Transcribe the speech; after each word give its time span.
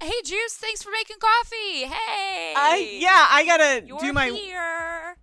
Hey, 0.00 0.22
Juice, 0.24 0.54
thanks 0.54 0.82
for 0.82 0.90
making 0.90 1.16
coffee. 1.20 1.84
Hey. 1.84 2.54
I 2.56 2.96
yeah, 3.00 3.26
I 3.30 3.44
gotta 3.44 3.86
You're 3.86 3.98
do 3.98 4.12
my 4.12 4.28
here. 4.30 5.16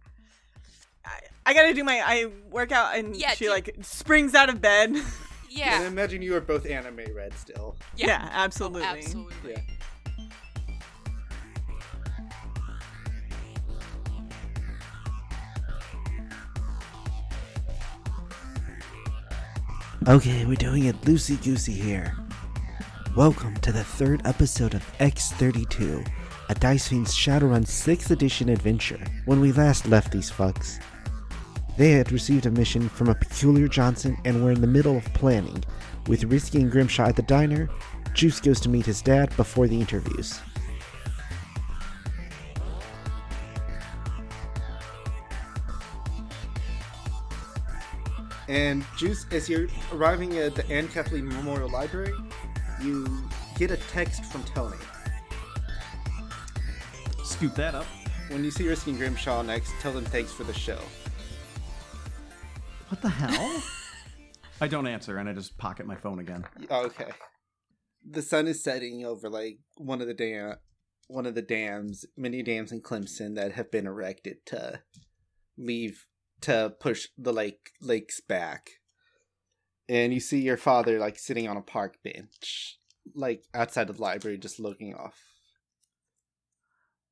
I, 1.06 1.20
I 1.48 1.54
gotta 1.54 1.74
do 1.74 1.84
my 1.84 2.00
I 2.06 2.26
work 2.52 2.72
out 2.72 2.96
and 2.96 3.16
Yeah, 3.16 3.32
she 3.32 3.46
do- 3.46 3.52
like 3.52 3.76
springs 3.82 4.36
out 4.36 4.50
of 4.50 4.62
bed. 4.62 4.90
And 4.90 5.04
Yeah. 5.50 5.88
imagine 5.88 6.22
you 6.22 6.36
are 6.36 6.42
both 6.42 6.68
anime 6.68 7.00
red 7.16 7.34
still. 7.34 7.76
yeah, 7.96 8.22
oh, 8.26 8.30
absolutely. 8.32 8.84
Oh, 8.84 8.86
absolutely. 8.98 9.52
Yeah. 9.54 9.62
Okay, 20.08 20.46
we're 20.46 20.56
doing 20.56 20.86
it 20.86 21.00
loosey 21.02 21.42
goosey 21.44 21.74
here. 21.74 22.16
Welcome 23.18 23.56
to 23.62 23.72
the 23.72 23.84
third 23.84 24.22
episode 24.26 24.76
of 24.76 24.98
X32, 25.00 26.08
a 26.50 26.54
Dice 26.54 26.88
Fiends 26.88 27.16
Shadowrun 27.16 27.66
6th 27.66 28.12
edition 28.12 28.48
adventure. 28.48 29.04
When 29.26 29.40
we 29.42 29.52
last 29.54 29.88
left 29.88 30.12
these 30.12 30.30
fucks, 30.30 30.80
they 31.80 31.94
had 31.94 32.12
received 32.12 32.46
a 32.46 32.52
mission 32.52 32.88
from 32.88 33.10
a 33.10 33.16
peculiar 33.16 33.68
Johnson 33.68 34.20
and 34.24 34.44
were 34.44 34.52
in 34.52 34.62
the 34.62 34.68
middle 34.68 34.96
of 34.96 35.14
planning. 35.16 35.64
With 36.06 36.26
Risky 36.26 36.62
and 36.62 36.72
Grimshaw 36.72 37.08
at 37.08 37.16
the 37.16 37.24
diner, 37.24 37.68
Juice 38.14 38.40
goes 38.40 38.60
to 38.60 38.70
meet 38.70 38.86
his 38.86 39.02
dad 39.02 39.36
before 39.36 39.68
the 39.68 39.80
interviews. 39.80 40.40
And 48.48 48.86
Juice, 48.96 49.26
as 49.32 49.50
you're 49.50 49.68
arriving 49.92 50.38
at 50.38 50.54
the 50.54 50.70
Anne 50.70 50.88
Kathleen 50.88 51.28
Memorial 51.28 51.70
Library, 51.70 52.14
you 52.82 53.08
get 53.58 53.72
a 53.72 53.78
text 53.78 54.26
from 54.26 54.44
Tony. 54.44 54.78
Scoop 57.24 57.56
that 57.56 57.76
up. 57.76 57.86
When 58.30 58.44
you 58.44 58.52
see 58.52 58.68
Risky 58.68 58.92
and 58.92 59.00
Grimshaw 59.00 59.42
next, 59.42 59.72
tell 59.80 59.94
them 59.94 60.06
thanks 60.06 60.32
for 60.32 60.44
the 60.44 60.54
show. 60.54 60.80
What 62.90 63.02
the 63.02 63.10
hell? 63.10 63.64
I 64.62 64.68
don't 64.68 64.88
answer, 64.88 65.18
and 65.18 65.30
I 65.30 65.34
just 65.34 65.58
pocket 65.58 65.86
my 65.86 65.96
phone 65.96 66.20
again. 66.20 66.46
Okay. 66.70 67.12
The 68.10 68.22
sun 68.22 68.48
is 68.48 68.64
setting 68.64 69.06
over 69.06 69.30
like 69.30 69.60
one 69.76 70.02
of 70.02 70.08
the 70.08 70.14
dam, 70.14 70.56
one 71.08 71.26
of 71.26 71.36
the 71.36 71.42
dams, 71.42 72.06
many 72.16 72.42
dams 72.42 72.72
in 72.72 72.82
Clemson 72.82 73.36
that 73.36 73.54
have 73.54 73.72
been 73.72 73.86
erected 73.86 74.38
to 74.48 74.82
leave 75.58 76.06
to 76.42 76.74
push 76.80 77.08
the 77.18 77.34
lake 77.34 77.72
lakes 77.82 78.20
back. 78.22 78.70
And 79.90 80.14
you 80.14 80.20
see 80.20 80.42
your 80.42 80.58
father 80.58 81.00
like 81.00 81.18
sitting 81.18 81.48
on 81.48 81.58
a 81.58 81.62
park 81.62 81.98
bench, 82.04 82.78
like 83.16 83.44
outside 83.54 83.90
of 83.90 83.98
the 83.98 84.02
library, 84.02 84.38
just 84.38 84.60
looking 84.60 84.94
off. 84.94 85.22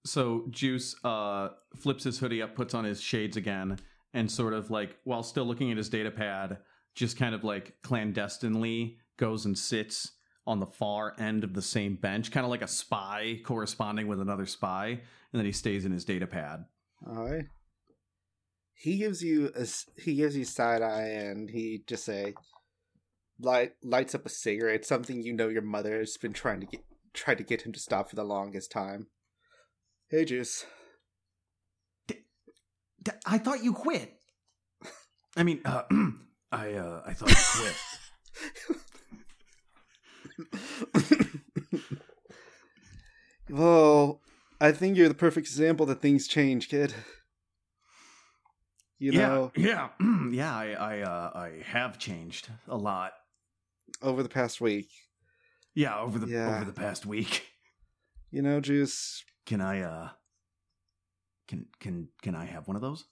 So 0.05 0.45
Juice 0.49 0.95
uh, 1.03 1.49
flips 1.75 2.03
his 2.03 2.19
hoodie 2.19 2.41
up, 2.41 2.55
puts 2.55 2.73
on 2.73 2.83
his 2.83 3.01
shades 3.01 3.37
again, 3.37 3.79
and 4.13 4.29
sort 4.29 4.53
of 4.53 4.69
like, 4.69 4.97
while 5.03 5.23
still 5.23 5.45
looking 5.45 5.71
at 5.71 5.77
his 5.77 5.89
data 5.89 6.11
pad, 6.11 6.59
just 6.93 7.17
kind 7.17 7.33
of 7.33 7.43
like 7.43 7.81
clandestinely 7.81 8.97
goes 9.17 9.45
and 9.45 9.57
sits 9.57 10.11
on 10.47 10.59
the 10.59 10.65
far 10.65 11.15
end 11.17 11.43
of 11.43 11.53
the 11.53 11.61
same 11.61 11.95
bench, 11.95 12.31
kind 12.31 12.45
of 12.45 12.49
like 12.49 12.61
a 12.61 12.67
spy 12.67 13.39
corresponding 13.43 14.07
with 14.07 14.21
another 14.21 14.45
spy, 14.45 14.87
and 14.89 14.99
then 15.33 15.45
he 15.45 15.51
stays 15.51 15.85
in 15.85 15.91
his 15.91 16.05
data 16.05 16.27
pad. 16.27 16.65
All 17.07 17.25
right. 17.25 17.45
He 18.75 18.97
gives 18.97 19.23
you 19.23 19.51
a 19.55 19.65
he 19.99 20.15
gives 20.15 20.37
you 20.37 20.45
side 20.45 20.81
eye, 20.81 21.07
and 21.07 21.49
he 21.49 21.83
just 21.87 22.05
say, 22.05 22.35
light 23.39 23.73
lights 23.83 24.15
up 24.15 24.25
a 24.25 24.29
cigarette. 24.29 24.85
Something 24.85 25.21
you 25.21 25.33
know 25.33 25.47
your 25.47 25.61
mother 25.61 25.99
has 25.99 26.17
been 26.17 26.33
trying 26.33 26.61
to 26.61 26.65
get 26.65 26.81
tried 27.13 27.37
to 27.37 27.43
get 27.43 27.61
him 27.63 27.71
to 27.71 27.79
stop 27.79 28.09
for 28.09 28.15
the 28.15 28.23
longest 28.23 28.71
time. 28.71 29.07
Hey, 30.09 30.25
Juice. 30.25 30.65
D- 32.07 33.11
I 33.25 33.37
thought 33.37 33.63
you 33.63 33.73
quit. 33.73 34.13
I 35.37 35.43
mean, 35.43 35.61
uh, 35.65 35.83
I 36.51 36.73
uh, 36.73 37.01
I 37.05 37.13
thought 37.13 37.29
you 37.29 37.35
quit. 37.61 37.75
well, 43.49 44.21
I 44.59 44.71
think 44.71 44.97
you're 44.97 45.09
the 45.09 45.13
perfect 45.13 45.47
example 45.47 45.85
that 45.87 46.01
things 46.01 46.27
change, 46.27 46.69
kid. 46.69 46.93
You 48.97 49.11
know, 49.11 49.51
yeah, 49.55 49.89
yeah, 49.99 50.29
yeah. 50.31 50.55
I 50.55 50.71
I 50.71 50.99
uh, 51.01 51.31
I 51.35 51.61
have 51.65 51.99
changed 51.99 52.49
a 52.67 52.77
lot. 52.77 53.11
Over 54.01 54.23
the 54.23 54.29
past 54.29 54.61
week, 54.61 54.89
Yeah, 55.73 55.99
over 55.99 56.19
the 56.19 56.27
Yeah. 56.27 56.55
over 56.55 56.65
the 56.65 56.73
past 56.73 57.05
week. 57.05 57.47
you 58.31 58.41
know, 58.41 58.59
Juice. 58.61 59.23
Can 59.45 59.61
I 59.61 59.81
uh 59.81 60.09
can 61.47 61.67
can 61.79 62.09
can 62.21 62.35
I 62.35 62.45
have 62.45 62.67
one 62.67 62.75
of 62.75 62.81
those? 62.81 63.05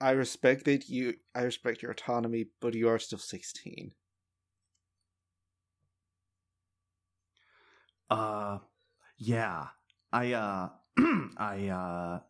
I 0.00 0.10
respect 0.12 0.64
that 0.64 0.88
you. 0.88 1.14
I 1.34 1.42
respect 1.42 1.82
your 1.82 1.92
autonomy, 1.92 2.46
but 2.60 2.74
you 2.74 2.88
are 2.88 2.98
still 2.98 3.18
sixteen. 3.18 3.92
Uh 8.10 8.58
yeah. 9.16 9.68
I 10.12 10.32
uh 10.32 10.68
I 11.38 11.68
uh 11.68 12.20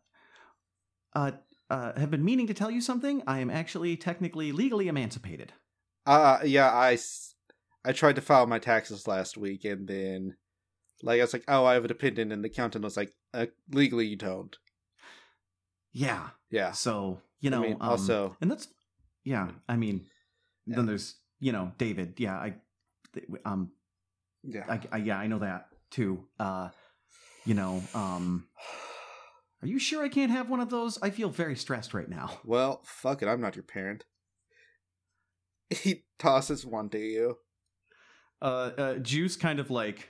uh 1.17 1.31
uh 1.69 1.99
have 1.99 2.11
been 2.11 2.23
meaning 2.23 2.47
to 2.47 2.53
tell 2.53 2.71
you 2.71 2.81
something. 2.81 3.21
I 3.27 3.39
am 3.39 3.49
actually 3.49 3.97
technically 3.97 4.51
legally 4.51 4.87
emancipated. 4.87 5.53
Uh 6.05 6.39
yeah, 6.43 6.69
I 6.69 6.97
I 7.85 7.91
tried 7.93 8.15
to 8.15 8.21
file 8.21 8.45
my 8.47 8.59
taxes 8.59 9.07
last 9.07 9.37
week, 9.37 9.65
and 9.65 9.87
then 9.87 10.35
like 11.01 11.19
I 11.19 11.23
was 11.23 11.33
like, 11.33 11.45
oh, 11.47 11.65
I 11.65 11.73
have 11.73 11.85
a 11.85 11.89
dependent, 11.89 12.31
and 12.31 12.43
the 12.43 12.49
accountant 12.49 12.83
was 12.83 12.95
like, 12.97 13.13
uh, 13.33 13.47
legally 13.71 14.05
you 14.07 14.15
don't. 14.15 14.55
Yeah. 15.91 16.29
Yeah. 16.49 16.71
So, 16.71 17.21
you 17.39 17.49
I 17.49 17.51
know, 17.55 17.61
mean, 17.61 17.73
um, 17.81 17.89
also- 17.91 18.37
and 18.41 18.49
that's 18.51 18.67
yeah, 19.23 19.51
I 19.69 19.75
mean 19.75 20.05
Yeah. 20.65 20.77
then 20.77 20.85
there's, 20.85 21.15
you 21.39 21.51
know, 21.51 21.71
David. 21.77 22.15
Yeah, 22.19 22.35
I 22.35 22.55
th- 23.13 23.27
um 23.45 23.71
Yeah. 24.43 24.65
I, 24.67 24.81
I 24.91 24.97
yeah, 24.97 25.17
I 25.17 25.27
know 25.27 25.39
that 25.39 25.67
too. 25.91 26.27
Uh 26.39 26.69
you 27.45 27.53
know, 27.53 27.81
um 27.93 28.47
are 29.61 29.67
you 29.67 29.79
sure 29.79 30.03
I 30.03 30.09
can't 30.09 30.31
have 30.31 30.49
one 30.49 30.59
of 30.59 30.69
those? 30.69 30.97
I 31.01 31.09
feel 31.09 31.29
very 31.29 31.55
stressed 31.55 31.93
right 31.93 32.09
now. 32.09 32.39
Well, 32.43 32.81
fuck 32.83 33.21
it, 33.21 33.27
I'm 33.27 33.39
not 33.41 33.55
your 33.55 33.63
parent. 33.63 34.05
He 35.73 36.03
tosses 36.19 36.65
one 36.65 36.89
to 36.89 36.99
you. 36.99 37.37
uh, 38.41 38.71
uh 38.77 38.93
juice 38.97 39.35
kind 39.35 39.59
of 39.59 39.69
like 39.69 40.09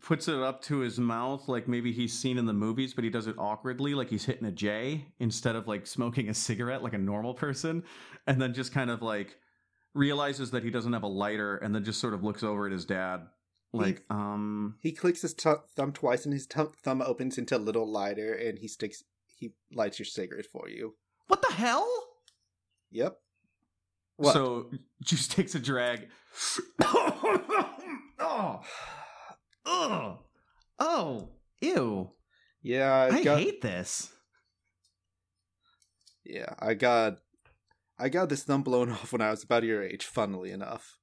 puts 0.00 0.26
it 0.28 0.34
up 0.34 0.60
to 0.62 0.78
his 0.78 0.98
mouth 0.98 1.48
like 1.48 1.68
maybe 1.68 1.92
he's 1.92 2.12
seen 2.18 2.36
in 2.36 2.46
the 2.46 2.52
movies 2.52 2.92
but 2.94 3.04
he 3.04 3.10
does 3.10 3.26
it 3.28 3.36
awkwardly 3.38 3.94
like 3.94 4.10
he's 4.10 4.24
hitting 4.24 4.44
a 4.46 4.50
j 4.52 5.06
instead 5.20 5.54
of 5.56 5.68
like 5.68 5.86
smoking 5.86 6.28
a 6.28 6.34
cigarette 6.34 6.82
like 6.82 6.92
a 6.94 6.98
normal 6.98 7.32
person 7.32 7.82
and 8.26 8.40
then 8.42 8.52
just 8.52 8.72
kind 8.74 8.90
of 8.90 9.00
like 9.02 9.36
realizes 9.94 10.50
that 10.50 10.64
he 10.64 10.70
doesn't 10.70 10.92
have 10.92 11.04
a 11.04 11.08
lighter 11.08 11.56
and 11.58 11.72
then 11.74 11.84
just 11.84 12.00
sort 12.00 12.12
of 12.12 12.24
looks 12.24 12.42
over 12.42 12.66
at 12.66 12.72
his 12.72 12.84
dad 12.84 13.20
like 13.72 14.02
um 14.10 14.74
He 14.80 14.92
clicks 14.92 15.22
his 15.22 15.34
tu 15.34 15.56
thumb 15.74 15.92
twice, 15.92 16.24
and 16.24 16.32
his 16.34 16.46
tu- 16.46 16.72
thumb 16.82 17.02
opens 17.02 17.38
into 17.38 17.56
a 17.56 17.58
little 17.58 17.90
lighter, 17.90 18.32
and 18.32 18.56
he 18.60 18.68
sticks. 18.68 19.02
He 19.26 19.52
lights 19.72 19.98
your 19.98 20.06
cigarette 20.06 20.46
for 20.46 20.68
you. 20.68 20.94
what 21.26 21.42
the 21.42 21.52
hell 21.52 21.88
Yep. 22.92 23.18
What? 24.16 24.32
so 24.32 24.70
juice 25.02 25.26
takes 25.28 25.54
a 25.54 25.58
drag 25.60 26.08
oh 26.82 27.70
oh 29.66 30.18
oh 30.78 31.28
ew 31.60 32.10
yeah, 32.62 32.92
I, 32.92 33.16
i 33.16 33.22
got. 33.24 33.38
hate 33.40 33.60
this 33.60 34.10
Yeah, 36.24 36.54
I 36.58 36.72
got. 36.74 37.18
I 37.98 38.08
got 38.08 38.28
this 38.30 38.42
thumb 38.42 38.62
blown 38.62 38.90
off 38.96 39.12
when 39.12 39.20
I 39.20 39.30
was 39.30 39.42
about 39.44 39.62
your 39.64 39.82
age. 39.82 40.04
Funnily 40.06 40.50
enough. 40.50 40.98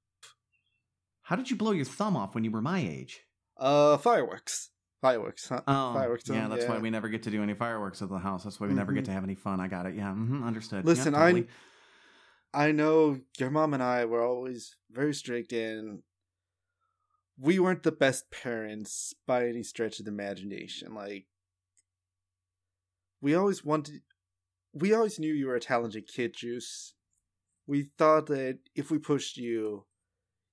How 1.22 1.36
did 1.36 1.50
you 1.52 1.56
blow 1.56 1.72
your 1.72 1.86
thumb 1.86 2.18
off 2.18 2.34
when 2.34 2.44
you 2.44 2.52
were 2.52 2.62
my 2.62 2.80
age? 2.80 3.22
Uh, 3.58 3.98
fireworks. 3.98 4.72
Fireworks. 5.02 5.48
Huh? 5.50 5.62
Oh, 5.68 5.94
fireworks. 5.94 6.28
yeah, 6.28 6.48
that's 6.48 6.66
why 6.66 6.80
we 6.80 6.90
never 6.90 7.08
get 7.08 7.24
to 7.24 7.30
do 7.32 7.42
any 7.44 7.54
fireworks 7.54 8.02
at 8.02 8.10
the 8.10 8.18
house. 8.18 8.44
That's 8.44 8.60
why 8.60 8.68
we 8.68 8.74
never 8.74 8.92
get 8.92 9.04
Mhm. 9.04 9.06
to 9.06 9.12
have 9.12 9.24
any 9.24 9.36
fun. 9.36 9.60
I 9.60 9.68
got 9.68 9.86
it. 9.86 9.94
Yeah, 9.96 10.10
mm-hmm, 10.10 10.44
understood. 10.44 10.84
Listen, 10.86 11.14
yeah, 11.14 11.20
totally. 11.20 11.42
I 11.44 11.46
know 12.54 13.20
your 13.38 13.50
mom 13.50 13.74
and 13.74 13.82
I 13.82 14.06
were 14.06 14.24
always 14.24 14.76
very 14.92 15.14
strict, 15.14 15.54
and 15.54 16.04
we 17.40 17.60
weren't 17.60 17.84
the 17.84 17.92
best 17.92 18.30
parents 18.32 19.14
by 19.26 19.48
any 19.48 19.64
stretch 19.64 20.00
of 20.00 20.06
the 20.06 20.12
imagination. 20.12 20.94
Like, 20.94 21.28
we 23.22 23.34
always 23.34 23.64
wanted, 23.64 24.02
we 24.74 24.94
always 24.94 25.20
knew 25.20 25.34
you 25.34 25.48
were 25.48 25.56
a 25.56 25.62
talented 25.62 26.08
kid, 26.08 26.36
Juice. 26.36 26.94
We 27.68 27.90
thought 27.98 28.28
that 28.28 28.60
if 28.76 28.92
we 28.92 28.98
pushed 28.98 29.38
you, 29.38 29.86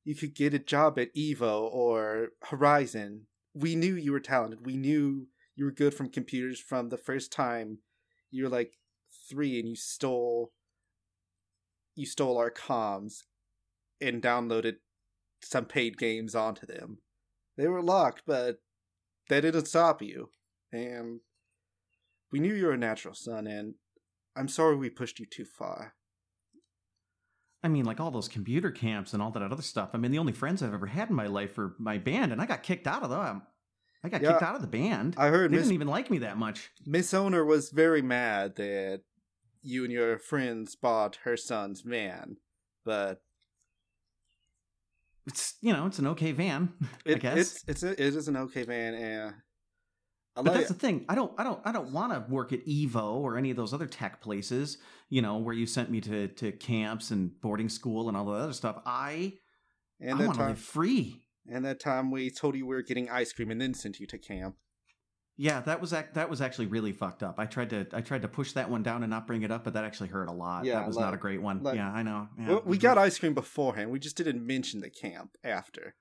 you 0.05 0.15
could 0.15 0.35
get 0.35 0.55
a 0.55 0.59
job 0.59 0.99
at 0.99 1.15
Evo 1.15 1.63
or 1.63 2.29
Horizon. 2.45 3.27
We 3.55 3.75
knew 3.75 3.95
you 3.97 4.13
were 4.13 4.21
talented. 4.21 4.65
We 4.65 4.77
knew 4.77 5.27
you 5.57 5.65
were 5.65 5.73
good 5.73 5.95
from 5.95 6.11
computers 6.11 6.61
from 6.61 6.89
the 6.89 6.97
first 6.97 7.33
time 7.33 7.79
you 8.31 8.45
were 8.45 8.49
like 8.49 8.75
three 9.29 9.59
and 9.59 9.69
you 9.69 9.75
stole 9.77 10.53
you 11.99 12.07
stole 12.07 12.39
our 12.39 12.51
comms 12.51 13.25
and 14.01 14.23
downloaded 14.23 14.77
some 15.43 15.65
paid 15.65 15.99
games 15.99 16.35
onto 16.35 16.65
them. 16.67 16.99
They 17.57 17.67
were 17.67 17.83
locked, 17.83 18.23
but 18.27 18.59
that 19.29 19.41
didn't 19.41 19.67
stop 19.67 20.01
you. 20.01 20.31
And 20.73 21.21
we 22.31 22.39
knew 22.39 22.55
you 22.55 22.67
were 22.67 22.73
a 22.73 22.79
natural 22.79 23.15
son, 23.15 23.47
and 23.49 23.75
I'm 24.37 24.49
sorry 24.49 24.77
we 24.77 24.91
pushed 24.91 25.19
you 25.19 25.27
too 25.27 25.45
far. 25.45 25.95
I 27.65 27.69
mean, 27.69 27.85
like 27.85 27.99
all 27.99 28.13
those 28.13 28.29
computer 28.29 28.71
camps 28.71 29.13
and 29.13 29.21
all 29.21 29.33
that 29.33 29.43
other 29.43 29.63
stuff. 29.63 29.91
I 29.93 29.99
mean, 29.99 30.13
the 30.13 30.19
only 30.19 30.33
friends 30.33 30.63
I've 30.63 30.75
ever 30.75 30.87
had 30.87 31.09
in 31.11 31.17
my 31.17 31.27
life 31.27 31.57
were 31.57 31.75
my 31.79 31.99
band, 31.99 32.31
and 32.31 32.41
I 32.41 32.47
got 32.47 32.63
kicked 32.63 32.87
out 32.87 33.03
of 33.03 33.11
them. 33.11 33.21
Um, 33.21 33.43
I 34.05 34.09
got 34.09 34.23
Yeah. 34.23 34.33
kicked 34.33 34.45
out 34.45 34.55
of 34.55 34.61
the 34.61 34.69
band. 34.69 35.17
I 35.19 35.27
heard 35.29 35.51
they 35.51 35.57
Miss, 35.57 35.65
didn't 35.65 35.75
even 35.75 35.89
like 35.89 36.09
me 36.11 36.19
that 36.19 36.39
much. 36.39 36.71
Miss 36.87 37.13
Owner 37.13 37.45
was 37.45 37.71
very 37.71 38.03
mad 38.03 38.55
that 38.57 39.03
you 39.63 39.85
and 39.85 39.93
your 39.93 40.19
friends 40.19 40.77
bought 40.77 41.19
her 41.25 41.37
son's 41.37 41.81
van, 41.83 42.37
but 42.85 43.23
It's 45.27 45.57
you 45.61 45.73
know, 45.73 45.87
it's 45.87 45.99
an 45.99 46.07
okay 46.09 46.33
van. 46.33 46.73
I 47.07 47.15
guess. 47.15 47.37
it's 47.37 47.65
it's 47.69 47.83
a, 47.83 47.91
it 47.93 48.15
is 48.17 48.29
an 48.29 48.37
okay 48.37 48.63
van, 48.65 48.95
and 48.95 49.35
I 50.37 50.43
But 50.43 50.55
that's 50.55 50.69
the 50.69 50.75
thing. 50.75 51.05
I 51.09 51.15
don't 51.15 51.33
I 51.39 51.43
don't 51.45 51.61
I 51.65 51.73
don't 51.73 51.93
want 51.93 52.13
to 52.13 52.33
work 52.33 52.53
at 52.53 52.65
Evo 52.67 53.15
or 53.17 53.37
any 53.37 53.51
of 53.51 53.57
those 53.57 53.75
other 53.75 53.87
tech 53.87 54.21
places, 54.21 54.79
you 55.11 55.21
know, 55.21 55.37
where 55.39 55.55
you 55.55 55.67
sent 55.67 55.91
me 55.91 56.01
to 56.03 56.29
to 56.29 56.53
camps 56.53 57.11
and 57.11 57.39
boarding 57.41 57.69
school 57.69 58.09
and 58.09 58.17
all 58.17 58.25
the 58.27 58.33
other 58.33 58.53
stuff. 58.53 58.81
I 58.87 59.35
and 60.01 60.23
I 60.23 60.27
want 60.27 60.39
to 60.39 60.47
live 60.47 60.59
free. 60.59 61.25
and 61.51 61.65
that 61.65 61.81
time 61.81 62.11
we 62.11 62.31
told 62.31 62.57
you 62.57 62.67
we 62.67 62.75
were 62.77 62.83
getting 62.83 63.11
ice 63.11 63.33
cream 63.33 63.51
and 63.51 63.61
then 63.61 63.75
sent 63.75 63.99
you 64.01 64.07
to 64.07 64.19
camp. 64.19 64.57
Yeah, 65.41 65.61
that 65.61 65.81
was 65.81 65.93
ac- 65.93 66.09
that 66.15 66.29
was 66.29 66.41
actually 66.41 66.67
really 66.67 66.91
fucked 66.93 67.23
up. 67.23 67.37
I 67.39 67.47
tried 67.47 67.71
to 67.71 67.87
I 67.93 68.01
tried 68.01 68.23
to 68.23 68.29
push 68.29 68.53
that 68.53 68.69
one 68.69 68.83
down 68.83 69.05
and 69.05 69.11
not 69.11 69.27
bring 69.29 69.43
it 69.43 69.53
up, 69.53 69.63
but 69.63 69.73
that 69.75 69.85
actually 69.85 70.09
hurt 70.09 70.29
a 70.29 70.33
lot. 70.33 70.65
Yeah, 70.65 70.81
that 70.81 70.87
was 70.89 70.97
like- 70.97 71.05
not 71.05 71.15
a 71.15 71.17
great 71.17 71.41
one. 71.41 71.63
like- 71.63 71.77
yeah, 71.77 71.93
I 71.93 72.03
know. 72.03 72.29
Yeah. 72.37 72.59
We 72.65 72.77
got 72.77 72.99
ice 72.99 73.19
cream 73.19 73.35
beforehand. 73.35 73.91
We 73.93 74.01
just 74.01 74.17
didn't 74.17 74.45
mention 74.45 74.81
the 74.81 74.91
camp 74.91 75.37
after. 75.45 75.95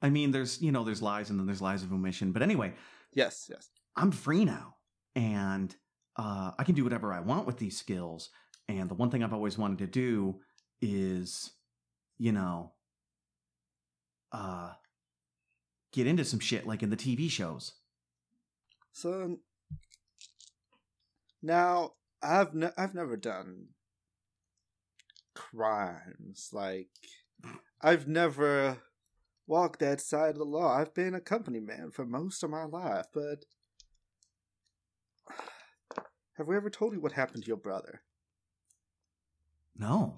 I 0.00 0.08
mean, 0.08 0.30
there's 0.30 0.62
you 0.62 0.72
know 0.72 0.84
there's 0.84 1.02
lies 1.02 1.28
and 1.28 1.38
then 1.38 1.46
there's 1.46 1.60
lies 1.60 1.82
of 1.82 1.92
omission. 1.92 2.32
But 2.32 2.40
anyway, 2.42 2.72
Yes, 3.12 3.46
yes. 3.50 3.68
I'm 3.94 4.10
free 4.10 4.44
now, 4.46 4.76
and 5.14 5.74
uh, 6.16 6.52
I 6.58 6.64
can 6.64 6.74
do 6.74 6.82
whatever 6.84 7.12
I 7.12 7.20
want 7.20 7.46
with 7.46 7.58
these 7.58 7.76
skills. 7.76 8.30
And 8.68 8.88
the 8.88 8.94
one 8.94 9.10
thing 9.10 9.22
I've 9.22 9.32
always 9.34 9.58
wanted 9.58 9.78
to 9.78 9.86
do 9.86 10.40
is, 10.80 11.50
you 12.18 12.32
know, 12.32 12.72
uh, 14.32 14.72
get 15.92 16.06
into 16.06 16.24
some 16.24 16.40
shit 16.40 16.66
like 16.66 16.82
in 16.82 16.90
the 16.90 16.96
TV 16.96 17.30
shows. 17.30 17.72
So 18.98 19.38
now 21.40 21.92
I've 22.20 22.52
ne- 22.52 22.72
I've 22.76 22.96
never 22.96 23.16
done 23.16 23.68
crimes 25.36 26.50
like 26.52 26.88
I've 27.80 28.08
never 28.08 28.78
walked 29.46 29.78
that 29.78 30.00
side 30.00 30.30
of 30.30 30.38
the 30.38 30.44
law. 30.44 30.76
I've 30.76 30.94
been 30.94 31.14
a 31.14 31.20
company 31.20 31.60
man 31.60 31.92
for 31.92 32.04
most 32.04 32.42
of 32.42 32.50
my 32.50 32.64
life, 32.64 33.06
but 33.14 33.44
have 36.36 36.48
we 36.48 36.56
ever 36.56 36.68
told 36.68 36.92
you 36.92 37.00
what 37.00 37.12
happened 37.12 37.44
to 37.44 37.48
your 37.48 37.56
brother? 37.56 38.02
No, 39.76 40.16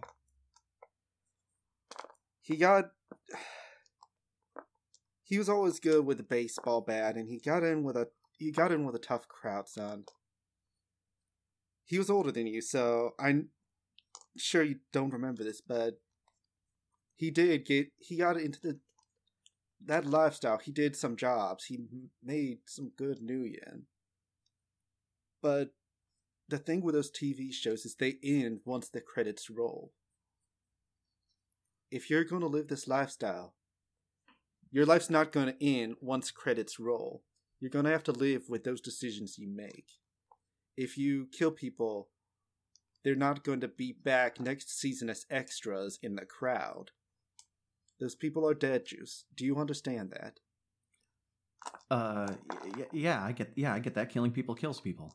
He 2.41 2.57
got 2.57 2.93
he 5.23 5.37
was 5.37 5.51
always 5.51 5.81
good 5.81 6.07
with 6.07 6.17
the 6.17 6.23
baseball 6.23 6.81
bat 6.81 7.17
and 7.17 7.29
he 7.29 7.41
got 7.41 7.63
in 7.63 7.83
with 7.85 7.99
a 7.99 8.09
he 8.41 8.51
got 8.51 8.73
in 8.73 8.85
with 8.85 8.95
a 8.95 8.99
tough 8.99 9.29
crowd, 9.29 9.69
son. 9.69 10.05
He 11.85 11.99
was 11.99 12.11
older 12.11 12.33
than 12.33 12.47
you, 12.47 12.61
so 12.61 13.15
I'm 13.19 13.51
sure 14.37 14.63
you 14.63 14.77
don't 14.93 15.13
remember 15.13 15.45
this, 15.45 15.61
but 15.61 16.01
he 17.17 17.31
did 17.31 17.67
get 17.67 17.93
he 17.99 18.17
got 18.17 18.37
into 18.37 18.61
the 18.61 18.79
that 19.87 20.05
lifestyle. 20.05 20.59
He 20.59 20.73
did 20.73 20.97
some 20.97 21.17
jobs. 21.17 21.67
He 21.67 21.79
made 22.23 22.59
some 22.67 22.93
good 22.97 23.21
nuyen. 23.21 23.85
But 25.43 25.71
the 26.49 26.59
thing 26.59 26.83
with 26.83 26.95
those 26.95 27.11
TV 27.11 27.53
shows 27.53 27.87
is 27.87 27.95
they 27.95 28.19
end 28.23 28.61
once 28.65 28.89
the 28.89 29.01
credits 29.01 29.49
roll 29.49 29.93
if 31.91 32.09
you're 32.09 32.25
going 32.25 32.43
to 32.43 32.47
live 32.47 32.69
this 32.69 32.87
lifestyle, 32.87 33.55
your 34.71 34.87
life's 34.87 35.11
not 35.11 35.33
going 35.33 35.47
to 35.47 35.65
end 35.65 35.97
once 36.01 36.31
credits 36.31 36.79
roll. 36.79 37.23
You're 37.61 37.71
going 37.71 37.85
to 37.85 37.91
have 37.91 38.05
to 38.05 38.13
live 38.13 38.45
with 38.49 38.65
those 38.65 38.81
decisions 38.81 39.39
you 39.39 39.49
make. 39.49 39.87
If 40.77 40.97
you 40.97 41.29
kill 41.31 41.51
people, 41.51 42.09
they're 43.05 43.15
not 43.15 43.45
going 43.45 43.61
to 43.61 43.69
be 43.69 43.93
back 43.93 44.41
next 44.41 44.79
season 44.79 45.11
as 45.11 45.27
extras 45.31 45.99
in 46.03 46.17
the 46.17 46.25
crowd. 46.25 46.91
Those 48.01 48.15
people 48.15 48.49
are 48.49 48.55
dead, 48.55 48.87
Juice. 48.87 49.25
Do 49.37 49.45
you 49.45 49.57
understand 49.59 50.11
that? 50.13 50.41
uh, 51.91 52.33
y- 52.77 52.87
yeah, 52.93 53.23
I 53.25 53.33
get 53.33 53.53
yeah, 53.55 53.75
I 53.75 53.79
get 53.79 53.95
that. 53.95 54.09
Killing 54.11 54.33
people 54.33 54.55
kills 54.55 54.81
people. 54.81 55.13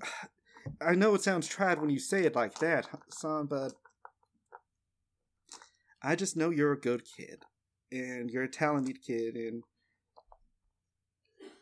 I 0.80 0.94
know 0.94 1.14
it 1.14 1.22
sounds 1.22 1.48
trad 1.48 1.78
when 1.80 1.90
you 1.90 1.98
say 1.98 2.24
it 2.24 2.34
like 2.34 2.58
that, 2.58 2.88
son, 3.10 3.46
but 3.46 3.72
I 6.02 6.16
just 6.16 6.36
know 6.36 6.50
you're 6.50 6.72
a 6.72 6.80
good 6.80 7.02
kid, 7.16 7.42
and 7.92 8.30
you're 8.30 8.44
a 8.44 8.48
talented 8.50 9.02
kid, 9.02 9.34
and 9.36 9.62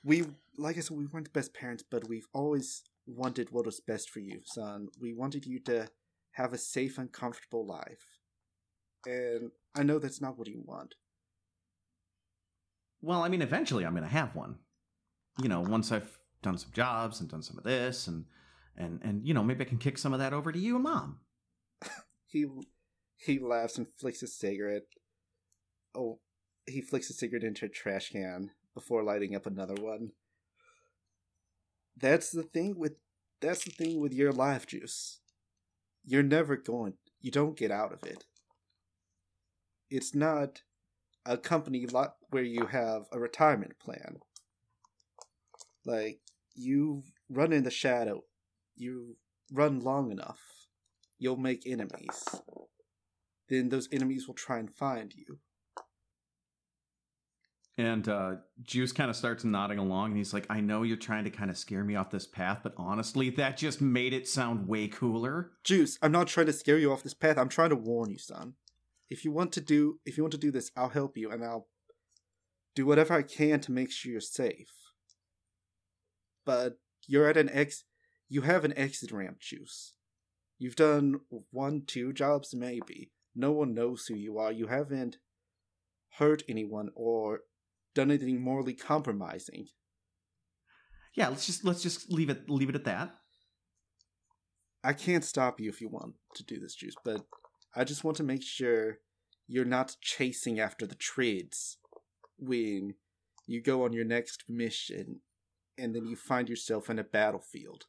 we, 0.05 0.25
like 0.59 0.77
I 0.77 0.81
said, 0.81 0.97
we 0.97 1.07
weren't 1.07 1.27
the 1.27 1.39
best 1.39 1.55
parents, 1.55 1.85
but 1.89 2.09
we've 2.09 2.27
always 2.33 2.83
wanted 3.07 3.51
what 3.51 3.67
was 3.67 3.81
best 3.81 4.11
for 4.11 4.21
you, 4.21 4.41
son. 4.45 4.89
We 5.01 5.13
wanted 5.13 5.47
you 5.47 5.61
to 5.61 5.89
have 6.33 6.53
a 6.53 6.59
safe 6.59 6.99
and 6.99 7.13
comfortable 7.13 7.67
life, 7.67 8.19
and 9.07 9.51
I 9.75 9.83
know 9.83 9.99
that's 9.99 10.21
not 10.21 10.39
what 10.39 10.49
you 10.49 10.63
want. 10.65 10.95
Well, 13.01 13.23
I 13.23 13.29
mean, 13.29 13.43
eventually 13.43 13.85
I'm 13.85 13.95
going 13.95 14.05
to 14.05 14.09
have 14.09 14.35
one. 14.35 14.57
You 15.43 15.49
know, 15.49 15.61
once 15.61 15.91
I've 15.91 16.19
done 16.43 16.59
some 16.59 16.71
jobs 16.73 17.21
and 17.21 17.29
done 17.29 17.43
some 17.43 17.59
of 17.59 17.65
this, 17.65 18.07
and 18.07 18.25
and 18.77 19.01
and 19.03 19.27
you 19.27 19.35
know, 19.35 19.43
maybe 19.43 19.65
I 19.65 19.69
can 19.69 19.79
kick 19.79 19.99
some 19.99 20.13
of 20.13 20.19
that 20.19 20.33
over 20.33 20.53
to 20.53 20.59
you 20.59 20.77
and 20.77 20.85
mom. 20.85 21.21
He 22.27 22.47
he 23.19 23.39
laughs 23.39 23.77
and 23.77 23.89
flicks 24.01 24.23
a 24.23 24.27
cigarette. 24.27 24.87
Oh, 25.95 26.21
he 26.67 26.81
flicks 26.81 27.11
a 27.11 27.13
cigarette 27.13 27.45
into 27.45 27.67
a 27.67 27.69
trash 27.69 28.09
can 28.09 28.53
before 28.75 29.03
lighting 29.03 29.35
up 29.35 29.47
another 29.47 29.75
one. 29.75 30.13
That's 31.97 32.31
the 32.31 32.43
thing 32.43 32.79
with 32.79 32.95
that's 33.41 33.65
the 33.65 33.71
thing 33.71 34.01
with 34.01 34.13
your 34.13 34.33
life 34.33 34.67
juice. 34.67 35.21
You're 36.05 36.23
never 36.23 36.57
going 36.57 36.95
you 37.23 37.31
don't 37.31 37.57
get 37.57 37.71
out 37.71 37.93
of 37.93 38.05
it. 38.05 38.25
It's 39.89 40.15
not 40.15 40.63
a 41.25 41.39
company 41.39 41.87
lot 41.87 42.17
where 42.31 42.43
you 42.43 42.67
have 42.67 43.07
a 43.13 43.21
retirement 43.21 43.79
plan. 43.79 44.19
Like 45.87 46.19
you 46.55 47.05
run 47.31 47.53
in 47.53 47.63
the 47.63 47.71
shadow. 47.71 48.25
You 48.75 49.17
run 49.53 49.81
long 49.81 50.11
enough. 50.11 50.41
You'll 51.19 51.37
make 51.37 51.67
enemies. 51.67 52.25
Then 53.49 53.69
those 53.69 53.89
enemies 53.93 54.27
will 54.27 54.35
try 54.35 54.59
and 54.59 54.75
find 54.75 55.13
you. 55.15 55.39
And 57.79 58.07
uh, 58.07 58.35
Juice 58.63 58.93
kind 58.93 59.09
of 59.09 59.17
starts 59.17 59.45
nodding 59.45 59.79
along, 59.79 60.11
and 60.11 60.19
he's 60.19 60.35
like, 60.35 60.47
"I 60.51 60.61
know 60.61 60.83
you're 60.83 60.97
trying 60.99 61.25
to 61.25 61.31
kind 61.31 61.51
of 61.51 61.57
scare 61.57 61.85
me 61.85 61.97
off 61.97 62.11
this 62.11 62.27
path, 62.27 62.61
but 62.63 62.75
honestly, 62.77 63.31
that 63.31 63.57
just 63.57 63.81
made 63.81 64.13
it 64.13 64.29
sound 64.29 64.69
way 64.69 64.89
cooler." 64.89 65.53
Juice, 65.65 65.99
I'm 66.03 66.13
not 66.13 66.27
trying 66.27 66.47
to 66.47 66.53
scare 66.53 66.77
you 66.77 66.93
off 66.93 67.03
this 67.03 67.15
path. 67.15 67.39
I'm 67.39 67.49
trying 67.49 67.71
to 67.71 67.77
warn 67.77 68.11
you, 68.11 68.19
son. 68.19 68.55
If 69.09 69.25
you 69.25 69.33
want 69.33 69.53
to 69.53 69.61
do 69.61 70.01
if 70.05 70.17
you 70.17 70.23
want 70.23 70.33
to 70.33 70.39
do 70.39 70.51
this, 70.51 70.71
I'll 70.77 70.91
help 70.91 71.17
you 71.17 71.31
and 71.31 71.43
I'll 71.43 71.69
do 72.75 72.87
whatever 72.87 73.15
I 73.15 73.23
can 73.23 73.61
to 73.61 73.73
make 73.73 73.91
sure 73.91 74.13
you're 74.13 74.21
safe. 74.21 74.69
But 76.45 76.79
you're 77.07 77.29
at 77.29 77.37
an 77.37 77.51
ex 77.53 77.85
you 78.29 78.43
have 78.43 78.65
an 78.65 78.77
exit 78.77 79.13
ramp, 79.13 79.41
Juice. 79.41 79.95
You've 80.59 80.77
done 80.77 81.21
one, 81.51 81.83
two 81.87 82.13
jobs 82.13 82.55
maybe. 82.55 83.13
No 83.35 83.53
one 83.53 83.75
knows 83.75 84.07
who 84.07 84.15
you 84.15 84.39
are. 84.39 84.53
You 84.53 84.67
haven't 84.67 85.19
hurt 86.19 86.43
anyone 86.49 86.91
or 86.95 87.41
done 87.95 88.11
anything 88.11 88.43
morally 88.43 88.75
compromising. 88.75 89.69
Yeah, 91.15 91.29
let's 91.29 91.47
just 91.47 91.65
let's 91.65 91.83
just 91.83 92.11
leave 92.11 92.31
it 92.31 92.49
leave 92.49 92.69
it 92.69 92.75
at 92.75 92.85
that. 92.85 93.15
I 94.85 94.93
can't 94.93 95.25
stop 95.25 95.61
you 95.61 95.69
if 95.69 95.81
you 95.81 95.89
want 95.89 96.15
to 96.35 96.45
do 96.45 96.59
this, 96.59 96.75
Juice, 96.75 96.97
but 97.05 97.23
I 97.75 97.85
just 97.85 98.03
want 98.03 98.17
to 98.17 98.23
make 98.25 98.43
sure 98.43 98.99
you're 99.47 99.65
not 99.65 99.97
chasing 100.01 100.59
after 100.59 100.87
the 100.87 100.95
trids 100.95 101.79
when 102.39 102.95
you 103.47 103.63
go 103.63 103.85
on 103.85 103.93
your 103.93 104.05
next 104.05 104.45
mission 104.49 105.21
and 105.79 105.95
then 105.95 106.07
you 106.07 106.17
find 106.17 106.49
yourself 106.49 106.91
in 106.91 106.99
a 106.99 107.05
battlefield. 107.05 107.85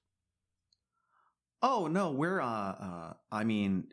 Oh 1.62 1.88
no, 1.88 2.12
we're 2.12 2.41
uh, 2.41 2.45
uh 2.45 3.13
I 3.31 3.43
mean, 3.43 3.86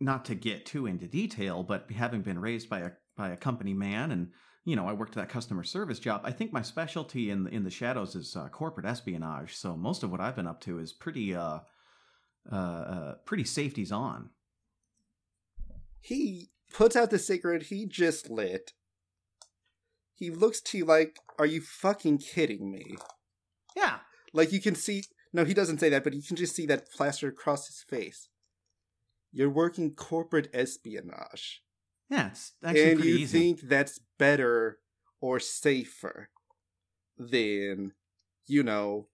not 0.00 0.24
to 0.26 0.34
get 0.34 0.66
too 0.66 0.86
into 0.86 1.06
detail, 1.06 1.62
but 1.62 1.90
having 1.90 2.22
been 2.22 2.40
raised 2.40 2.68
by 2.68 2.80
a 2.80 2.90
by 3.16 3.30
a 3.30 3.36
company 3.36 3.74
man 3.74 4.10
and 4.10 4.32
you 4.64 4.76
know, 4.76 4.86
I 4.86 4.92
worked 4.92 5.14
that 5.14 5.28
customer 5.28 5.64
service 5.64 5.98
job. 5.98 6.22
I 6.24 6.30
think 6.32 6.52
my 6.52 6.62
specialty 6.62 7.30
in 7.30 7.46
in 7.48 7.64
the 7.64 7.70
shadows 7.70 8.14
is 8.14 8.36
uh, 8.36 8.48
corporate 8.48 8.86
espionage. 8.86 9.56
So 9.56 9.76
most 9.76 10.02
of 10.02 10.10
what 10.10 10.20
I've 10.20 10.36
been 10.36 10.46
up 10.46 10.60
to 10.62 10.78
is 10.78 10.92
pretty 10.92 11.34
uh 11.34 11.60
uh, 12.50 12.54
uh 12.54 13.14
pretty 13.24 13.44
safeties 13.44 13.92
on. 13.92 14.30
He 16.00 16.50
puts 16.72 16.96
out 16.96 17.10
the 17.10 17.18
cigarette 17.18 17.64
he 17.64 17.86
just 17.86 18.30
lit 18.30 18.72
he 20.22 20.30
looks 20.30 20.60
to 20.60 20.78
you 20.78 20.84
like, 20.84 21.18
"Are 21.40 21.46
you 21.46 21.60
fucking 21.60 22.18
kidding 22.18 22.70
me?" 22.70 22.94
Yeah. 23.74 23.98
Like 24.32 24.52
you 24.52 24.60
can 24.60 24.76
see. 24.76 25.02
No, 25.32 25.44
he 25.44 25.52
doesn't 25.52 25.80
say 25.80 25.88
that, 25.88 26.04
but 26.04 26.14
you 26.14 26.22
can 26.22 26.36
just 26.36 26.54
see 26.54 26.64
that 26.66 26.92
plaster 26.92 27.26
across 27.26 27.66
his 27.66 27.82
face. 27.82 28.28
You're 29.32 29.50
working 29.50 29.96
corporate 29.96 30.48
espionage, 30.54 31.64
Yeah, 32.08 32.28
it's 32.28 32.52
actually 32.62 32.82
and 32.90 32.98
pretty 33.00 33.10
you 33.10 33.18
easy. 33.18 33.38
think 33.38 33.60
that's 33.62 33.98
better 34.18 34.78
or 35.20 35.40
safer 35.40 36.28
than, 37.16 37.92
you 38.46 38.62
know, 38.62 39.08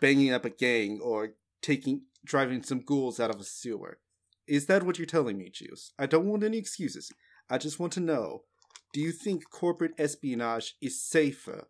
banging 0.00 0.32
up 0.32 0.44
a 0.44 0.50
gang 0.50 1.00
or 1.02 1.30
taking 1.62 2.02
driving 2.24 2.62
some 2.62 2.80
ghouls 2.80 3.18
out 3.20 3.30
of 3.34 3.40
a 3.40 3.44
sewer. 3.44 3.98
Is 4.46 4.66
that 4.66 4.82
what 4.84 4.98
you're 4.98 5.06
telling 5.06 5.38
me, 5.38 5.50
Juice? 5.50 5.92
I 5.98 6.06
don't 6.06 6.26
want 6.26 6.42
any 6.44 6.58
excuses. 6.58 7.10
I 7.48 7.58
just 7.58 7.78
want 7.80 7.92
to 7.94 8.00
know: 8.00 8.44
Do 8.92 9.00
you 9.00 9.12
think 9.12 9.50
corporate 9.50 9.92
espionage 9.98 10.74
is 10.80 11.02
safer 11.02 11.68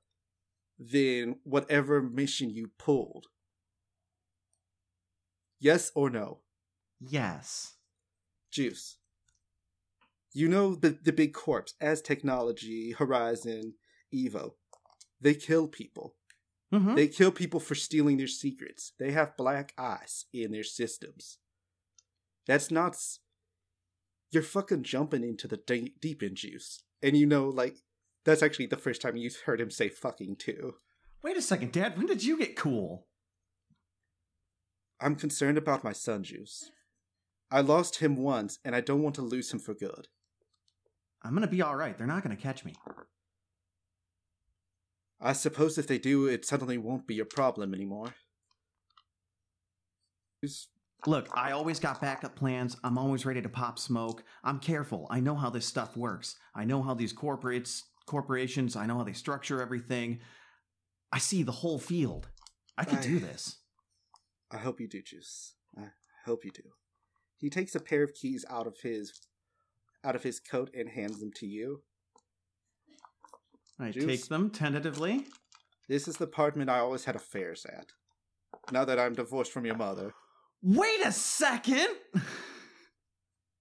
than 0.78 1.36
whatever 1.44 2.02
mission 2.02 2.50
you 2.50 2.70
pulled? 2.78 3.26
Yes 5.58 5.90
or 5.94 6.10
no? 6.10 6.40
yes. 7.00 7.74
Juice. 8.50 8.96
You 10.32 10.48
know 10.48 10.74
the 10.74 10.90
the 11.02 11.12
big 11.12 11.32
corps, 11.34 11.66
Aztechnology, 11.82 12.94
Horizon, 12.96 13.74
Evo. 14.14 14.52
They 15.20 15.34
kill 15.34 15.66
people. 15.68 16.14
hmm 16.72 16.94
They 16.94 17.08
kill 17.08 17.32
people 17.32 17.60
for 17.60 17.74
stealing 17.74 18.16
their 18.16 18.26
secrets. 18.28 18.92
They 18.98 19.10
have 19.12 19.36
black 19.36 19.74
IC 19.78 20.26
in 20.32 20.52
their 20.52 20.64
systems. 20.64 21.38
That's 22.46 22.70
not. 22.70 22.92
s- 22.94 23.18
You're 24.30 24.42
fucking 24.44 24.84
jumping 24.84 25.24
into 25.24 25.48
the 25.48 25.56
de- 25.58 25.94
deep 26.00 26.22
end 26.22 26.36
juice. 26.36 26.82
And 27.02 27.16
you 27.16 27.26
know, 27.26 27.48
like, 27.48 27.76
that's 28.24 28.42
actually 28.42 28.66
the 28.66 28.76
first 28.76 29.02
time 29.02 29.16
you've 29.16 29.40
heard 29.46 29.60
him 29.60 29.70
say 29.70 29.88
fucking 29.88 30.36
too. 30.36 30.74
Wait 31.22 31.36
a 31.36 31.42
second, 31.42 31.72
Dad. 31.72 31.96
When 31.96 32.06
did 32.06 32.22
you 32.24 32.38
get 32.38 32.56
cool? 32.56 33.06
I'm 35.00 35.16
concerned 35.16 35.58
about 35.58 35.84
my 35.84 35.92
son, 35.92 36.22
Juice. 36.22 36.70
I 37.50 37.60
lost 37.62 37.96
him 37.96 38.16
once, 38.16 38.58
and 38.64 38.76
I 38.76 38.80
don't 38.80 39.02
want 39.02 39.14
to 39.16 39.22
lose 39.22 39.52
him 39.52 39.58
for 39.58 39.74
good. 39.74 40.08
I'm 41.22 41.34
gonna 41.34 41.46
be 41.46 41.62
all 41.62 41.76
right. 41.76 41.96
They're 41.96 42.06
not 42.06 42.22
gonna 42.22 42.36
catch 42.36 42.64
me. 42.64 42.74
I 45.20 45.34
suppose 45.34 45.76
if 45.76 45.86
they 45.86 45.98
do, 45.98 46.26
it 46.26 46.46
suddenly 46.46 46.78
won't 46.78 47.06
be 47.06 47.18
a 47.20 47.26
problem 47.26 47.74
anymore. 47.74 48.14
Look, 51.06 51.28
I 51.34 51.52
always 51.52 51.78
got 51.78 52.00
backup 52.00 52.36
plans. 52.36 52.76
I'm 52.82 52.96
always 52.96 53.26
ready 53.26 53.42
to 53.42 53.48
pop 53.48 53.78
smoke. 53.78 54.22
I'm 54.42 54.58
careful. 54.58 55.06
I 55.10 55.20
know 55.20 55.34
how 55.34 55.50
this 55.50 55.66
stuff 55.66 55.96
works. 55.96 56.36
I 56.54 56.64
know 56.64 56.82
how 56.82 56.94
these 56.94 57.12
corporates, 57.12 57.82
corporations, 58.06 58.76
I 58.76 58.86
know 58.86 58.98
how 58.98 59.04
they 59.04 59.12
structure 59.12 59.60
everything. 59.60 60.20
I 61.12 61.18
see 61.18 61.42
the 61.42 61.52
whole 61.52 61.78
field. 61.78 62.28
I 62.78 62.84
could 62.84 63.00
do 63.00 63.18
this. 63.18 63.58
I 64.50 64.58
hope 64.58 64.80
you 64.80 64.88
do, 64.88 65.02
Juice. 65.02 65.54
I 65.76 65.88
hope 66.24 66.44
you 66.44 66.50
do. 66.50 66.62
He 67.36 67.50
takes 67.50 67.74
a 67.74 67.80
pair 67.80 68.02
of 68.02 68.14
keys 68.14 68.44
out 68.48 68.66
of 68.66 68.76
his 68.82 69.12
out 70.04 70.16
of 70.16 70.22
his 70.22 70.40
coat 70.40 70.70
and 70.74 70.88
hands 70.88 71.20
them 71.20 71.30
to 71.36 71.46
you. 71.46 71.82
I 73.78 73.90
Juice. 73.90 74.04
take 74.04 74.26
them 74.28 74.50
tentatively. 74.50 75.26
This 75.88 76.06
is 76.06 76.16
the 76.16 76.24
apartment 76.24 76.70
I 76.70 76.78
always 76.78 77.04
had 77.04 77.16
affairs 77.16 77.66
at. 77.66 77.86
Now 78.72 78.84
that 78.84 78.98
I'm 78.98 79.14
divorced 79.14 79.52
from 79.52 79.64
your 79.66 79.76
mother. 79.76 80.12
Wait 80.62 81.00
a 81.04 81.12
second! 81.12 81.88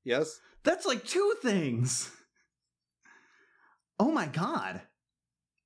Yes? 0.04 0.40
That's 0.64 0.86
like 0.86 1.06
two 1.06 1.36
things. 1.42 2.12
Oh 4.00 4.12
my 4.12 4.28
god. 4.28 4.82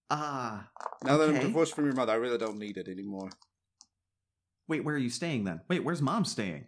Ah. 0.10 0.70
Now 1.03 1.18
that 1.18 1.30
I'm 1.30 1.39
divorced 1.39 1.75
from 1.75 1.86
your 1.86 1.94
mother, 1.96 2.12
I 2.13 2.15
really 2.15 2.38
don't 2.38 2.58
need 2.60 2.77
it 2.77 2.88
anymore. 2.88 3.30
wait, 4.68 4.84
where 4.84 4.96
are 4.96 5.00
you 5.00 5.10
staying 5.10 5.44
then? 5.44 5.62
Wait, 5.70 5.84
where's 5.84 6.01
mom 6.01 6.25
staying? 6.25 6.65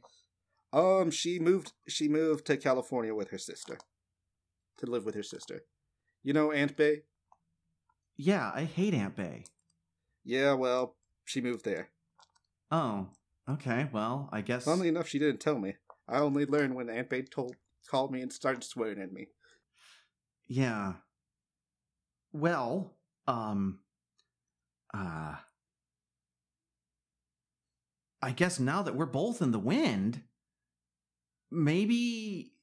Um, 0.74 1.10
she 1.12 1.40
moved 1.40 1.72
she 1.88 2.08
moved 2.08 2.46
to 2.48 2.58
California 2.58 3.14
with 3.14 3.30
her 3.30 3.38
sister. 3.38 3.78
To 4.80 4.86
live 4.86 5.06
with 5.06 5.16
her 5.16 5.24
sister. 5.24 5.64
You 6.24 6.34
know 6.34 6.52
Aunt 6.52 6.76
Bay? 6.76 7.04
Yeah, 8.18 8.52
I 8.54 8.64
hate 8.64 8.94
Aunt 8.94 9.16
Bay. 9.16 9.46
Yeah, 10.24 10.54
well, 10.54 10.96
she 11.24 11.40
moved 11.40 11.66
there. 11.66 11.90
Oh, 12.72 13.08
okay. 13.50 13.88
Well, 13.92 14.30
I 14.32 14.42
guess. 14.42 14.66
Funnily 14.66 14.88
enough, 14.88 15.08
she 15.08 15.20
didn't 15.20 15.40
tell 15.40 15.60
me. 15.60 15.76
I 16.08 16.20
only 16.20 16.46
learned 16.46 16.76
when 16.76 16.90
Aunt 16.90 17.10
Bay 17.10 17.22
told 17.22 17.56
called 17.90 18.12
me 18.12 18.22
and 18.22 18.34
started 18.34 18.64
swearing 18.64 19.02
at 19.02 19.14
me. 19.14 19.28
Yeah. 20.48 20.94
Well, 22.34 22.94
um. 23.28 23.80
Uh. 24.94 25.36
I 28.22 28.32
guess 28.32 28.60
now 28.60 28.82
that 28.82 28.96
we're 28.96 29.06
both 29.06 29.42
in 29.42 29.52
the 29.52 29.60
wind, 29.60 30.24
maybe. 31.52 32.55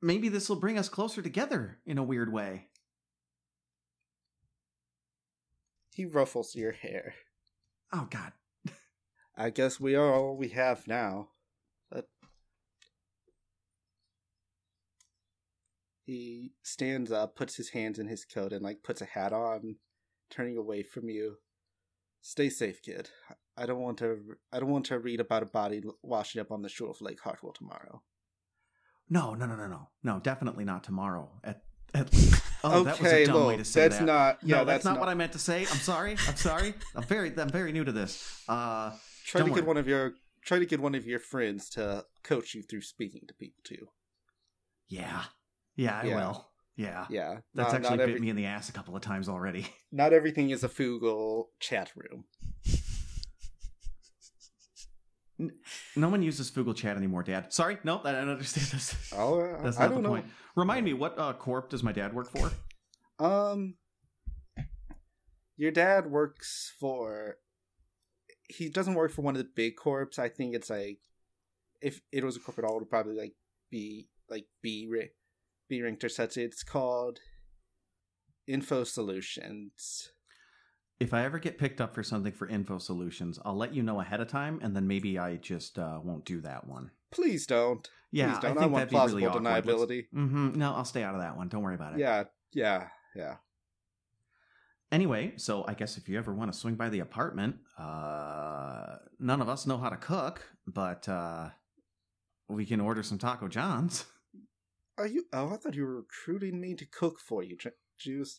Maybe 0.00 0.28
this 0.28 0.48
will 0.48 0.56
bring 0.56 0.78
us 0.78 0.88
closer 0.88 1.22
together 1.22 1.78
in 1.86 1.98
a 1.98 2.02
weird 2.02 2.32
way. 2.32 2.66
He 5.94 6.04
ruffles 6.04 6.54
your 6.54 6.72
hair. 6.72 7.14
Oh, 7.92 8.06
God. 8.08 8.32
I 9.36 9.50
guess 9.50 9.80
we 9.80 9.94
are 9.94 10.14
all 10.14 10.36
we 10.36 10.50
have 10.50 10.86
now. 10.86 11.30
But 11.90 12.06
he 16.06 16.52
stands 16.62 17.10
up, 17.10 17.34
puts 17.34 17.56
his 17.56 17.70
hands 17.70 17.98
in 17.98 18.06
his 18.06 18.24
coat, 18.24 18.52
and 18.52 18.62
like 18.62 18.84
puts 18.84 19.00
a 19.00 19.06
hat 19.06 19.32
on, 19.32 19.76
turning 20.30 20.56
away 20.56 20.82
from 20.82 21.08
you. 21.08 21.38
Stay 22.20 22.48
safe, 22.48 22.82
kid. 22.82 23.10
I 23.56 23.66
don't 23.66 23.80
want 23.80 23.98
to. 23.98 24.36
I 24.52 24.60
don't 24.60 24.70
want 24.70 24.86
to 24.86 24.98
read 24.98 25.18
about 25.18 25.42
a 25.42 25.46
body 25.46 25.82
washing 26.02 26.40
up 26.40 26.52
on 26.52 26.62
the 26.62 26.68
shore 26.68 26.90
of 26.90 27.00
Lake 27.00 27.20
Hartwell 27.20 27.52
tomorrow. 27.52 28.02
No, 29.10 29.34
no, 29.34 29.46
no, 29.46 29.56
no, 29.56 29.66
no. 29.66 29.88
No, 30.02 30.20
definitely 30.20 30.64
not 30.64 30.84
tomorrow. 30.84 31.30
At, 31.44 31.62
at 31.94 32.12
least. 32.12 32.42
Oh, 32.64 32.82
that 32.84 33.00
was 33.00 33.12
a 33.12 33.24
dumb 33.26 33.46
way 33.46 33.56
to 33.56 33.64
say 33.64 33.82
that's 33.82 33.98
that. 33.98 34.04
not. 34.04 34.38
Yeah, 34.42 34.58
no, 34.58 34.64
that's, 34.64 34.84
that's, 34.84 34.94
not, 34.96 35.00
what 35.00 35.08
I 35.08 35.14
meant 35.14 35.32
to 35.32 35.38
say. 35.38 35.60
I'm 35.62 35.78
sorry. 35.78 36.16
I'm 36.26 36.36
sorry. 36.36 36.74
I'm 36.94 37.04
very 37.04 37.32
I'm 37.38 37.48
very 37.50 37.72
new 37.72 37.84
to 37.84 37.92
this. 37.92 38.42
Uh 38.48 38.90
Try 39.24 39.40
to 39.40 39.46
don't 39.46 39.54
get 39.54 39.64
worry. 39.64 39.68
one 39.68 39.76
of 39.76 39.86
your. 39.88 40.12
Try 40.44 40.58
to 40.58 40.66
get 40.66 40.80
one 40.80 40.94
of 40.94 41.06
your 41.06 41.18
friends 41.18 41.68
to 41.70 42.04
coach 42.22 42.54
you 42.54 42.62
through 42.62 42.80
speaking 42.82 43.22
to 43.28 43.34
people 43.34 43.60
too. 43.64 43.88
yeah. 44.88 45.24
Yeah, 45.76 46.00
I 46.02 46.06
Yeah. 46.06 46.16
will. 46.16 46.48
Yeah. 46.76 47.06
Yeah, 47.10 47.38
That's 47.54 47.72
not, 47.72 47.74
actually 47.80 47.96
not 47.98 48.06
bit 48.06 48.08
every- 48.10 48.20
me 48.20 48.30
in 48.30 48.36
the 48.36 48.46
ass 48.46 48.68
a 48.68 48.72
couple 48.72 48.94
of 48.96 49.02
times 49.02 49.28
already. 49.28 49.66
Not 49.92 50.12
everything 50.12 50.50
is 50.50 50.62
a 50.62 50.68
Fugle 50.68 51.46
chat 51.58 51.90
room. 51.96 52.24
No 55.98 56.08
one 56.08 56.22
uses 56.22 56.48
Fugle 56.50 56.76
chat 56.76 56.96
anymore, 56.96 57.24
Dad. 57.24 57.52
Sorry, 57.52 57.76
no, 57.82 58.00
I 58.04 58.12
don't 58.12 58.28
understand 58.28 58.66
this. 58.72 59.12
Oh, 59.16 59.40
uh, 59.40 59.62
That's 59.62 59.78
I 59.78 59.82
not 59.82 59.88
don't 59.88 59.96
the 60.02 60.08
know. 60.08 60.14
point. 60.14 60.26
Remind 60.54 60.84
me, 60.84 60.92
what 60.92 61.18
uh, 61.18 61.32
corp 61.32 61.70
does 61.70 61.82
my 61.82 61.92
dad 61.92 62.14
work 62.14 62.30
for? 62.30 62.52
Um, 63.24 63.74
your 65.56 65.72
dad 65.72 66.10
works 66.10 66.72
for. 66.78 67.36
He 68.48 68.68
doesn't 68.68 68.94
work 68.94 69.10
for 69.12 69.22
one 69.22 69.34
of 69.34 69.42
the 69.42 69.50
big 69.54 69.76
corps. 69.76 70.08
I 70.18 70.28
think 70.28 70.54
it's 70.54 70.70
like, 70.70 71.00
if 71.82 72.00
it 72.12 72.24
was 72.24 72.36
a 72.36 72.40
corporate, 72.40 72.66
all 72.66 72.76
it 72.76 72.80
would 72.80 72.90
probably 72.90 73.16
like 73.16 73.34
be 73.70 74.08
like 74.30 74.46
B 74.62 74.88
B 75.68 75.82
ranked 75.82 76.04
or 76.04 76.08
such. 76.08 76.36
It's 76.36 76.62
called 76.62 77.18
Info 78.46 78.84
Solutions. 78.84 80.10
If 81.00 81.14
I 81.14 81.24
ever 81.24 81.38
get 81.38 81.58
picked 81.58 81.80
up 81.80 81.94
for 81.94 82.02
something 82.02 82.32
for 82.32 82.48
Info 82.48 82.78
Solutions, 82.78 83.38
I'll 83.44 83.56
let 83.56 83.72
you 83.72 83.82
know 83.84 84.00
ahead 84.00 84.20
of 84.20 84.26
time, 84.28 84.58
and 84.62 84.74
then 84.74 84.88
maybe 84.88 85.16
I 85.18 85.36
just 85.36 85.78
uh, 85.78 86.00
won't 86.02 86.24
do 86.24 86.40
that 86.40 86.66
one. 86.66 86.90
Please 87.12 87.46
don't. 87.46 87.88
Yeah, 88.10 88.32
Please 88.32 88.40
don't. 88.42 88.58
I 88.58 88.60
think 88.62 88.72
want 88.72 88.90
that'd 88.90 88.90
be 88.90 88.96
really 89.12 89.22
plausible 89.22 89.48
awkward. 89.48 89.64
deniability. 89.64 90.06
Mm-hmm. 90.14 90.52
No, 90.58 90.74
I'll 90.74 90.84
stay 90.84 91.04
out 91.04 91.14
of 91.14 91.20
that 91.20 91.36
one. 91.36 91.48
Don't 91.48 91.62
worry 91.62 91.76
about 91.76 91.92
it. 91.94 92.00
Yeah, 92.00 92.24
yeah, 92.52 92.88
yeah. 93.14 93.36
Anyway, 94.90 95.34
so 95.36 95.64
I 95.68 95.74
guess 95.74 95.98
if 95.98 96.08
you 96.08 96.18
ever 96.18 96.34
want 96.34 96.52
to 96.52 96.58
swing 96.58 96.74
by 96.74 96.88
the 96.88 97.00
apartment, 97.00 97.56
uh, 97.78 98.96
none 99.20 99.40
of 99.40 99.48
us 99.48 99.66
know 99.66 99.76
how 99.78 99.90
to 99.90 99.96
cook, 99.96 100.42
but 100.66 101.08
uh, 101.08 101.50
we 102.48 102.66
can 102.66 102.80
order 102.80 103.02
some 103.04 103.18
Taco 103.18 103.46
Johns. 103.48 104.06
Are 104.96 105.06
you? 105.06 105.26
Oh, 105.32 105.50
I 105.50 105.56
thought 105.58 105.74
you 105.76 105.84
were 105.84 105.94
recruiting 105.96 106.60
me 106.60 106.74
to 106.74 106.84
cook 106.86 107.20
for 107.20 107.44
you, 107.44 107.56
Ju- 107.56 107.70
Juice. 107.98 108.36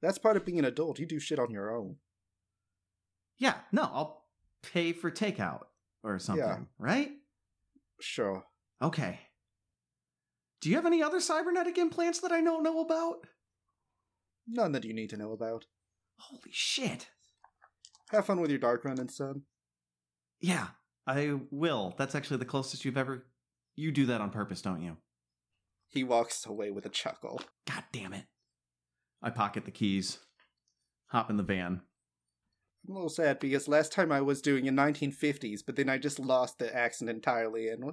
That's 0.00 0.18
part 0.18 0.36
of 0.36 0.44
being 0.44 0.58
an 0.58 0.64
adult. 0.64 0.98
You 0.98 1.06
do 1.06 1.18
shit 1.18 1.38
on 1.38 1.50
your 1.50 1.74
own. 1.74 1.96
Yeah, 3.38 3.54
no, 3.72 3.82
I'll 3.82 4.24
pay 4.62 4.92
for 4.92 5.10
takeout 5.10 5.64
or 6.02 6.18
something, 6.18 6.44
yeah. 6.44 6.58
right? 6.78 7.10
Sure. 8.00 8.44
Okay. 8.82 9.20
Do 10.60 10.68
you 10.68 10.76
have 10.76 10.86
any 10.86 11.02
other 11.02 11.20
cybernetic 11.20 11.78
implants 11.78 12.20
that 12.20 12.32
I 12.32 12.40
don't 12.40 12.62
know 12.62 12.80
about? 12.80 13.26
None 14.46 14.72
that 14.72 14.84
you 14.84 14.92
need 14.92 15.10
to 15.10 15.16
know 15.16 15.32
about. 15.32 15.66
Holy 16.18 16.50
shit. 16.50 17.08
Have 18.10 18.26
fun 18.26 18.40
with 18.40 18.50
your 18.50 18.58
dark 18.58 18.84
running, 18.84 19.08
son. 19.08 19.42
Yeah, 20.40 20.68
I 21.06 21.34
will. 21.50 21.94
That's 21.98 22.14
actually 22.14 22.38
the 22.38 22.44
closest 22.44 22.84
you've 22.84 22.96
ever. 22.96 23.26
You 23.76 23.92
do 23.92 24.06
that 24.06 24.20
on 24.20 24.30
purpose, 24.30 24.62
don't 24.62 24.82
you? 24.82 24.96
He 25.88 26.04
walks 26.04 26.44
away 26.46 26.70
with 26.70 26.86
a 26.86 26.90
chuckle. 26.90 27.40
God 27.66 27.84
damn 27.92 28.12
it. 28.12 28.24
I 29.22 29.30
pocket 29.30 29.64
the 29.64 29.70
keys, 29.70 30.18
hop 31.08 31.30
in 31.30 31.36
the 31.36 31.42
van. 31.42 31.80
I'm 32.86 32.92
a 32.92 32.94
little 32.94 33.08
sad 33.10 33.40
because 33.40 33.68
last 33.68 33.92
time 33.92 34.12
I 34.12 34.20
was 34.20 34.40
doing 34.40 34.66
in 34.66 34.76
1950s, 34.76 35.60
but 35.66 35.76
then 35.76 35.88
I 35.88 35.98
just 35.98 36.18
lost 36.18 36.58
the 36.58 36.74
accent 36.74 37.10
entirely. 37.10 37.68
And 37.68 37.92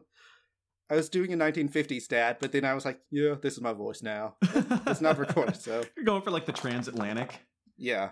I 0.89 0.95
was 0.95 1.09
doing 1.09 1.33
a 1.33 1.37
1950s 1.37 2.07
dad, 2.07 2.37
but 2.39 2.51
then 2.51 2.63
I 2.63 2.73
was 2.75 2.85
like, 2.85 2.99
yeah, 3.11 3.33
this 3.41 3.53
is 3.55 3.61
my 3.61 3.73
voice 3.73 4.03
now. 4.03 4.35
It's 4.43 5.01
not 5.01 5.17
recorded, 5.17 5.55
so 5.57 5.83
You're 5.97 6.05
going 6.05 6.21
for 6.21 6.31
like 6.31 6.45
the 6.45 6.51
transatlantic. 6.53 7.39
yeah. 7.77 8.11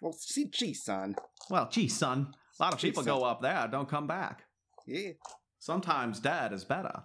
Well, 0.00 0.12
see, 0.12 0.46
gee, 0.46 0.74
son. 0.74 1.14
Well, 1.48 1.68
gee, 1.70 1.88
son, 1.88 2.34
a 2.58 2.62
lot 2.62 2.74
of 2.74 2.80
Gee, 2.80 2.88
people 2.88 3.04
son. 3.04 3.18
go 3.18 3.24
up 3.24 3.40
there, 3.42 3.68
don't 3.70 3.88
come 3.88 4.06
back. 4.08 4.42
Yeah. 4.86 5.12
Sometimes 5.60 6.18
dad 6.20 6.52
is 6.52 6.64
better. 6.64 7.02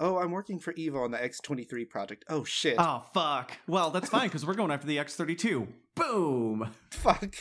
Oh, 0.00 0.18
I'm 0.18 0.30
working 0.30 0.60
for 0.60 0.72
Eva 0.74 0.98
on 0.98 1.10
the 1.10 1.18
X23 1.18 1.88
project. 1.88 2.24
Oh, 2.28 2.44
shit. 2.44 2.76
Oh, 2.78 3.04
fuck. 3.12 3.52
Well, 3.66 3.90
that's 3.90 4.08
fine 4.08 4.28
because 4.28 4.46
we're 4.46 4.54
going 4.54 4.70
after 4.70 4.86
the 4.86 4.96
X32. 4.96 5.66
Boom. 5.96 6.70
Fuck. 6.90 7.34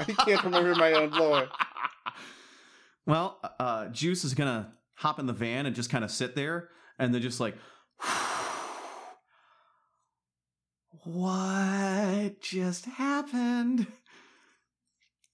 I 0.00 0.04
can't 0.04 0.42
remember 0.42 0.74
my 0.74 0.92
own 0.92 1.10
lore. 1.12 1.48
well, 3.06 3.38
uh, 3.60 3.86
Juice 3.88 4.24
is 4.24 4.34
gonna 4.34 4.72
hop 4.94 5.20
in 5.20 5.26
the 5.26 5.32
van 5.32 5.66
and 5.66 5.76
just 5.76 5.88
kind 5.90 6.02
of 6.04 6.10
sit 6.10 6.34
there, 6.34 6.70
and 6.98 7.14
then 7.14 7.22
just 7.22 7.38
like, 7.38 7.54
what 11.04 12.40
just 12.40 12.86
happened? 12.86 13.86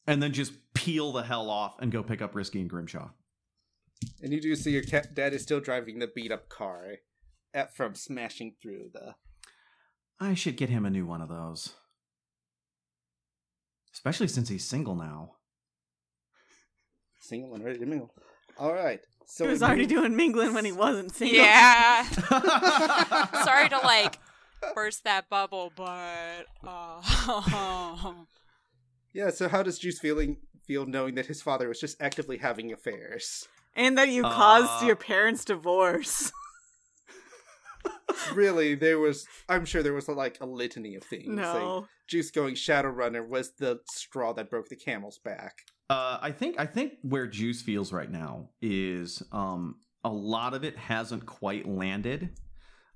And 0.07 0.23
then 0.23 0.33
just 0.33 0.53
peel 0.75 1.13
the 1.13 1.23
hell 1.23 1.49
off 1.49 1.77
and 1.81 1.91
go 1.91 2.03
pick 2.03 2.21
up 2.21 2.35
Risky 2.35 2.61
and 2.61 2.69
Grimshaw. 2.69 3.09
And 4.23 4.33
you 4.33 4.41
do 4.41 4.55
see 4.57 4.71
your 4.71 4.83
cat 4.83 5.15
dad 5.15 5.33
is 5.33 5.43
still 5.43 5.61
driving 5.61 5.99
the 5.99 6.07
beat 6.07 6.33
up 6.33 6.49
car 6.49 6.97
at, 7.55 7.75
from 7.77 7.95
smashing 7.95 8.55
through 8.61 8.91
the. 8.93 9.15
I 10.19 10.35
should 10.35 10.57
get 10.57 10.71
him 10.71 10.87
a 10.87 10.91
new 10.91 11.07
one 11.07 11.21
of 11.21 11.29
those, 11.29 11.75
especially 13.93 14.29
since 14.29 14.49
he's 14.49 14.65
single 14.65 14.95
now. 14.95 15.33
Single 17.21 17.55
and 17.55 17.65
ready 17.65 17.79
to 17.79 17.87
mingle. 17.87 18.13
All 18.59 18.73
right. 18.73 19.01
So 19.27 19.45
he 19.45 19.51
was 19.51 19.63
already 19.63 19.83
move- 19.83 19.91
doing 19.91 20.17
mingling 20.17 20.55
when 20.55 20.65
he 20.65 20.73
wasn't 20.73 21.15
single. 21.15 21.37
Yeah. 21.39 22.03
Sorry 23.45 23.69
to 23.69 23.79
like 23.79 24.19
burst 24.75 25.05
that 25.05 25.29
bubble, 25.29 25.73
but 25.77 26.47
uh, 26.67 28.13
Yeah. 29.13 29.31
So 29.31 29.49
how 29.49 29.63
does 29.63 29.79
Juice 29.79 29.99
feeling 29.99 30.39
feel 30.67 30.87
knowing 30.87 31.17
that 31.17 31.27
his 31.27 31.43
father 31.43 31.69
was 31.69 31.81
just 31.81 32.01
actively 32.01 32.39
having 32.39 32.73
affairs? 32.73 33.47
And 33.77 33.97
that 33.99 34.09
you 34.09 34.25
Uh, 34.25 34.33
caused 34.33 34.85
your 34.87 34.97
parents' 34.97 35.45
divorce. 35.45 36.33
really, 38.35 38.75
there 38.75 38.99
was. 38.99 39.27
I'm 39.49 39.65
sure 39.65 39.83
there 39.83 39.93
was 39.93 40.09
like 40.09 40.39
a 40.41 40.47
litany 40.47 40.95
of 40.95 41.03
things. 41.05 41.27
Like, 41.29 41.37
No. 41.37 41.87
Juice 42.09 42.31
going 42.31 42.55
Shadowrunner 42.55 43.27
was 43.27 43.53
the 43.59 43.81
straw 43.91 44.33
that 44.35 44.49
broke 44.51 44.69
the 44.69 44.77
camel's 44.77 45.19
back. 45.19 45.59
Uh, 45.91 46.19
I 46.21 46.33
think 46.33 46.59
I 46.59 46.67
think 46.67 46.95
where 47.03 47.27
Juice 47.27 47.63
feels 47.63 47.93
right 47.93 48.11
now 48.11 48.51
is 48.61 49.23
um, 49.33 49.77
a 50.05 50.09
lot 50.11 50.55
of 50.55 50.65
it 50.65 50.77
hasn't 50.77 51.27
quite 51.27 51.69
landed. 51.69 52.31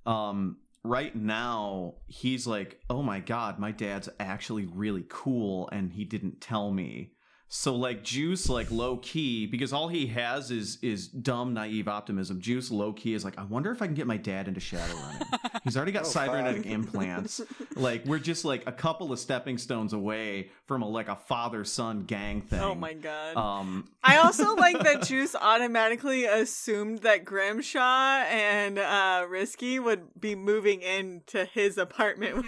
Um, 0.07 0.59
right 0.83 1.15
now, 1.15 1.95
he's 2.07 2.47
like, 2.47 2.81
"Oh 2.89 3.03
my 3.03 3.21
god, 3.21 3.59
my 3.59 3.71
dad's 3.71 4.09
actually 4.19 4.67
really 4.67 5.05
cool, 5.09 5.69
and 5.71 5.93
he 5.93 6.05
didn't 6.05 6.41
tell 6.41 6.71
me." 6.73 7.13
So 7.53 7.75
like 7.75 8.05
Juice, 8.05 8.49
like 8.49 8.71
low 8.71 8.99
key, 8.99 9.45
because 9.47 9.73
all 9.73 9.89
he 9.89 10.07
has 10.07 10.53
is 10.53 10.79
is 10.83 11.09
dumb, 11.09 11.53
naive 11.53 11.89
optimism. 11.89 12.41
Juice 12.41 12.71
low 12.71 12.93
key 12.93 13.13
is 13.13 13.25
like, 13.25 13.37
I 13.39 13.43
wonder 13.43 13.73
if 13.73 13.83
I 13.83 13.87
can 13.87 13.95
get 13.97 14.07
my 14.07 14.17
dad 14.19 14.47
into 14.47 14.61
Shadowrunning. 14.61 15.61
He's 15.65 15.77
already 15.77 15.91
got 15.91 16.05
Oh, 16.05 16.09
cybernetic 16.09 16.63
fuck. 16.63 16.73
implants. 16.73 17.41
Like 17.77 18.05
we're 18.05 18.19
just 18.19 18.45
like 18.45 18.63
a 18.67 18.73
couple 18.73 19.11
of 19.11 19.19
stepping 19.19 19.57
stones 19.57 19.95
away 19.95 20.51
from 20.67 20.83
a 20.83 20.89
like 20.89 21.09
a 21.09 21.17
father 21.17 21.65
son 21.65 22.05
gang 22.05 22.43
thing. 22.43 22.61
Oh 22.61 22.75
my 22.75 22.93
god. 22.93 23.37
Um, 23.37 23.89
I 24.05 24.19
also 24.19 24.55
like 24.57 24.79
that 24.81 25.03
Juice 25.03 25.35
automatically 25.35 26.27
assumed 26.27 26.99
that 27.01 27.25
Grimshaw 27.25 27.81
and 28.29 28.79
uh, 28.79 29.25
Risky 29.29 29.79
would 29.79 30.21
be 30.21 30.35
moving 30.35 30.83
into 30.83 31.47
his 31.47 31.79
apartment. 31.79 32.45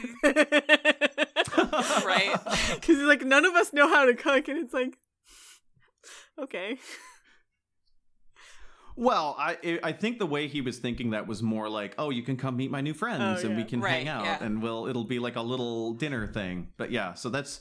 Right. 2.04 2.30
Because 2.74 2.96
he's 2.96 3.06
like, 3.06 3.22
none 3.22 3.44
of 3.44 3.54
us 3.54 3.72
know 3.72 3.88
how 3.88 4.04
to 4.04 4.14
cook. 4.14 4.48
And 4.48 4.58
it's 4.58 4.74
like, 4.74 4.98
okay. 6.38 6.76
well, 8.96 9.34
I 9.38 9.80
I 9.82 9.92
think 9.92 10.18
the 10.18 10.26
way 10.26 10.48
he 10.48 10.60
was 10.60 10.78
thinking 10.78 11.10
that 11.10 11.26
was 11.26 11.42
more 11.42 11.68
like, 11.68 11.94
oh, 11.98 12.10
you 12.10 12.22
can 12.22 12.36
come 12.36 12.56
meet 12.56 12.70
my 12.70 12.80
new 12.80 12.94
friends 12.94 13.42
Oh, 13.42 13.46
and 13.46 13.56
we 13.56 13.62
yeah. 13.62 13.68
can 13.68 13.80
hang 13.80 14.08
out 14.08 14.24
yeah. 14.24 14.42
and 14.44 14.62
we'll 14.62 14.86
it'll 14.86 15.04
be 15.04 15.18
like 15.18 15.36
a 15.36 15.42
little 15.42 15.94
dinner 15.94 16.26
thing. 16.26 16.68
But 16.76 16.90
yeah, 16.90 17.14
so 17.14 17.28
that's 17.30 17.60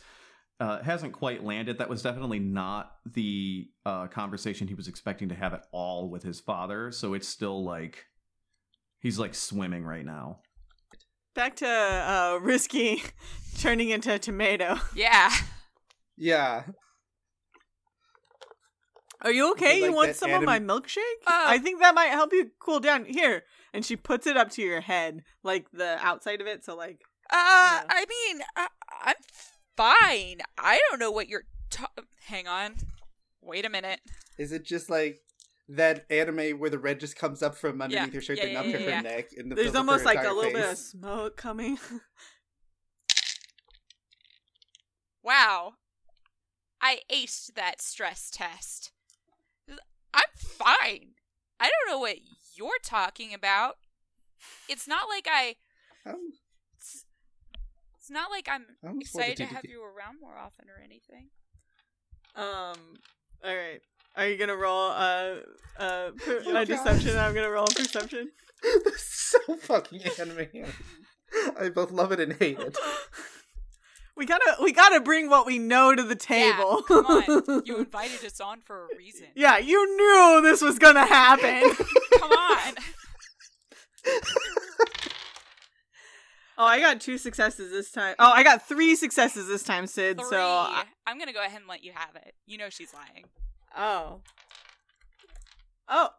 uh, 0.60 0.82
hasn't 0.84 1.14
quite 1.14 1.44
landed. 1.44 1.80
That 1.80 1.90
was 1.90 2.04
definitely 2.04 2.40
not 2.40 2.98
the 3.06 3.70
uh, 3.86 4.08
conversation 4.08 4.68
he 4.68 4.76
was 4.76 4.88
expecting 4.88 5.30
to 5.30 5.36
have 5.36 5.54
at 5.54 5.66
all 5.72 6.10
with 6.10 6.22
his 6.24 6.40
father. 6.40 6.92
So 6.92 7.14
it's 7.14 7.28
still 7.28 7.64
like 7.64 8.06
he's 9.00 9.18
like 9.18 9.34
swimming 9.34 9.84
right 9.84 10.06
now. 10.06 10.42
Back 11.34 11.56
to 11.58 11.68
uh, 11.68 12.40
Risky 12.42 13.04
turning 13.60 13.90
into 13.90 14.14
a 14.14 14.20
tomato. 14.20 14.78
yeah. 14.96 15.32
Yeah. 16.18 16.64
Are 19.24 19.32
you 19.32 19.52
okay? 19.52 19.82
Like 19.82 19.90
you 19.90 19.96
want 19.96 20.16
some 20.16 20.32
anim- 20.32 20.44
of 20.44 20.46
my 20.48 20.60
milkshake? 20.60 20.98
Uh, 21.28 21.46
I 21.48 21.60
think 21.60 21.80
that 21.80 21.94
might 21.96 22.08
help 22.08 22.34
you 22.34 22.52
cool 22.60 22.80
down. 22.80 23.06
Here. 23.06 23.44
And 23.74 23.86
she 23.86 23.96
puts 23.96 24.26
it 24.28 24.36
up 24.36 24.50
to 24.52 24.62
your 24.62 24.82
head, 24.82 25.22
like 25.44 25.68
the 25.72 25.98
outside 26.06 26.42
of 26.42 26.48
it. 26.48 26.66
So, 26.66 26.76
like, 26.76 27.00
Uh, 27.30 27.36
Yeah. 27.36 27.84
I 27.90 28.06
mean, 28.10 28.42
I, 28.56 28.68
I'm 29.04 29.16
fine. 29.78 30.42
I 30.58 30.80
don't 30.90 31.00
know 31.00 31.12
what 31.12 31.30
you're. 31.30 31.44
Ta- 31.70 31.88
Hang 32.26 32.48
on. 32.48 32.76
Wait 33.42 33.66
a 33.66 33.70
minute. 33.70 34.02
Is 34.38 34.52
it 34.52 34.64
just 34.66 34.90
like 34.90 35.22
that 35.70 36.06
anime 36.10 36.60
where 36.60 36.70
the 36.70 36.80
red 36.80 37.00
just 37.00 37.16
comes 37.16 37.42
up 37.42 37.56
from 37.56 37.82
underneath 37.82 38.08
Yeah, 38.08 38.14
your 38.14 38.22
shirt 38.22 38.38
yeah, 38.38 38.44
and 38.44 38.54
yeah, 38.54 38.60
up 38.60 38.66
yeah, 38.68 38.72
to 38.78 38.84
her 38.84 38.90
yeah. 38.90 39.02
neck? 39.02 39.30
And 39.38 39.52
the 39.52 39.56
there's 39.56 39.72
fills 39.72 39.76
up 39.76 39.86
her 39.90 39.92
almost 39.92 40.06
like 40.06 40.18
a 40.18 40.20
entire 40.22 40.34
little 40.36 40.52
bit 40.52 40.70
of 40.72 40.78
smoke 40.78 41.38
coming. 41.38 41.78
Wow. 45.24 45.74
I 46.82 47.00
aced 47.12 47.54
that 47.56 47.82
stress 47.82 48.32
test. 48.32 48.92
I'm 50.14 50.24
fine. 50.36 51.12
I 51.60 51.70
don't 51.70 51.94
know 51.94 52.00
what 52.00 52.18
you're 52.56 52.80
talking 52.84 53.34
about. 53.34 53.76
It's 54.68 54.88
not 54.88 55.08
like 55.08 55.28
I. 55.30 55.56
Um, 56.06 56.34
It's, 56.78 57.06
it's 58.00 58.10
not 58.10 58.32
like 58.32 58.50
I'm 58.50 58.66
I 58.84 58.88
almost 58.88 59.10
excited 59.16 59.38
to 59.38 59.46
to 59.46 59.54
have 59.54 59.66
you 59.66 59.84
around 59.84 60.18
more 60.20 60.36
often 60.38 60.66
or 60.70 60.82
anything. 60.84 61.30
Um. 62.36 62.98
All 63.44 63.56
right. 63.56 63.82
Are 64.16 64.28
you 64.28 64.38
gonna 64.38 64.56
roll 64.58 64.88
a 64.90 65.40
a, 65.78 66.12
a 66.18 66.44
God. 66.44 66.68
deception? 66.68 67.18
I'm 67.18 67.34
gonna 67.34 67.50
roll 67.50 67.64
a 67.66 67.74
perception. 67.76 68.32
this 68.62 68.96
is 68.96 69.02
so 69.46 69.56
fucking 69.58 70.02
anime. 70.20 70.48
I 71.60 71.70
both 71.70 71.92
love 71.92 72.12
it 72.12 72.20
and 72.20 72.34
hate 72.34 72.60
it. 72.60 72.78
We 74.18 74.26
gotta 74.26 74.58
we 74.62 74.74
gotta 74.74 75.00
bring 75.00 75.30
what 75.30 75.46
we 75.48 75.58
know 75.58 75.96
to 75.96 76.04
the 76.04 76.18
table. 76.18 76.84
Yeah, 76.90 77.02
come 77.02 77.06
on. 77.08 77.62
You 77.66 77.78
invited 77.80 78.24
us 78.26 78.40
on 78.42 78.60
for 78.62 78.84
a 78.84 78.88
reason. 78.98 79.28
yeah, 79.36 79.58
you 79.58 79.98
knew 79.98 80.42
this 80.44 80.62
was 80.62 80.78
gonna 80.78 81.06
happen. 81.06 81.74
Come 82.20 82.32
on. 82.32 82.74
oh, 86.58 86.66
I 86.66 86.80
got 86.80 87.02
two 87.02 87.18
successes 87.18 87.72
this 87.72 87.90
time. 87.92 88.16
Oh, 88.20 88.32
I 88.32 88.44
got 88.44 88.68
three 88.68 88.96
successes 88.96 89.48
this 89.48 89.64
time, 89.64 89.88
Sid. 89.88 90.20
Three. 90.20 90.30
So 90.30 90.38
I- 90.40 90.84
I'm 91.08 91.18
gonna 91.18 91.34
go 91.34 91.42
ahead 91.44 91.60
and 91.62 91.68
let 91.70 91.84
you 91.84 91.94
have 91.96 92.16
it. 92.16 92.36
You 92.46 92.58
know 92.58 92.70
she's 92.70 92.94
lying. 92.94 93.26
Oh, 93.78 94.22
oh, 95.88 96.10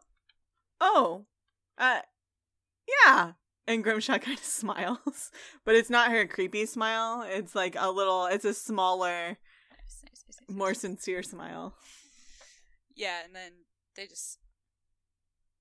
oh, 0.81 1.27
uh, 1.79 2.01
yeah. 3.07 3.33
And 3.67 3.85
Grimshaw 3.85 4.19
kind 4.19 4.38
of 4.38 4.45
smiles, 4.45 5.31
but 5.65 5.75
it's 5.75 5.91
not 5.91 6.11
her 6.11 6.27
creepy 6.27 6.67
smile. 6.67 7.25
It's 7.27 7.55
like 7.55 7.77
a 7.79 7.91
little. 7.91 8.27
It's 8.27 8.45
a 8.45 8.55
smaller, 8.55 9.38
more 10.49 10.75
sincere 10.75 11.23
smile. 11.23 11.75
Yeah, 12.95 13.25
and 13.25 13.35
then 13.35 13.53
they 13.97 14.07
just 14.07 14.38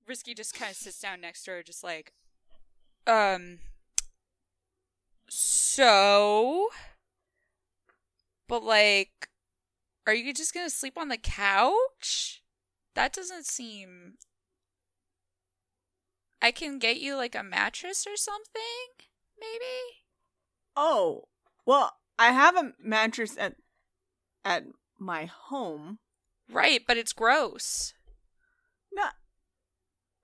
Risky 0.06 0.34
just 0.34 0.54
kind 0.54 0.70
of 0.70 0.76
sits 0.76 1.00
down 1.00 1.20
next 1.20 1.44
to 1.44 1.52
her, 1.52 1.62
just 1.62 1.84
like, 1.84 2.12
um, 3.06 3.58
so, 5.28 6.68
but 8.48 8.64
like, 8.64 9.28
are 10.06 10.14
you 10.14 10.32
just 10.34 10.54
gonna 10.54 10.70
sleep 10.70 10.98
on 10.98 11.08
the 11.08 11.16
couch? 11.16 12.42
That 12.94 13.12
doesn't 13.12 13.46
seem. 13.46 14.14
I 16.40 16.50
can 16.50 16.78
get 16.78 16.98
you 16.98 17.16
like 17.16 17.34
a 17.34 17.42
mattress 17.42 18.06
or 18.06 18.16
something, 18.16 19.06
maybe. 19.38 20.02
Oh, 20.76 21.28
well, 21.64 21.92
I 22.18 22.32
have 22.32 22.56
a 22.56 22.72
mattress 22.82 23.36
at 23.38 23.56
at 24.44 24.64
my 24.98 25.26
home. 25.26 25.98
Right, 26.50 26.82
but 26.86 26.96
it's 26.96 27.12
gross. 27.12 27.94
No, 28.92 29.06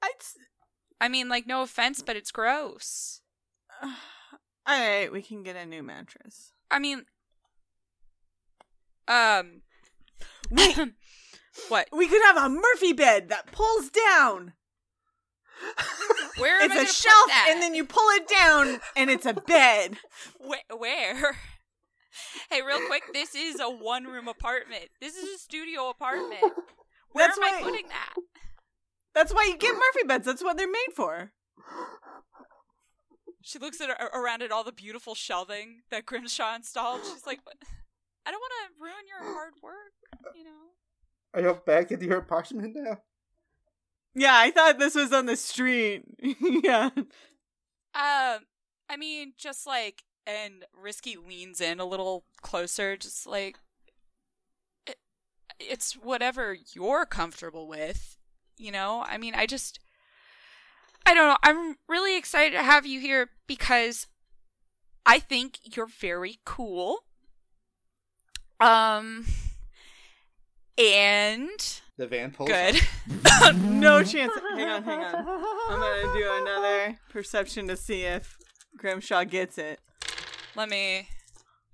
it's 0.05 0.37
I 1.01 1.09
mean, 1.09 1.29
like, 1.29 1.47
no 1.47 1.63
offense, 1.63 2.03
but 2.03 2.17
it's 2.17 2.33
gross. 2.33 3.21
All 3.83 3.91
right, 4.67 5.11
we 5.11 5.23
can 5.23 5.43
get 5.43 5.57
a 5.57 5.65
new 5.65 5.83
mattress. 5.83 6.53
I 6.71 6.79
mean, 6.79 7.07
um, 9.07 9.63
Wait, 10.51 10.77
what? 11.69 11.89
we 11.93 12.09
could 12.09 12.23
have 12.23 12.37
a 12.37 12.49
Murphy 12.49 12.93
bed 12.93 13.29
that 13.29 13.53
pulls 13.53 13.91
down. 13.91 14.53
Where 16.39 16.61
am 16.61 16.71
it's 16.71 16.81
I 16.81 16.83
a 16.83 16.87
shelf, 16.87 17.31
and 17.49 17.61
then 17.61 17.75
you 17.75 17.85
pull 17.85 18.09
it 18.11 18.29
down, 18.29 18.79
and 18.97 19.11
it's 19.11 19.27
a 19.27 19.35
bed. 19.35 19.97
Where? 20.39 20.61
where? 20.77 21.37
hey, 22.51 22.63
real 22.63 22.87
quick, 22.87 23.03
this 23.13 23.35
is 23.35 23.59
a 23.61 23.69
one-room 23.69 24.29
apartment. 24.29 24.87
This 25.01 25.17
is 25.17 25.35
a 25.35 25.39
studio 25.39 25.89
apartment. 25.91 26.41
Where 27.13 27.27
That's 27.27 27.39
am 27.39 27.45
I 27.45 27.57
why- 27.57 27.63
putting 27.63 27.89
that? 27.89 28.15
That's 29.15 29.35
why 29.35 29.45
you 29.51 29.57
get 29.57 29.75
Murphy 29.75 30.07
beds. 30.07 30.27
That's 30.27 30.45
what 30.45 30.57
they're 30.57 30.71
made 30.71 30.95
for. 30.95 31.33
She 33.43 33.59
looks 33.59 33.81
at 33.81 33.89
around 34.15 34.43
at 34.43 34.53
all 34.53 34.63
the 34.63 34.71
beautiful 34.73 35.15
shelving 35.17 35.81
that 35.91 36.07
Grimshaw 36.07 36.55
installed. 36.55 37.01
She's 37.05 37.27
like, 37.27 37.41
"But 37.45 37.55
I 38.29 38.31
don't 38.31 38.41
want 38.41 38.53
to 38.61 38.85
ruin 38.85 39.09
your 39.09 39.33
hard 39.35 39.55
work, 39.63 40.35
you 40.37 40.45
know." 40.45 40.51
Are 41.35 41.41
you 41.41 41.61
back 41.67 41.93
at 41.93 42.03
your 42.03 42.19
apartment 42.19 42.77
now? 42.77 42.99
Yeah, 44.15 44.35
I 44.35 44.51
thought 44.51 44.79
this 44.79 44.95
was 44.95 45.13
on 45.13 45.27
the 45.27 45.37
street. 45.37 46.03
yeah. 46.41 46.91
Um, 47.95 48.41
I 48.89 48.97
mean, 48.99 49.33
just 49.37 49.67
like, 49.67 50.03
and 50.27 50.65
Risky 50.75 51.17
leans 51.17 51.61
in 51.61 51.81
a 51.81 51.85
little 51.85 52.25
closer, 52.43 52.97
just 52.97 53.27
like, 53.27 53.59
it, 54.87 54.97
it's 55.61 55.93
whatever 55.95 56.57
you're 56.75 57.07
comfortable 57.07 57.69
with, 57.69 58.17
you 58.57 58.73
know? 58.73 59.05
I 59.07 59.19
mean, 59.19 59.35
I 59.35 59.47
just, 59.47 59.79
I 61.07 61.15
don't 61.15 61.29
know. 61.29 61.37
I'm 61.43 61.77
really 61.89 62.17
excited 62.17 62.53
to 62.53 62.63
have 62.63 62.87
you 62.87 63.01
here 63.01 63.31
because 63.47 64.07
I 65.07 65.19
think 65.19 65.77
you're 65.77 65.87
very 65.87 66.39
cool. 66.45 67.05
Um, 68.61 69.25
and 70.77 71.81
The 71.97 72.07
van 72.07 72.31
pulls. 72.31 72.49
good. 72.49 72.81
no 73.57 74.03
chance. 74.03 74.33
Hang 74.57 74.69
on, 74.69 74.83
hang 74.83 75.01
on. 75.01 75.15
I'm 75.71 75.81
gonna 75.81 76.13
do 76.13 76.29
another 76.43 76.99
perception 77.11 77.69
to 77.69 77.77
see 77.77 78.03
if 78.03 78.37
Grimshaw 78.77 79.25
gets 79.25 79.59
it. 79.59 79.81
Let 80.57 80.69
me. 80.69 81.09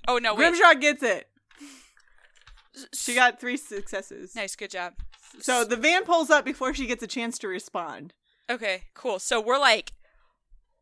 Oh 0.08 0.18
no! 0.18 0.34
Wait. 0.34 0.38
Grimshaw 0.50 0.74
gets 0.74 1.02
it. 1.02 1.26
She 2.94 3.14
got 3.14 3.40
three 3.40 3.56
successes. 3.56 4.34
nice. 4.34 4.56
Good 4.56 4.70
job. 4.70 4.94
So 5.40 5.64
the 5.64 5.76
van 5.76 6.04
pulls 6.04 6.30
up 6.30 6.44
before 6.44 6.74
she 6.74 6.86
gets 6.86 7.02
a 7.02 7.06
chance 7.06 7.38
to 7.38 7.48
respond. 7.48 8.14
Okay, 8.50 8.84
cool. 8.94 9.18
So 9.18 9.40
we're 9.40 9.58
like 9.58 9.92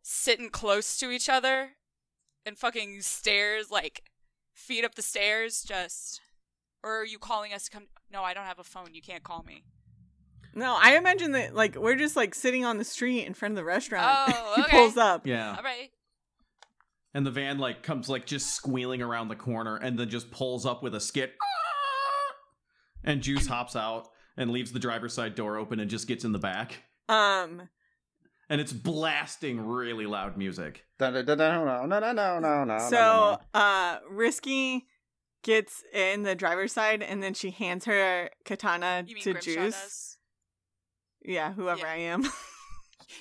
sitting 0.03 0.51
close 0.51 0.97
to 0.99 1.11
each 1.11 1.29
other 1.29 1.71
and 2.45 2.59
fucking 2.59 3.03
stairs, 3.03 3.71
like 3.71 4.03
feet 4.63 4.85
up 4.85 4.95
the 4.95 5.03
stairs, 5.03 5.63
just. 5.63 6.21
Or 6.83 7.01
are 7.01 7.05
you 7.05 7.19
calling 7.19 7.53
us 7.53 7.65
to 7.65 7.71
come? 7.71 7.87
No, 8.13 8.23
I 8.23 8.35
don't 8.35 8.47
have 8.47 8.59
a 8.59 8.65
phone. 8.65 8.95
You 8.95 9.03
can't 9.03 9.23
call 9.23 9.43
me. 9.43 9.65
No, 10.55 10.77
I 10.79 10.97
imagine 10.97 11.33
that 11.33 11.55
like 11.55 11.77
we're 11.77 11.97
just 11.97 12.17
like 12.17 12.35
sitting 12.35 12.65
on 12.65 12.77
the 12.77 12.85
street 12.85 13.25
in 13.25 13.35
front 13.35 13.53
of 13.53 13.57
the 13.57 13.65
restaurant. 13.65 14.05
Oh, 14.29 14.53
he 14.57 14.63
pulls 14.65 14.97
up. 14.97 15.27
Yeah. 15.27 15.55
All 15.57 15.63
right. 15.63 15.91
And 17.15 17.27
the 17.27 17.31
van 17.31 17.59
like 17.59 17.83
comes 17.83 18.09
like 18.09 18.27
just 18.27 18.55
squealing 18.55 19.03
around 19.03 19.29
the 19.29 19.37
corner 19.37 19.77
and 19.77 19.99
then 19.99 20.09
just 20.09 20.31
pulls 20.31 20.67
up 20.67 20.83
with 20.83 20.95
a 20.95 21.01
skit. 21.01 21.35
And 23.05 23.23
Juice 23.23 23.47
hops 23.49 23.77
out 23.77 24.09
and 24.37 24.51
leaves 24.51 24.73
the 24.73 24.79
driver's 24.79 25.15
side 25.15 25.35
door 25.35 25.57
open 25.57 25.81
and 25.81 25.91
just 25.91 26.09
gets 26.09 26.25
in 26.25 26.33
the 26.33 26.39
back. 26.39 26.83
Um, 27.09 27.69
and 28.53 28.61
it's 28.61 28.75
blasting 28.75 29.67
really 29.67 30.05
loud 30.05 30.37
music. 30.37 30.85
No, 31.01 31.11
no, 31.11 31.23
no, 31.23 32.39
no, 32.39 32.65
no, 32.65 32.79
So, 32.91 33.39
uh, 33.55 33.97
Risky 34.11 34.87
gets 35.43 35.83
in 35.95 36.23
the 36.23 36.35
driver's 36.35 36.71
side, 36.71 37.03
and 37.03 37.23
then 37.23 37.33
she 37.33 37.51
hands 37.51 37.87
her 37.87 38.29
katana 38.45 39.07
to 39.23 39.33
Juice. 39.41 39.75
Does? 39.75 40.19
Yeah, 41.25 41.55
whoever 41.55 41.81
yeah. 41.81 41.93
I 41.93 41.97
am. 41.97 42.25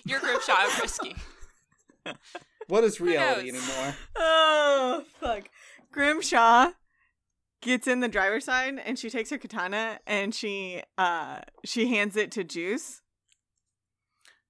Your 0.05 0.19
Grimshaw 0.19 0.65
of 0.65 0.81
Risky. 0.81 1.15
what 2.67 2.83
is 2.83 2.99
reality 2.99 3.51
anymore? 3.51 3.95
Oh, 4.17 5.05
fuck. 5.21 5.47
Grimshaw 5.93 6.71
gets 7.61 7.87
in 7.87 8.01
the 8.01 8.09
driver's 8.09 8.43
side 8.43 8.81
and 8.85 8.99
she 8.99 9.09
takes 9.09 9.29
her 9.29 9.37
katana 9.37 9.99
and 10.07 10.33
she 10.33 10.81
uh 10.97 11.39
she 11.63 11.87
hands 11.89 12.17
it 12.17 12.31
to 12.31 12.43
Juice 12.43 13.00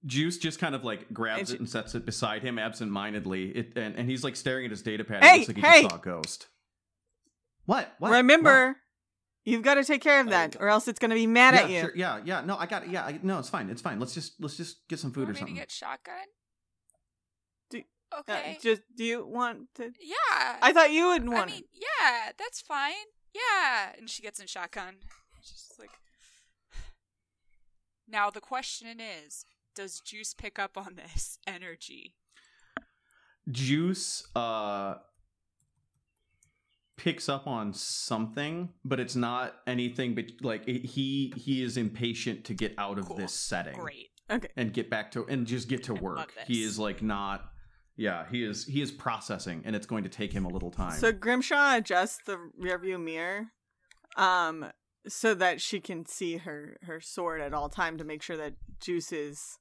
Juice 0.05 0.37
just 0.37 0.59
kind 0.59 0.73
of 0.73 0.83
like 0.83 1.13
grabs 1.13 1.39
And 1.39 1.47
she- 1.49 1.53
it 1.55 1.59
and 1.59 1.69
sets 1.69 1.93
it 1.95 2.05
beside 2.05 2.41
him 2.41 2.57
absentmindedly. 2.57 3.51
It 3.55 3.73
and, 3.77 3.95
and 3.95 4.09
he's 4.09 4.23
like 4.23 4.35
staring 4.35 4.65
at 4.65 4.71
his 4.71 4.81
data 4.81 5.03
pad. 5.03 5.23
Hey, 5.23 5.35
it 5.35 5.37
looks 5.39 5.47
like 5.49 5.57
he 5.57 5.61
hey! 5.61 5.81
just 5.83 5.91
saw 5.93 5.99
a 5.99 6.01
ghost. 6.01 6.47
What? 7.65 7.93
What? 7.99 8.11
Remember, 8.11 8.77
you've 9.45 9.61
got 9.61 9.75
to 9.75 9.83
take 9.83 10.01
care 10.01 10.19
of 10.19 10.29
that, 10.29 10.55
Okay. 10.55 10.63
or 10.65 10.69
else 10.69 10.87
it's 10.87 10.97
going 10.99 11.09
to 11.11 11.15
be 11.15 11.27
mad 11.27 11.53
What? 11.53 11.63
at 11.65 11.69
you. 11.69 11.81
sure, 11.81 11.91
yeah, 11.95 12.19
yeah. 12.25 12.41
No, 12.41 12.57
I 12.57 12.65
got 12.65 12.83
it. 12.83 12.89
Yeah, 12.89 13.05
I, 13.05 13.19
no, 13.21 13.37
it's 13.39 13.49
fine. 13.49 13.69
It's 13.69 13.81
fine. 13.81 13.99
Let's 13.99 14.13
just 14.15 14.33
let's 14.41 14.57
just 14.57 14.87
get 14.89 14.97
some 14.99 15.11
food 15.11 15.27
Want 15.27 15.29
or 15.29 15.33
me 15.33 15.35
to 15.35 15.39
something. 15.41 15.55
get 15.55 15.71
shotgun? 15.71 16.15
Do- 17.69 17.83
Uh, 18.11 18.19
okay. 18.21 18.57
just 18.61 18.81
do 18.97 19.03
you 19.05 19.25
want 19.25 19.67
to? 19.75 19.91
yeah. 20.01 20.57
I 20.61 20.73
thought 20.73 20.91
you 20.91 21.09
would 21.09 21.23
I 21.23 21.27
want. 21.29 21.51
mean, 21.51 21.63
yeah, 21.73 22.31
that's 22.37 22.59
fine. 22.61 22.93
Yeah. 23.35 23.91
And 23.97 24.09
she 24.09 24.23
gets 24.23 24.39
in 24.39 24.47
shotgun. 24.47 24.95
She's 25.43 25.51
just 25.67 25.79
like. 25.79 25.91
Now 28.07 28.29
the 28.29 28.41
question 28.41 28.99
is, 28.99 29.45
does 29.75 29.99
Juice 30.01 30.33
pick 30.33 30.59
up 30.59 30.77
on 30.77 30.95
this 30.95 31.37
energy? 31.47 32.15
Juice 33.49 34.27
uh 34.35 34.95
picks 36.97 37.27
up 37.27 37.47
on 37.47 37.73
something, 37.73 38.69
but 38.85 38.99
it's 38.99 39.15
not 39.15 39.55
anything 39.65 40.13
but 40.13 40.25
like 40.41 40.63
it- 40.67 40.85
he 40.85 41.33
he 41.35 41.63
is 41.63 41.77
impatient 41.77 42.45
to 42.45 42.53
get 42.53 42.73
out 42.77 42.99
of 42.99 43.05
Cool. 43.07 43.17
this 43.17 43.33
setting 43.33 43.73
Great. 43.79 44.09
Okay. 44.29 44.49
and 44.55 44.71
get 44.71 44.89
back 44.89 45.11
to 45.11 45.25
and 45.25 45.47
just 45.47 45.67
get 45.67 45.83
to 45.85 45.93
work. 45.95 46.31
He 46.45 46.63
is 46.63 46.77
like 46.77 47.01
not 47.01 47.45
yeah, 47.97 48.25
he 48.31 48.43
is 48.43 48.65
he 48.65 48.81
is 48.81 48.91
processing 48.91 49.63
and 49.65 49.75
it's 49.75 49.87
going 49.87 50.03
to 50.03 50.09
take 50.09 50.31
him 50.31 50.45
a 50.45 50.49
little 50.49 50.71
time. 50.71 50.99
So 50.99 51.11
Grimshaw 51.11 51.77
adjusts 51.77 52.19
the 52.25 52.37
rearview 52.59 53.01
mirror, 53.03 53.47
um, 54.15 54.71
so 55.07 55.33
that 55.33 55.59
she 55.61 55.79
can 55.81 56.05
see 56.05 56.37
her 56.37 56.77
her 56.83 57.01
sword 57.01 57.41
at 57.41 57.53
all 57.53 57.67
time 57.69 57.97
to 57.97 58.03
make 58.03 58.21
sure 58.21 58.37
that 58.37 58.53
Juice 58.79 59.11
is 59.11 59.57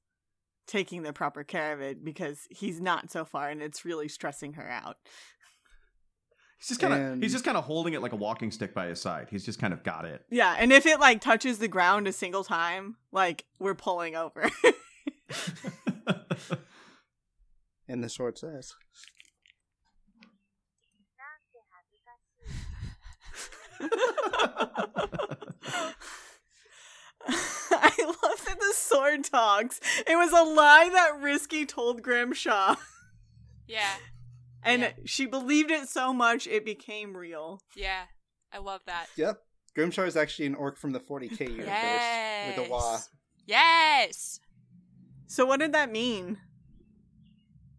taking 0.70 1.02
the 1.02 1.12
proper 1.12 1.42
care 1.44 1.72
of 1.72 1.80
it 1.80 2.04
because 2.04 2.46
he's 2.50 2.80
not 2.80 3.10
so 3.10 3.24
far, 3.24 3.48
and 3.50 3.60
it's 3.60 3.84
really 3.84 4.08
stressing 4.08 4.54
her 4.54 4.68
out. 4.68 4.96
he's 6.58 6.68
just 6.68 6.80
kind 6.80 6.92
of 6.94 7.00
And- 7.00 7.22
he's 7.22 7.32
just 7.32 7.44
kind 7.44 7.56
of 7.56 7.64
holding 7.64 7.94
it 7.94 8.02
like 8.02 8.12
a 8.12 8.16
walking 8.16 8.50
stick 8.50 8.74
by 8.74 8.86
his 8.86 9.00
side. 9.00 9.28
He's 9.30 9.44
just 9.44 9.58
kind 9.58 9.72
of 9.72 9.82
got 9.82 10.04
it. 10.04 10.24
Yeah, 10.30 10.54
and 10.58 10.72
if 10.72 10.86
it 10.86 11.00
like 11.00 11.20
touches 11.20 11.58
the 11.58 11.68
ground 11.68 12.06
a 12.06 12.12
single 12.12 12.44
time, 12.44 12.96
like 13.12 13.44
we're 13.58 13.74
pulling 13.74 14.16
over. 14.16 14.48
And 17.88 18.04
the 18.04 18.08
sword 18.08 18.38
says. 18.38 18.72
I 27.70 27.92
love 27.98 28.44
that 28.46 28.58
the 28.58 28.72
sword 28.74 29.24
talks. 29.24 29.80
It 30.06 30.16
was 30.16 30.32
a 30.32 30.42
lie 30.42 30.88
that 30.92 31.20
Risky 31.20 31.66
told 31.66 32.02
Grimshaw. 32.02 32.76
Yeah. 33.66 33.94
And 34.64 34.82
Yeah. 34.82 34.92
she 35.04 35.26
believed 35.26 35.70
it 35.70 35.88
so 35.88 36.12
much 36.12 36.48
it 36.48 36.64
became 36.64 37.16
real. 37.16 37.60
Yeah. 37.76 38.02
I 38.52 38.58
love 38.58 38.80
that. 38.86 39.06
Yep. 39.16 39.40
Grimshaw 39.76 40.02
is 40.06 40.16
actually 40.16 40.46
an 40.46 40.56
orc 40.56 40.76
from 40.76 40.90
the 40.90 40.98
40k 40.98 41.40
universe 41.56 42.48
with 42.48 42.66
a 42.66 42.68
wah. 42.68 42.94
Yes. 42.94 43.08
Yes. 43.46 44.40
So 45.28 45.46
what 45.46 45.60
did 45.60 45.72
that 45.72 45.92
mean? 45.92 46.38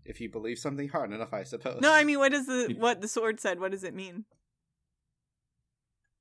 If 0.06 0.22
you 0.22 0.30
believe 0.30 0.60
something 0.60 0.88
hard 0.88 1.12
enough, 1.12 1.34
I 1.34 1.44
suppose. 1.44 1.82
No, 1.82 1.92
I 1.92 2.06
mean 2.06 2.20
what 2.20 2.34
is 2.34 2.46
the 2.46 2.74
what 2.80 3.02
the 3.02 3.10
sword 3.10 3.42
said? 3.42 3.60
What 3.60 3.72
does 3.72 3.84
it 3.84 3.94
mean? 3.94 4.24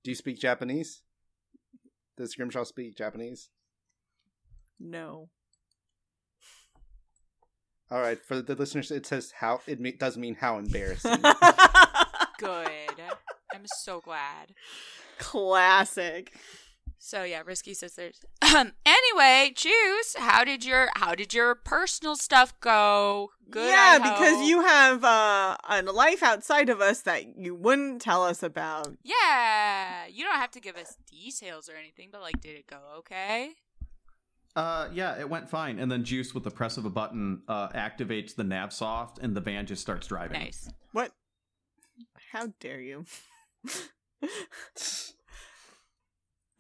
Do 0.02 0.11
you 0.11 0.16
speak 0.16 0.40
Japanese? 0.40 1.02
Does 2.20 2.35
Grimshaw 2.35 2.64
speak 2.64 2.98
Japanese? 2.98 3.48
No. 4.78 5.30
All 7.90 7.98
right, 7.98 8.22
for 8.22 8.42
the 8.42 8.54
listeners, 8.54 8.90
it 8.90 9.06
says 9.06 9.33
how 9.40 9.62
it 9.66 9.80
me- 9.80 9.92
does 9.92 10.18
mean 10.18 10.35
how 10.35 10.59
embarrassing. 10.59 11.16
Good. 12.38 12.68
I'm 13.54 13.64
so 13.85 14.00
glad. 14.00 14.52
Classic. 15.18 16.30
So 17.02 17.24
yeah, 17.24 17.40
Risky 17.44 17.72
says 17.72 17.94
there's 17.94 18.20
um 18.42 18.72
anyway, 18.84 19.52
Juice, 19.56 20.16
how 20.18 20.44
did 20.44 20.66
your 20.66 20.90
how 20.96 21.14
did 21.14 21.32
your 21.32 21.54
personal 21.54 22.14
stuff 22.14 22.52
go? 22.60 23.30
Good. 23.50 23.70
yeah, 23.70 23.98
I 24.00 24.10
because 24.10 24.46
you 24.46 24.60
have 24.60 25.02
uh, 25.02 25.56
a 25.68 25.82
life 25.82 26.22
outside 26.22 26.68
of 26.68 26.80
us 26.80 27.00
that 27.02 27.38
you 27.38 27.54
wouldn't 27.54 28.02
tell 28.02 28.22
us 28.22 28.42
about. 28.42 28.96
Yeah. 29.02 30.06
You 30.08 30.24
don't 30.24 30.36
have 30.36 30.52
to 30.52 30.60
give 30.60 30.76
us 30.76 30.98
details 31.10 31.68
or 31.70 31.74
anything, 31.74 32.10
but 32.12 32.20
like 32.20 32.40
did 32.40 32.54
it 32.54 32.66
go 32.66 32.78
okay? 32.98 33.52
Uh, 34.54 34.88
yeah, 34.92 35.18
it 35.18 35.28
went 35.28 35.48
fine. 35.48 35.78
And 35.78 35.90
then 35.90 36.04
Juice, 36.04 36.34
with 36.34 36.44
the 36.44 36.50
press 36.50 36.76
of 36.76 36.84
a 36.84 36.90
button, 36.90 37.42
uh, 37.48 37.68
activates 37.68 38.34
the 38.34 38.44
nav 38.44 38.72
soft, 38.72 39.18
and 39.18 39.34
the 39.34 39.40
van 39.40 39.64
just 39.64 39.80
starts 39.80 40.08
driving. 40.08 40.40
Nice. 40.40 40.68
What? 40.92 41.12
How 42.32 42.48
dare 42.58 42.80
you? 42.80 43.04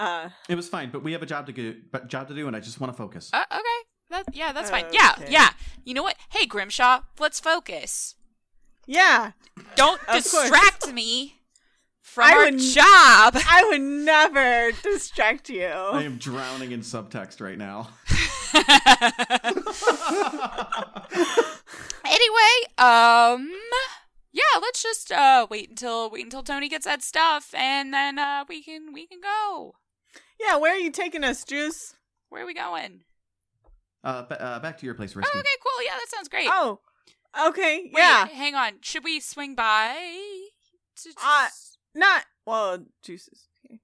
uh, 0.00 0.30
It 0.48 0.56
was 0.56 0.68
fine, 0.68 0.90
but 0.90 1.04
we 1.04 1.12
have 1.12 1.22
a 1.22 1.26
job 1.26 1.46
to 1.46 1.52
do. 1.52 1.76
But 1.92 2.08
job 2.08 2.26
to 2.28 2.34
do, 2.34 2.46
and 2.48 2.56
I 2.56 2.60
just 2.60 2.80
want 2.80 2.92
to 2.92 2.96
focus. 2.96 3.30
Uh, 3.32 3.44
okay. 3.52 3.62
That, 4.10 4.24
yeah, 4.34 4.52
that's 4.52 4.70
fine. 4.70 4.86
Yeah, 4.92 5.12
Okay. 5.18 5.30
yeah. 5.30 5.50
You 5.84 5.94
know 5.94 6.02
what? 6.02 6.16
Hey, 6.30 6.46
Grimshaw, 6.46 7.02
let's 7.20 7.38
focus. 7.38 8.16
yeah, 8.86 9.32
Don't 9.76 10.00
Of 10.00 10.06
course. 10.08 10.24
distract 10.32 10.92
me 10.92 11.36
from 12.02 12.24
I 12.24 12.32
our 12.32 12.44
would- 12.46 12.58
job. 12.58 13.36
I 13.36 13.64
would 13.70 13.80
never 13.80 14.72
distract 14.82 15.48
you. 15.48 15.64
I 15.66 16.02
am 16.02 16.16
drowning 16.16 16.72
in 16.72 16.80
subtext 16.80 17.40
right 17.40 17.56
now. 17.58 17.90
anyway, 22.04 22.54
um, 22.78 23.50
yeah, 24.32 24.58
let's 24.60 24.82
just 24.82 25.12
uh 25.12 25.46
wait 25.50 25.70
until 25.70 26.10
wait 26.10 26.24
until 26.24 26.42
Tony 26.42 26.68
gets 26.68 26.84
that 26.84 27.02
stuff, 27.02 27.54
and 27.54 27.92
then 27.94 28.18
uh 28.18 28.44
we 28.48 28.62
can 28.62 28.92
we 28.92 29.06
can 29.06 29.20
go. 29.20 29.74
Yeah, 30.40 30.56
where 30.56 30.72
are 30.74 30.78
you 30.78 30.90
taking 30.90 31.24
us, 31.24 31.44
Juice? 31.44 31.94
Where 32.28 32.42
are 32.42 32.46
we 32.46 32.54
going? 32.54 33.02
uh, 34.02 34.22
ba- 34.22 34.40
uh, 34.42 34.58
back 34.60 34.78
to 34.78 34.86
your 34.86 34.94
place, 34.94 35.12
Oh, 35.14 35.18
Risky. 35.18 35.38
okay, 35.38 35.48
cool. 35.62 35.84
Yeah, 35.84 35.92
that 35.94 36.06
sounds 36.08 36.28
great. 36.28 36.48
Oh, 36.50 36.80
okay, 37.48 37.82
Wait, 37.84 37.92
yeah. 37.94 38.26
hang 38.26 38.54
on. 38.54 38.74
Should 38.80 39.04
we 39.04 39.20
swing 39.20 39.54
by? 39.54 39.94
to 41.02 41.10
Uh, 41.22 41.48
Not 41.94 42.24
well, 42.46 42.84
Juices. 43.02 43.46
is 43.70 43.78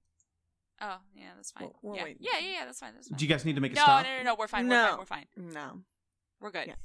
oh, 0.81 0.97
yeah, 1.15 1.29
that's 1.35 1.51
fine. 1.51 1.63
we'll- 1.63 1.75
we'll 1.83 1.95
yeah. 1.97 2.03
wait. 2.03 2.17
yeah, 2.19 2.39
yeah, 2.39 2.51
yeah, 2.59 2.65
that's 2.65 2.79
fine. 2.79 2.93
That's 2.95 3.07
fine. 3.09 3.17
Do 3.17 3.25
you 3.25 3.29
guys 3.29 3.45
need 3.45 3.55
to 3.55 3.61
make 3.61 3.73
a 3.73 3.75
no, 3.75 3.81
stop? 3.83 4.05
no, 4.05 4.17
no, 4.17 4.23
no, 4.23 4.35
we're 4.35 4.47
fine. 4.47 4.67
We're 4.67 4.75
No. 4.75 4.87
fine. 4.89 4.97
We're 4.99 5.05
fine. 5.05 5.25
No. 5.53 5.81
We're 6.41 6.51
good. 6.51 6.67
Yeah. 6.67 6.75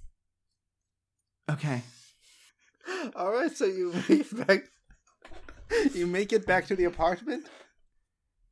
Okay. 1.51 1.83
All 3.17 3.31
right, 3.33 3.55
so 3.57 3.65
you 3.67 3.93
make 4.09 4.47
back. 4.47 4.65
You 5.95 6.07
make 6.07 6.33
it 6.35 6.47
back 6.47 6.67
to 6.67 6.77
the 6.77 6.85
apartment. 6.85 7.47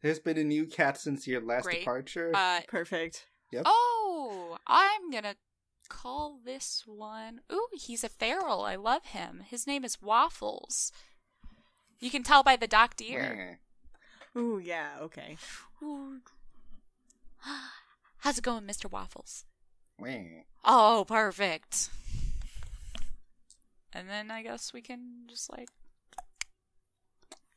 There's 0.02 0.18
been 0.18 0.38
a 0.38 0.44
new 0.44 0.66
cat 0.66 0.98
since 0.98 1.26
your 1.26 1.42
last 1.42 1.64
Great. 1.64 1.80
departure. 1.80 2.32
Uh, 2.34 2.60
Perfect. 2.68 3.26
Yep. 3.52 3.62
Oh, 3.66 4.56
I'm 4.66 5.10
gonna 5.10 5.34
call 5.88 6.38
this 6.44 6.84
one. 6.86 7.40
Ooh, 7.52 7.66
he's 7.72 8.04
a 8.04 8.08
feral. 8.08 8.62
I 8.62 8.76
love 8.76 9.04
him. 9.06 9.42
His 9.46 9.66
name 9.66 9.84
is 9.84 10.00
Waffles. 10.00 10.92
You 11.98 12.10
can 12.10 12.22
tell 12.22 12.42
by 12.42 12.56
the 12.56 12.66
docked 12.66 13.02
ear. 13.02 13.60
Ooh, 14.38 14.58
yeah, 14.62 14.92
okay. 15.00 15.36
Ooh. 15.82 16.20
How's 18.18 18.38
it 18.38 18.44
going, 18.44 18.64
Mr. 18.64 18.90
Waffles? 18.90 19.44
Meh. 19.98 20.42
Oh, 20.64 21.04
perfect. 21.06 21.90
And 23.92 24.08
then 24.08 24.30
I 24.30 24.42
guess 24.42 24.72
we 24.72 24.80
can 24.80 25.24
just 25.28 25.50
like 25.50 25.68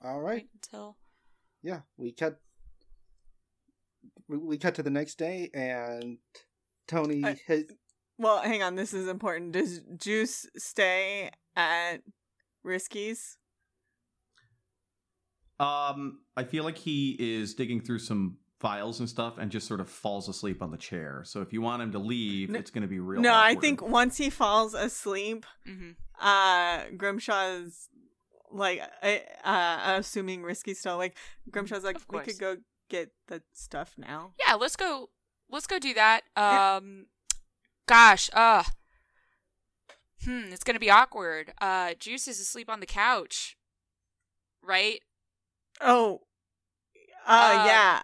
All 0.04 0.20
right. 0.20 0.44
wait 0.44 0.50
until. 0.54 0.98
Yeah, 1.63 1.80
we 1.97 2.12
cut. 2.12 2.39
We 4.28 4.38
we 4.38 4.58
cut 4.58 4.76
to 4.76 4.84
the 4.84 4.89
next 4.89 5.17
day, 5.17 5.49
and 5.54 6.17
Tony 6.88 7.23
Uh, 7.23 7.36
has. 7.47 7.63
Well, 8.17 8.41
hang 8.41 8.62
on, 8.62 8.76
this 8.76 8.93
is 8.93 9.08
important. 9.08 9.54
Does 9.54 9.80
Juice 9.97 10.45
stay 10.58 11.32
at 11.56 11.97
Risky's? 12.63 13.38
Um, 15.60 16.19
I 16.36 16.43
feel 16.43 16.63
like 16.63 16.78
he 16.78 17.15
is 17.19 17.54
digging 17.54 17.82
through 17.82 17.99
some 17.99 18.38
files 18.60 18.99
and 18.99 19.10
stuff, 19.10 19.38
and 19.38 19.52
just 19.52 19.67
sort 19.67 19.80
of 19.80 19.89
falls 19.89 20.28
asleep 20.30 20.62
on 20.62 20.71
the 20.71 20.78
chair. 20.78 21.21
So 21.26 21.41
if 21.41 21.54
you 21.54 21.62
want 21.62 21.82
him 21.82 21.91
to 21.93 21.99
leave, 21.99 22.49
No- 22.49 22.60
it's 22.60 22.71
going 22.71 22.82
to 22.84 22.88
be 22.88 22.99
real. 22.99 23.21
no, 23.21 23.34
I 23.34 23.56
think 23.56 23.82
once 23.82 24.17
he 24.17 24.30
falls 24.30 24.73
asleep, 24.73 25.45
hmm 25.65 25.91
uh 26.19 26.86
Grimshaw's 26.95 27.89
like 28.54 28.82
uh, 29.02 29.18
uh 29.48 29.96
assuming 29.98 30.42
Risky's 30.44 30.80
still 30.80 30.98
like 30.98 31.18
Grimshaw's 31.50 31.84
like 31.84 31.98
we 32.10 32.20
could 32.20 32.39
go 32.39 32.58
get 32.89 33.10
the 33.28 33.42
stuff 33.54 33.94
now. 33.98 34.32
Yeah, 34.39 34.56
let's 34.56 34.76
go. 34.76 35.10
Let's 35.50 35.68
go 35.68 35.80
do 35.80 35.94
that. 35.96 36.22
Yeah. 36.38 36.76
Um, 36.78 37.08
gosh, 37.88 38.30
uh, 38.34 38.63
hmm, 40.24 40.46
it's 40.52 40.63
gonna 40.63 40.80
be 40.80 40.89
awkward. 40.89 41.54
Uh, 41.60 41.94
Juice 42.00 42.28
is 42.28 42.39
asleep 42.39 42.70
on 42.70 42.80
the 42.80 42.86
couch, 42.86 43.58
right? 44.62 45.00
Oh. 45.82 46.22
Uh, 47.26 47.58
Uh, 47.60 47.66
yeah. 47.66 48.02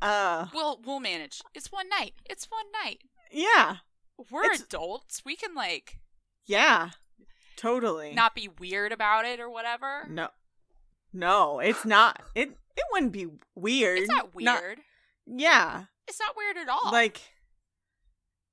Uh 0.00 0.46
We'll 0.52 0.80
we'll 0.84 1.00
manage. 1.00 1.40
It's 1.54 1.72
one 1.72 1.88
night. 1.88 2.14
It's 2.28 2.46
one 2.50 2.66
night. 2.84 3.02
yeah. 3.30 3.76
We're 4.30 4.52
adults. 4.52 5.22
We 5.24 5.36
can 5.36 5.54
like 5.54 5.98
Yeah. 6.44 6.90
Totally. 7.56 8.12
not 8.14 8.34
be 8.34 8.48
weird 8.58 8.92
about 8.92 9.24
it 9.24 9.40
or 9.40 9.48
whatever. 9.50 10.06
No. 10.08 10.28
No, 11.12 11.58
it's 11.60 11.84
not. 11.84 12.20
It 12.34 12.50
it 12.76 12.84
wouldn't 12.92 13.12
be 13.12 13.26
weird. 13.54 13.98
It's 13.98 14.08
not 14.08 14.34
weird. 14.34 14.78
yeah. 15.26 15.84
It's 16.08 16.18
not 16.18 16.34
weird 16.36 16.56
at 16.56 16.68
all. 16.68 16.90
Like 16.90 17.20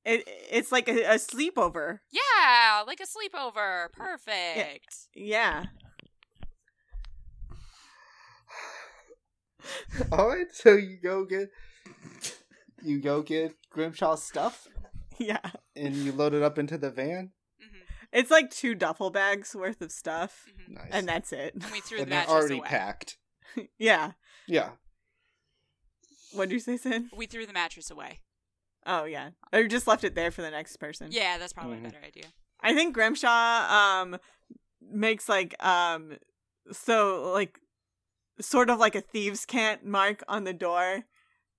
it 0.06 0.24
it's 0.52 0.72
like 0.72 0.88
a, 0.90 1.04
a 1.04 1.16
sleepover. 1.16 2.00
yeah, 2.12 2.84
like 2.86 3.00
a 3.00 3.04
sleepover. 3.06 3.92
Perfect. 3.94 5.08
Yeah. 5.16 5.66
All 10.12 10.30
right, 10.30 10.48
so 10.54 10.76
you 10.76 10.98
go 11.02 11.26
get. 11.26 11.50
You 12.82 13.02
go 13.02 13.22
get 13.22 13.56
Grimshaw's 13.76 14.24
stuff, 14.24 14.66
Yeah. 15.18 15.40
and 15.76 15.94
you 15.98 16.14
load 16.14 16.34
it 16.34 16.42
up 16.42 16.58
into 16.58 16.78
the 16.78 16.90
van. 16.90 17.32
It's 18.12 18.32
like 18.32 18.50
two 18.50 18.74
duffel 18.76 19.10
bags 19.12 19.56
worth 19.56 19.82
of 19.82 19.92
stuff. 19.92 20.46
hmm 20.68 20.74
Nice. 20.76 20.90
And 20.92 21.08
that's 21.08 21.32
it. 21.34 21.54
And 21.54 21.66
we 21.72 21.80
threw 21.82 22.00
and 22.00 22.08
the 22.08 22.10
they're 22.12 22.20
mattress 22.20 22.36
already 22.36 22.58
away. 22.60 22.68
packed. 22.68 23.18
yeah. 23.80 24.12
Yeah. 24.48 24.70
What'd 26.34 26.52
you 26.52 26.60
say, 26.60 26.78
Sid? 26.78 27.06
We 27.16 27.26
threw 27.26 27.46
the 27.46 27.54
mattress 27.54 27.90
away. 27.90 28.20
Oh 28.86 29.06
yeah. 29.06 29.32
Or 29.52 29.64
just 29.68 29.88
left 29.88 30.04
it 30.04 30.16
there 30.16 30.32
for 30.32 30.42
the 30.42 30.52
next 30.52 30.78
person. 30.78 31.08
Yeah, 31.12 31.38
that's 31.38 31.54
probably 31.54 31.78
Mhm. 31.78 31.82
a 31.82 31.84
better 31.90 32.06
idea. 32.06 32.26
I 32.62 32.74
think 32.74 32.94
Grimshaw 32.96 33.30
um 34.02 34.18
makes 34.82 35.28
like 35.30 35.62
um 35.64 36.18
so 36.72 37.32
like 37.34 37.60
sort 38.40 38.70
of 38.70 38.80
like 38.80 38.96
a 38.96 39.02
thieves 39.02 39.46
can't 39.46 39.86
mark 39.86 40.24
on 40.28 40.44
the 40.46 40.54
door 40.54 41.04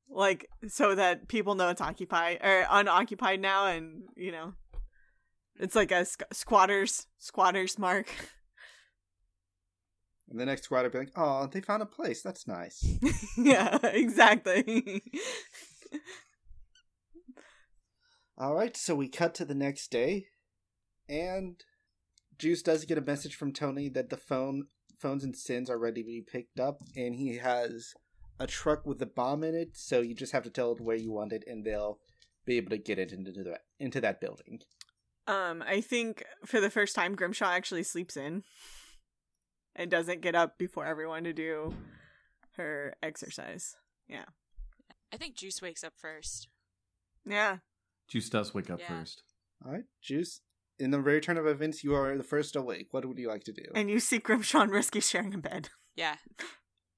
like 0.08 0.46
so 0.66 0.94
that 0.94 1.28
people 1.28 1.54
know 1.54 1.68
it's 1.68 1.80
occupied 1.80 2.38
or 2.42 2.66
unoccupied 2.70 3.40
now 3.40 3.66
and 3.66 4.04
you 4.16 4.32
know 4.32 4.54
it's 5.60 5.76
like 5.76 5.92
a 5.92 6.02
squ- 6.02 6.32
squatters 6.32 7.06
squatters 7.18 7.78
mark 7.78 8.08
And 10.30 10.38
the 10.38 10.46
next 10.46 10.70
would 10.70 10.92
be 10.92 10.98
like, 10.98 11.10
"Oh, 11.16 11.48
they 11.48 11.60
found 11.60 11.82
a 11.82 11.86
place. 11.86 12.22
That's 12.22 12.46
nice." 12.46 12.86
yeah 13.36 13.78
exactly 13.82 15.02
All 18.38 18.54
right, 18.54 18.74
so 18.74 18.94
we 18.94 19.08
cut 19.08 19.34
to 19.34 19.44
the 19.44 19.54
next 19.54 19.90
day, 19.90 20.28
and 21.10 21.62
Juice 22.38 22.62
does 22.62 22.86
get 22.86 22.96
a 22.96 23.02
message 23.02 23.34
from 23.34 23.52
Tony 23.52 23.90
that 23.90 24.08
the 24.08 24.16
phone 24.16 24.68
phones 24.98 25.24
and 25.24 25.36
SINs 25.36 25.68
are 25.68 25.78
ready 25.78 26.02
to 26.02 26.06
be 26.06 26.22
picked 26.22 26.58
up, 26.58 26.80
and 26.96 27.14
he 27.16 27.36
has 27.36 27.92
a 28.38 28.46
truck 28.46 28.86
with 28.86 29.02
a 29.02 29.06
bomb 29.06 29.44
in 29.44 29.54
it. 29.54 29.76
So 29.76 30.00
you 30.00 30.14
just 30.14 30.32
have 30.32 30.44
to 30.44 30.50
tell 30.50 30.72
it 30.72 30.80
where 30.80 30.96
you 30.96 31.12
want 31.12 31.34
it, 31.34 31.44
and 31.46 31.66
they'll 31.66 31.98
be 32.46 32.56
able 32.56 32.70
to 32.70 32.78
get 32.78 32.98
it 32.98 33.12
into 33.12 33.42
that 33.42 33.64
into 33.78 34.00
that 34.00 34.22
building. 34.22 34.60
Um 35.30 35.62
i 35.66 35.80
think 35.80 36.24
for 36.46 36.60
the 36.60 36.70
first 36.70 36.94
time 36.94 37.14
grimshaw 37.14 37.50
actually 37.50 37.82
sleeps 37.82 38.16
in 38.16 38.42
and 39.76 39.90
doesn't 39.90 40.20
get 40.20 40.34
up 40.34 40.58
before 40.58 40.84
everyone 40.86 41.24
to 41.24 41.32
do 41.32 41.74
her 42.56 42.94
exercise 43.02 43.76
Yeah. 44.08 44.24
I 45.12 45.16
think 45.16 45.36
Juice 45.36 45.60
wakes 45.62 45.82
up 45.84 45.94
first. 45.96 46.48
yeah 47.24 47.58
Juice 48.08 48.28
does 48.30 48.52
wake 48.54 48.70
up 48.70 48.80
Yeah. 48.80 48.88
first. 49.00 49.22
All 49.64 49.72
right, 49.72 49.84
Juice. 50.02 50.40
In 50.78 50.90
the 50.90 50.98
very 50.98 51.20
turn 51.20 51.36
of 51.38 51.46
events, 51.46 51.84
you 51.84 51.94
are 51.94 52.16
the 52.16 52.24
first 52.24 52.56
awake. 52.56 52.88
What 52.92 53.04
would 53.06 53.18
you 53.18 53.28
like 53.28 53.44
to 53.44 53.52
do? 53.52 53.66
and 53.74 53.88
you 53.90 54.00
see 54.00 54.18
grimshaw 54.18 54.62
and 54.62 54.72
risky 54.72 55.00
sharing 55.00 55.34
a 55.34 55.38
bed 55.38 55.68
Yeah. 55.96 56.16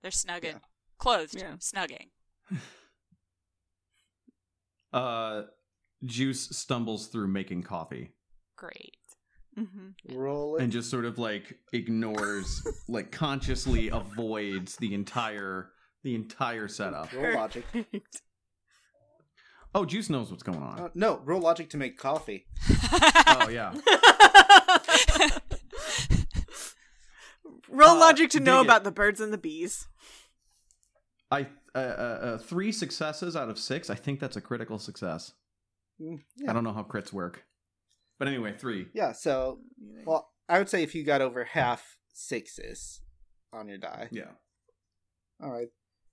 They're 0.03 0.11
snugging. 0.11 0.45
Yeah. 0.45 0.59
Clothed. 0.99 1.35
Yeah. 1.39 1.57
Snugging. 1.59 2.09
Uh, 4.93 5.43
Juice 6.05 6.51
stumbles 6.57 7.07
through 7.07 7.29
making 7.29 7.63
coffee 7.63 8.11
Great. 8.63 8.97
mm-hmm. 9.59 10.17
Roll 10.17 10.55
it. 10.57 10.63
and 10.63 10.71
just 10.73 10.89
sort 10.89 11.05
of 11.05 11.19
like 11.19 11.59
ignores, 11.73 12.63
like 12.89 13.11
consciously 13.11 13.89
avoids 13.89 14.77
the 14.77 14.95
entire 14.95 15.71
the 16.05 16.15
entire 16.15 16.69
setup. 16.69 17.13
Roll 17.13 17.35
logic. 17.35 17.65
Oh, 19.75 19.85
Juice 19.85 20.09
knows 20.11 20.31
what's 20.31 20.43
going 20.45 20.63
on. 20.63 20.79
Uh, 20.79 20.89
no, 20.95 21.21
roll 21.25 21.41
logic 21.41 21.71
to 21.71 21.77
make 21.77 21.97
coffee. 21.99 22.47
Oh 23.27 23.49
yeah. 23.51 23.75
Roll 27.69 27.91
Uh, 27.97 27.99
logic 28.01 28.31
to 28.31 28.41
know 28.41 28.61
it. 28.61 28.65
about 28.65 28.85
the 28.85 28.91
birds 28.91 29.21
and 29.21 29.33
the 29.33 29.39
bees. 29.39 29.89
I 31.31 31.47
uh, 31.75 31.79
uh, 31.79 31.81
uh, 31.81 32.39
three 32.39 32.71
successes 32.71 33.35
out 33.35 33.49
of 33.49 33.59
six. 33.59 33.89
I 33.89 33.95
think 33.95 34.21
that's 34.21 34.37
a 34.37 34.43
critical 34.43 34.79
success. 34.79 35.33
Mm, 36.01 36.21
I 36.47 36.53
don't 36.53 36.65
know 36.65 36.73
how 36.75 36.83
crits 36.83 37.13
work, 37.15 37.45
but 38.23 38.29
anyway, 38.29 38.55
three. 38.57 38.87
yeah, 38.95 39.11
so 39.11 39.59
well, 40.07 40.31
I 40.49 40.59
would 40.59 40.69
say 40.69 40.85
if 40.85 40.95
you 40.95 41.03
got 41.03 41.21
over 41.21 41.43
half 41.43 41.97
sixes 42.13 43.01
on 43.53 43.67
your 43.67 43.79
die. 43.79 44.09
Yeah. 44.13 44.31
All 45.43 45.51
right. 45.51 45.69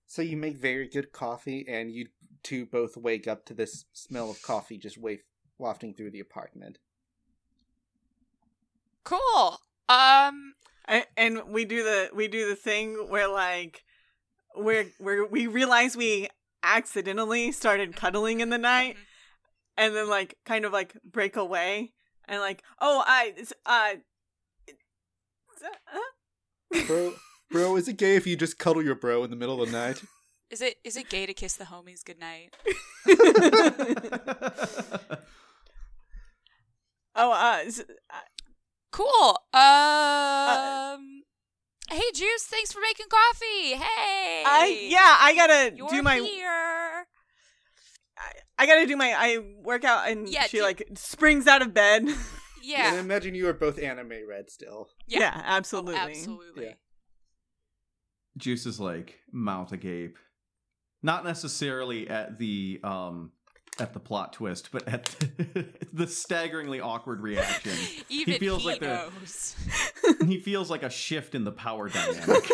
So 0.07 0.23
you 0.23 0.35
make 0.37 0.57
very 0.57 0.87
good 0.89 1.11
coffee, 1.11 1.65
and 1.69 1.91
you 1.91 2.07
two 2.41 2.65
both 2.65 2.97
wake 2.97 3.27
up 3.27 3.45
to 3.45 3.53
this 3.53 3.85
smell 3.93 4.31
of 4.31 4.41
coffee 4.41 4.77
just 4.79 4.97
waf- 4.97 5.19
wafting 5.59 5.93
through 5.93 6.09
the 6.09 6.19
apartment. 6.19 6.79
Cool. 9.03 9.59
Um, 9.87 10.53
I, 10.87 11.05
and 11.15 11.41
we 11.49 11.65
do 11.65 11.83
the 11.83 12.09
we 12.13 12.27
do 12.27 12.49
the 12.49 12.55
thing 12.55 13.07
where 13.09 13.27
like 13.27 13.83
where 14.55 14.85
where 14.97 15.25
we 15.25 15.45
realize 15.45 15.95
we 15.95 16.27
accidentally 16.63 17.51
started 17.51 17.95
cuddling 17.95 18.39
in 18.39 18.49
the 18.49 18.57
night 18.57 18.95
Mhm. 18.95 18.99
and 19.77 19.95
then 19.95 20.09
like 20.09 20.35
kind 20.45 20.65
of 20.65 20.73
like 20.73 20.93
break 21.03 21.35
away 21.37 21.93
and 22.29 22.39
like 22.39 22.63
oh 22.79 23.03
I 23.05 23.33
it's, 23.35 23.51
uh, 23.65 23.95
uh 25.93 25.99
Bro, 26.87 27.13
bro, 27.51 27.75
is 27.75 27.87
it 27.87 27.97
gay 27.97 28.15
if 28.15 28.25
you 28.25 28.35
just 28.37 28.57
cuddle 28.57 28.83
your 28.83 28.95
bro 28.95 29.23
in 29.23 29.29
the 29.29 29.35
middle 29.35 29.61
of 29.61 29.71
the 29.71 29.77
night? 29.77 30.01
is 30.49 30.61
it 30.61 30.75
is 30.83 30.95
it 30.95 31.09
gay 31.09 31.25
to 31.25 31.33
kiss 31.33 31.55
the 31.55 31.65
homies 31.65 32.03
goodnight? 32.05 32.55
oh 37.15 37.31
uh, 37.31 37.59
s- 37.65 37.81
Cool. 38.91 39.37
Um. 39.53 41.23
hey, 41.91 42.11
Juice. 42.13 42.43
Thanks 42.45 42.71
for 42.71 42.79
making 42.81 43.05
coffee. 43.09 43.75
Hey. 43.75 44.43
I 44.45 44.87
yeah 44.89 45.17
I 45.19 45.35
gotta 45.35 45.75
You're 45.75 45.89
do 45.89 46.01
my 46.01 46.17
here. 46.17 47.05
I, 48.19 48.31
I 48.63 48.65
gotta 48.65 48.85
do 48.85 48.95
my 48.97 49.13
I 49.17 49.37
work 49.63 49.83
out 49.85 50.09
and 50.09 50.27
Yeah, 50.29 50.43
she 50.43 50.57
do- 50.57 50.63
like 50.63 50.87
springs 50.95 51.47
out 51.47 51.61
of 51.61 51.73
bed 51.73 52.05
Yeah. 52.61 52.89
And 52.91 52.99
imagine 52.99 53.33
you 53.35 53.47
are 53.47 53.53
both 53.53 53.79
anime 53.79 54.11
red 54.27 54.49
still. 54.51 54.89
Yeah. 55.07 55.19
yeah, 55.19 55.33
Oh, 55.37 55.41
absolutely 55.45 55.95
absolutely. 55.95 56.65
Yeah. 56.65 56.73
Juice 58.37 58.65
is 58.65 58.79
like 58.79 59.15
mouth 59.31 59.71
agape, 59.71 60.17
not 61.01 61.23
necessarily 61.23 62.09
at 62.09 62.37
the 62.37 62.79
um 62.83 63.31
at 63.79 63.93
the 63.93 63.99
plot 63.99 64.33
twist, 64.33 64.69
but 64.73 64.85
at 64.89 65.05
the, 65.05 65.65
the 65.93 66.05
staggeringly 66.07 66.81
awkward 66.81 67.21
reaction. 67.21 67.71
Even 68.09 68.33
he, 68.33 68.39
feels 68.39 68.65
like 68.65 68.81
the- 68.81 68.87
knows. 68.87 69.55
he 70.27 70.39
feels 70.41 70.69
like 70.69 70.83
a 70.83 70.89
shift 70.89 71.33
in 71.35 71.45
the 71.45 71.51
power 71.53 71.87
dynamic. 71.89 72.51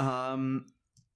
um. 0.00 0.66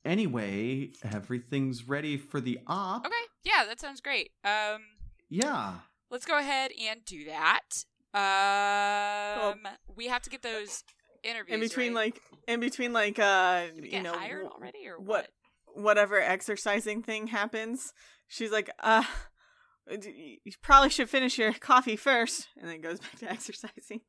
Anyway, 0.05 0.91
everything's 1.05 1.89
ready 1.89 2.17
for 2.17 2.41
the 2.41 2.59
op. 2.67 3.07
Okay. 3.07 3.15
Yeah, 3.45 3.65
that 3.67 3.81
sounds 3.81 4.01
great. 4.01 4.31
Um. 4.45 4.81
Yeah. 5.29 5.75
Let's 6.11 6.27
go 6.27 6.39
ahead 6.39 6.73
and 6.79 7.05
do 7.05 7.25
that. 7.25 7.85
Um, 8.15 9.61
we 9.97 10.09
have 10.09 10.21
to 10.23 10.31
get 10.31 10.43
those 10.43 10.85
interviews 11.23 11.55
in 11.55 11.61
between 11.61 11.95
right? 11.95 12.15
like 12.15 12.23
in 12.49 12.61
between 12.61 12.93
like 12.93 13.19
uh 13.19 13.67
Did 13.67 13.83
we 13.83 13.91
you 13.93 14.03
know 14.03 14.13
hired 14.13 14.47
wh- 14.47 14.55
already 14.55 14.89
or 14.89 14.99
what 14.99 15.29
what? 15.67 15.83
whatever 15.85 16.21
exercising 16.21 17.03
thing 17.03 17.29
happens 17.29 17.93
she's 18.27 18.51
like 18.51 18.71
uh 18.81 19.05
you 19.91 20.39
probably 20.63 20.91
should 20.91 21.09
finish 21.09 21.39
your 21.39 21.53
coffee 21.53 21.97
first 21.97 22.49
and 22.61 22.69
then 22.69 22.81
goes 22.81 22.99
back 23.01 23.19
to 23.21 23.31
exercising 23.31 24.01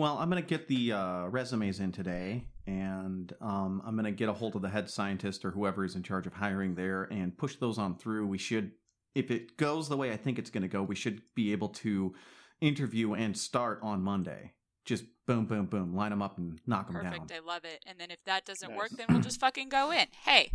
Well, 0.00 0.16
I'm 0.16 0.30
gonna 0.30 0.40
get 0.40 0.66
the 0.66 0.92
uh, 0.92 1.26
resumes 1.26 1.78
in 1.78 1.92
today, 1.92 2.46
and 2.66 3.30
um, 3.42 3.82
I'm 3.84 3.96
gonna 3.96 4.10
get 4.10 4.30
a 4.30 4.32
hold 4.32 4.56
of 4.56 4.62
the 4.62 4.70
head 4.70 4.88
scientist 4.88 5.44
or 5.44 5.50
whoever 5.50 5.84
is 5.84 5.94
in 5.94 6.02
charge 6.02 6.26
of 6.26 6.32
hiring 6.32 6.74
there, 6.74 7.02
and 7.10 7.36
push 7.36 7.56
those 7.56 7.76
on 7.76 7.98
through. 7.98 8.26
We 8.26 8.38
should, 8.38 8.72
if 9.14 9.30
it 9.30 9.58
goes 9.58 9.90
the 9.90 9.98
way 9.98 10.10
I 10.10 10.16
think 10.16 10.38
it's 10.38 10.48
gonna 10.48 10.68
go, 10.68 10.82
we 10.82 10.94
should 10.94 11.20
be 11.34 11.52
able 11.52 11.68
to 11.68 12.14
interview 12.62 13.12
and 13.12 13.36
start 13.36 13.78
on 13.82 14.00
Monday. 14.00 14.54
Just 14.86 15.04
boom, 15.26 15.44
boom, 15.44 15.66
boom, 15.66 15.94
line 15.94 16.12
them 16.12 16.22
up 16.22 16.38
and 16.38 16.58
knock 16.66 16.86
them 16.86 16.94
Perfect. 16.94 17.12
down. 17.12 17.20
Perfect. 17.26 17.44
I 17.44 17.46
love 17.46 17.64
it. 17.66 17.84
And 17.86 18.00
then 18.00 18.10
if 18.10 18.24
that 18.24 18.46
doesn't 18.46 18.70
Nice. 18.70 18.78
work, 18.78 18.90
then 18.96 19.08
we'll 19.10 19.20
just 19.20 19.38
fucking 19.38 19.68
go 19.68 19.92
in. 19.92 20.06
Hey, 20.24 20.52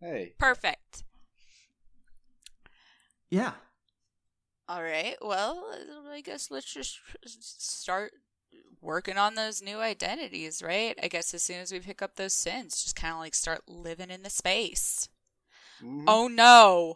Hey. 0.00 0.34
perfect. 0.38 1.02
Yeah. 3.28 3.54
All 4.68 4.84
right. 4.84 5.16
Well, 5.20 5.66
I 6.08 6.20
guess 6.20 6.48
let's 6.48 6.72
just 6.72 7.00
start 7.82 8.12
working 8.82 9.16
on 9.16 9.34
those 9.36 9.62
new 9.62 9.78
identities, 9.78 10.60
right? 10.62 10.98
I 11.02 11.08
guess 11.08 11.32
as 11.32 11.42
soon 11.42 11.58
as 11.60 11.72
we 11.72 11.80
pick 11.80 12.02
up 12.02 12.16
those 12.16 12.34
SINs, 12.34 12.82
just 12.82 12.96
kind 12.96 13.14
of 13.14 13.20
like 13.20 13.34
start 13.34 13.62
living 13.68 14.10
in 14.10 14.22
the 14.22 14.30
space. 14.30 15.08
Mhm. 15.80 16.04
Oh 16.06 16.28
no. 16.28 16.94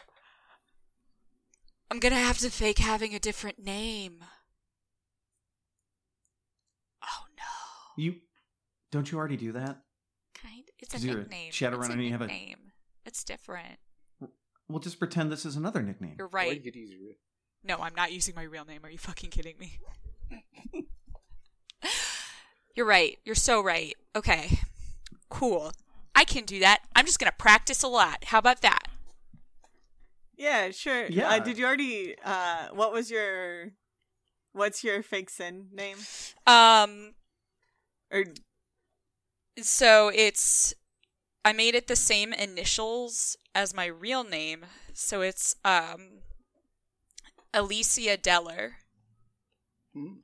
I'm 1.91 2.01
gonna 2.01 2.17
have 2.17 2.39
to 2.39 2.51
fake 2.51 2.79
having 2.79 3.15
a 3.15 3.19
different 3.21 3.59
name. 3.61 4.25
Oh 7.03 7.25
no. 7.39 8.03
You 8.03 8.17
don't 8.91 9.11
you 9.11 9.19
already 9.19 9.37
do 9.37 9.53
that? 9.53 9.79
Kind. 10.35 10.65
It's 10.79 10.93
a 10.93 10.97
'Cause 10.97 11.05
you're 11.05 11.19
a 11.19 11.23
nickname. 11.23 11.53
Shadowrun 11.53 11.79
it's 11.79 11.89
a 11.89 11.93
and 11.93 12.05
you 12.05 12.11
have 12.11 12.21
a- 12.23 12.27
nickname. 12.27 12.73
It's 13.05 13.23
different. 13.25 13.79
We'll 14.69 14.81
just 14.81 14.99
pretend 14.99 15.31
this 15.31 15.47
is 15.47 15.55
another 15.55 15.81
nickname. 15.81 16.17
You're 16.19 16.27
Or 16.27 16.31
right. 16.31 16.57
you 16.57 16.61
could 16.61 16.75
use 16.75 17.15
No, 17.63 17.77
I'm 17.79 17.95
not 17.95 18.13
using 18.13 18.35
my 18.35 18.43
real 18.43 18.65
name. 18.65 18.85
Are 18.85 18.91
you 18.91 18.99
fucking 18.99 19.31
kidding 19.31 19.57
me? 19.59 19.79
You're 22.77 22.87
right. 22.87 23.19
You're 23.25 23.35
so 23.35 23.61
right. 23.63 23.95
Okay. 24.15 24.61
Cool. 25.31 25.73
I 26.15 26.25
can 26.25 26.45
do 26.45 26.61
that. 26.61 26.83
I'm 26.95 27.07
just 27.07 27.19
going 27.19 27.31
to 27.31 27.37
practice 27.37 27.83
a 27.83 27.89
lot. 27.89 28.25
How 28.27 28.39
about 28.39 28.61
that? 28.63 28.87
yeah 30.39 30.71
sure 30.71 31.07
Yeah. 31.07 31.31
uh, 31.31 31.39
did 31.39 31.57
you 31.57 31.65
already 31.65 32.15
uh 32.23 32.67
what 32.75 32.93
was 32.93 33.11
your 33.11 33.73
what's 34.53 34.85
your 34.85 35.03
fake 35.03 35.31
SIN 35.31 35.69
name 35.73 35.97
Um 36.47 37.15
or 38.13 38.25
so 39.63 40.11
it's 40.15 40.75
I 41.43 41.55
made 41.55 41.75
it 41.75 41.87
the 41.87 41.97
same 41.97 42.35
initials 42.35 43.37
as 43.55 43.73
my 43.73 43.87
real 43.87 44.25
name. 44.25 44.67
So 44.93 45.23
it's 45.23 45.57
um 45.65 46.21
Alicia 47.55 48.19
Deller. 48.19 48.73
Hmm. 49.95 50.17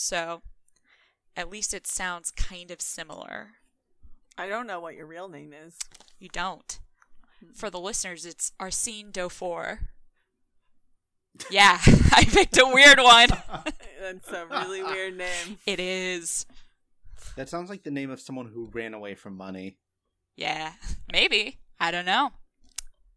So 0.00 0.42
at 1.36 1.50
least 1.50 1.74
it 1.74 1.84
sounds 1.84 2.30
kind 2.30 2.70
of 2.70 2.80
similar. 2.80 3.54
i 4.38 4.46
don't 4.46 4.68
know 4.68 4.78
what 4.78 4.94
your 4.94 5.06
real 5.06 5.28
name 5.28 5.52
is 5.52 5.76
You 6.20 6.28
don't. 6.28 6.78
Hmm. 7.40 7.52
For 7.52 7.68
the 7.68 7.80
listeners, 7.80 8.24
it's 8.24 8.52
Arsene 8.60 9.10
Dofour. 9.10 9.80
Yeah, 11.50 11.78
I 12.12 12.24
picked 12.24 12.56
a 12.58 12.70
weird 12.72 13.00
one. 13.00 13.28
that's 14.00 14.30
a 14.32 14.46
really 14.46 14.84
weird 14.84 15.16
name 15.16 15.58
It 15.66 15.80
is. 15.80 16.46
That 17.34 17.48
sounds 17.48 17.68
like 17.68 17.82
the 17.82 17.90
name 17.90 18.10
of 18.10 18.20
someone 18.20 18.46
who 18.46 18.70
ran 18.72 18.94
away 18.94 19.16
from 19.16 19.36
money. 19.36 19.78
Yeah, 20.36 20.74
maybe. 21.12 21.58
I 21.80 21.90
don't 21.90 22.06
know. 22.06 22.30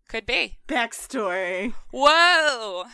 Could 0.09 0.25
be. 0.25 0.57
backstory 0.67 1.73
Whoa! 1.91 2.85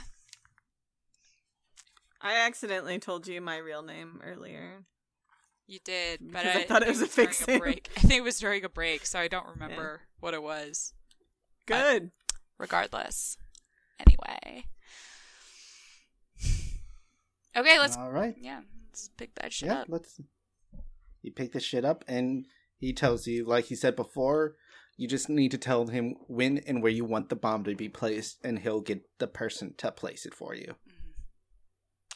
I 2.21 2.36
accidentally 2.45 2.99
told 2.99 3.27
you 3.27 3.39
my 3.41 3.58
real 3.58 3.82
name 3.84 4.19
earlier 4.23 4.86
You 5.67 5.80
did, 5.84 6.19
but 6.32 6.45
I 6.45 6.62
I, 6.62 6.63
thought 6.63 6.82
it 6.84 6.86
think 6.86 6.99
was 6.99 7.01
a 7.01 7.06
was 7.06 7.15
during 7.15 7.27
fixin'. 7.30 7.60
break. 7.60 7.89
I 7.97 7.99
think 8.01 8.13
it 8.19 8.23
was 8.23 8.39
during 8.39 8.63
a 8.63 8.69
break, 8.69 9.06
so 9.06 9.19
I 9.19 9.27
don't 9.27 9.47
remember 9.47 10.01
what 10.21 10.34
it 10.34 10.41
was. 10.41 10.93
good 11.65 12.12
Regardless. 12.58 13.38
Anyway. 13.99 14.65
Okay, 17.56 17.80
let's. 17.80 17.97
All 17.97 18.12
right. 18.12 18.36
Yeah, 18.39 18.62
let's 18.91 19.10
pick 19.17 19.34
that 19.36 19.51
shit 19.51 19.69
up. 19.69 19.75
Yeah, 19.75 19.82
up. 19.82 19.88
let's. 19.89 20.21
You 21.21 21.32
pick 21.32 21.51
this 21.53 21.63
shit 21.63 21.84
up, 21.84 22.06
and 22.08 22.45
he 22.77 22.93
tells 22.93 23.27
you, 23.27 23.43
like 23.45 23.65
he 23.65 23.75
said 23.75 23.95
before, 23.95 24.56
you 24.95 25.07
just 25.07 25.28
need 25.30 25.51
to 25.51 25.57
tell 25.57 25.88
him 25.88 26.15
when 26.28 26.59
and 26.59 26.82
where 26.82 26.91
you 26.91 27.03
want 27.05 27.30
the 27.30 27.36
bomb 27.36 27.63
to 27.65 27.76
be 27.76 27.89
placed, 27.89 28.38
and 28.43 28.59
he'll 28.59 28.82
get 28.82 29.01
the 29.20 29.28
person 29.28 29.74
to 29.78 29.91
place 29.91 30.26
it 30.26 30.34
for 30.34 30.55
you. 30.55 30.76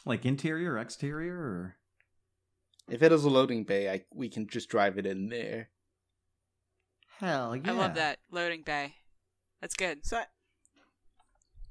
Like 0.04 0.24
interior, 0.26 0.78
exterior, 0.78 1.34
or 1.34 1.76
If 2.88 3.02
it 3.02 3.12
is 3.12 3.24
a 3.24 3.30
loading 3.30 3.64
bay, 3.64 3.88
I, 3.90 4.04
we 4.12 4.28
can 4.28 4.48
just 4.48 4.68
drive 4.68 4.98
it 4.98 5.06
in 5.06 5.28
there. 5.28 5.70
hell 7.18 7.54
yeah! 7.54 7.62
I 7.70 7.74
love 7.74 7.94
that 7.94 8.18
loading 8.30 8.62
bay. 8.62 8.94
That's 9.60 9.74
good. 9.74 10.04
so 10.04 10.16
I- 10.18 10.26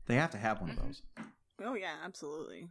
They 0.08 0.16
have 0.16 0.32
to 0.32 0.38
have 0.38 0.62
one 0.62 0.70
of 0.70 0.78
Mhm. 0.78 0.82
those. 0.86 1.02
oh 1.64 1.76
yeah 1.76 1.98
absolutely 2.04 2.70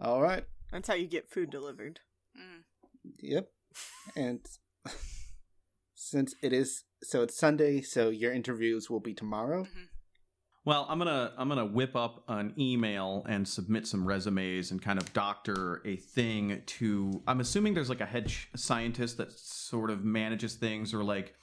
All 0.00 0.20
right. 0.22 0.44
that's 0.72 0.88
how 0.88 0.94
you 0.94 1.06
get 1.06 1.28
food 1.30 1.50
delivered 1.50 2.00
Mm. 2.36 2.62
Yep. 3.18 3.52
And 4.16 4.46
since 5.94 6.34
it 6.42 6.52
is 6.52 6.84
so 7.02 7.22
it's 7.22 7.36
Sunday, 7.36 7.82
so 7.82 8.08
your 8.08 8.32
interviews 8.32 8.88
will 8.88 9.00
be 9.00 9.12
tomorrow. 9.14 9.64
Mhm. 9.64 9.88
Well, 10.64 10.86
I'm 10.90 10.98
gonna 10.98 11.32
I'm 11.38 11.48
gonna 11.48 11.64
whip 11.64 11.96
up 11.96 12.22
an 12.28 12.52
email 12.58 13.24
and 13.28 13.48
submit 13.48 13.86
some 13.86 14.06
resumes 14.06 14.70
and 14.72 14.80
kind 14.82 14.98
of 14.98 15.10
doctor 15.14 15.80
a 15.86 15.96
thing 15.96 16.62
to. 16.66 17.22
I'm 17.26 17.40
assuming 17.40 17.72
there's 17.74 17.88
like 17.88 18.02
a 18.02 18.06
head 18.06 18.30
scientist 18.54 19.16
that 19.16 19.32
sort 19.32 19.90
of 19.90 20.04
manages 20.04 20.54
things, 20.56 20.92
or 20.92 21.02
like 21.02 21.34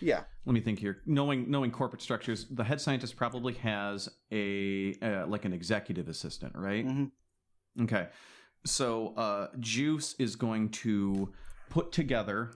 Yeah. 0.00 0.24
let 0.44 0.54
me 0.54 0.60
think 0.60 0.80
here. 0.80 1.02
Knowing 1.06 1.48
knowing 1.48 1.70
corporate 1.70 2.02
structures, 2.02 2.46
the 2.50 2.64
head 2.64 2.80
scientist 2.80 3.14
probably 3.16 3.52
has 3.54 4.08
a 4.32 4.94
uh, 5.00 5.26
like 5.28 5.44
an 5.44 5.52
executive 5.52 6.08
assistant, 6.08 6.56
right? 6.56 6.84
Mhm. 6.84 7.10
Okay. 7.82 8.08
So 8.66 9.14
uh, 9.14 9.48
Juice 9.60 10.14
is 10.18 10.34
going 10.34 10.70
to 10.70 11.32
put 11.70 11.92
together 11.92 12.50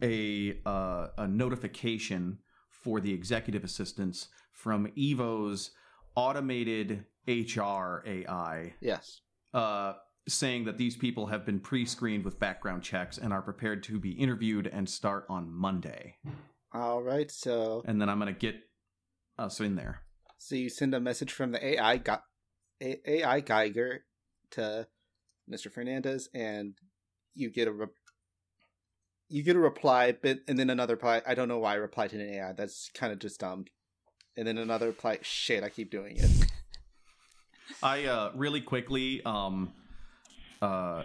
a 0.00 0.60
uh, 0.64 1.08
a 1.18 1.26
notification 1.26 2.38
for 2.70 3.00
the 3.00 3.12
executive 3.12 3.64
assistants 3.64 4.28
from 4.60 4.88
Evo's 4.94 5.70
automated 6.14 7.04
HR 7.26 8.02
AI, 8.06 8.74
Yes. 8.80 9.22
uh, 9.54 9.94
saying 10.28 10.64
that 10.66 10.76
these 10.76 10.96
people 10.96 11.26
have 11.26 11.46
been 11.46 11.60
pre-screened 11.60 12.24
with 12.24 12.38
background 12.38 12.82
checks 12.82 13.16
and 13.16 13.32
are 13.32 13.40
prepared 13.42 13.82
to 13.84 13.98
be 13.98 14.12
interviewed 14.12 14.66
and 14.66 14.88
start 14.88 15.24
on 15.30 15.50
Monday. 15.50 16.16
All 16.72 17.02
right. 17.02 17.30
So 17.30 17.82
And 17.86 18.00
then 18.00 18.08
I'm 18.10 18.18
gonna 18.18 18.32
get 18.32 18.56
us 19.38 19.60
in 19.60 19.76
there. 19.76 20.02
so 20.36 20.54
you 20.54 20.68
send 20.68 20.94
a 20.94 21.00
message 21.00 21.32
from 21.32 21.52
the 21.52 21.64
AI 21.64 21.96
gu- 21.96 22.16
A- 22.82 23.10
AI 23.20 23.40
Geiger 23.40 24.04
to 24.50 24.86
Mr. 25.50 25.72
Fernandez, 25.72 26.28
and 26.34 26.74
you 27.34 27.50
get 27.50 27.66
a 27.68 27.72
re- 27.72 27.86
you 29.28 29.42
get 29.42 29.56
a 29.56 29.60
reply, 29.60 30.12
but 30.12 30.40
and 30.48 30.58
then 30.58 30.70
another 30.70 30.94
reply. 30.94 31.22
I 31.26 31.34
don't 31.34 31.48
know 31.48 31.58
why 31.58 31.72
I 31.72 31.76
replied 31.76 32.10
to 32.10 32.16
an 32.20 32.28
AI. 32.34 32.52
That's 32.52 32.90
kind 32.94 33.12
of 33.12 33.18
just 33.20 33.40
dumb. 33.40 33.64
And 34.36 34.46
then 34.46 34.58
another 34.58 34.86
reply. 34.86 35.18
Shit, 35.22 35.62
I 35.64 35.68
keep 35.68 35.90
doing 35.90 36.16
it. 36.16 36.30
I 37.82 38.04
uh 38.06 38.32
really 38.34 38.60
quickly 38.60 39.22
um 39.24 39.72
uh 40.60 41.04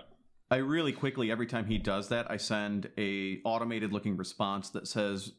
I 0.49 0.57
really 0.57 0.93
quickly 0.93 1.31
every 1.31 1.45
time 1.45 1.65
he 1.67 1.77
does 1.77 2.09
that 2.09 2.29
I 2.29 2.37
send 2.37 2.89
a 2.97 3.39
automated 3.45 3.93
looking 3.93 4.17
response 4.17 4.71
that 4.71 4.87
says 4.87 5.33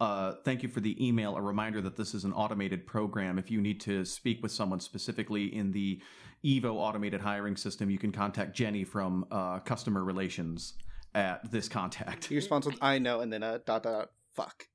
uh 0.00 0.32
thank 0.44 0.64
you 0.64 0.68
for 0.68 0.80
the 0.80 1.06
email 1.06 1.36
a 1.36 1.40
reminder 1.40 1.80
that 1.80 1.96
this 1.96 2.12
is 2.12 2.24
an 2.24 2.32
automated 2.32 2.88
program 2.88 3.38
if 3.38 3.52
you 3.52 3.60
need 3.60 3.80
to 3.82 4.04
speak 4.04 4.42
with 4.42 4.50
someone 4.50 4.80
specifically 4.80 5.54
in 5.54 5.70
the 5.70 6.02
Evo 6.44 6.74
automated 6.74 7.20
hiring 7.20 7.56
system 7.56 7.88
you 7.88 7.98
can 7.98 8.10
contact 8.10 8.56
Jenny 8.56 8.82
from 8.82 9.24
uh 9.30 9.60
customer 9.60 10.02
relations 10.02 10.74
at 11.14 11.50
this 11.50 11.68
contact. 11.68 12.30
Your 12.30 12.38
response 12.38 12.66
was 12.66 12.74
I 12.80 12.98
know, 12.98 13.20
and 13.20 13.32
then 13.32 13.42
a 13.42 13.58
dot 13.58 13.82
dot 13.82 13.92
dot 13.92 14.10
fuck. 14.34 14.66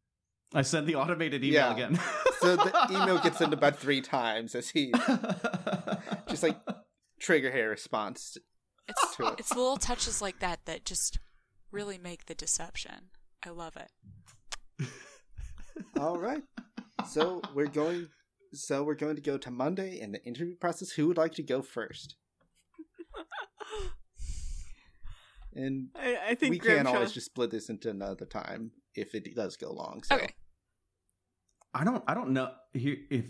I 0.53 0.61
send 0.63 0.87
the 0.87 0.95
automated 0.95 1.43
email 1.43 1.53
Yeah. 1.53 1.73
again. 1.73 1.99
So 2.41 2.55
the 2.55 2.87
email 2.89 3.19
gets 3.19 3.37
sent 3.37 3.53
about 3.53 3.77
three 3.79 4.01
times 4.01 4.55
as 4.55 4.69
he 4.69 4.91
just 6.29 6.41
like 6.43 6.57
trigger 7.19 7.51
hair 7.51 7.69
response. 7.69 8.37
It's 8.87 9.15
To 9.17 9.27
it. 9.27 9.35
it's 9.39 9.55
little 9.55 9.77
touches 9.77 10.21
like 10.21 10.39
that 10.39 10.65
that 10.65 10.85
just 10.85 11.19
really 11.71 11.97
make 11.99 12.25
the 12.25 12.33
deception. 12.35 13.09
I 13.45 13.49
love 13.49 13.77
it. 13.77 14.87
All 15.99 16.17
right. 16.17 16.41
So 17.07 17.41
we're 17.53 17.67
going. 17.67 18.07
So 18.53 18.83
we're 18.83 18.95
going 18.95 19.15
to 19.15 19.21
go 19.21 19.37
to 19.37 19.51
Monday 19.51 19.99
in 19.99 20.11
the 20.11 20.23
interview 20.25 20.55
process. 20.55 20.89
Who 20.91 21.07
would 21.09 21.17
like 21.17 21.33
to 21.35 21.43
go 21.43 21.61
first? 21.61 22.15
And 25.53 25.89
I, 25.95 26.17
I 26.29 26.35
think 26.35 26.51
we 26.51 26.59
can 26.59 26.83
Grimshaw- 26.85 26.93
always 26.95 27.11
just 27.11 27.25
split 27.27 27.51
this 27.51 27.69
into 27.69 27.89
another 27.89 28.25
time 28.25 28.71
if 28.95 29.13
it 29.15 29.35
does 29.35 29.55
go 29.57 29.71
long. 29.71 30.03
So 30.03 30.15
Okay. 30.15 30.33
I 31.73 31.83
don't 31.83 32.03
I 32.07 32.13
don't 32.13 32.31
know 32.31 32.51
if 32.73 33.25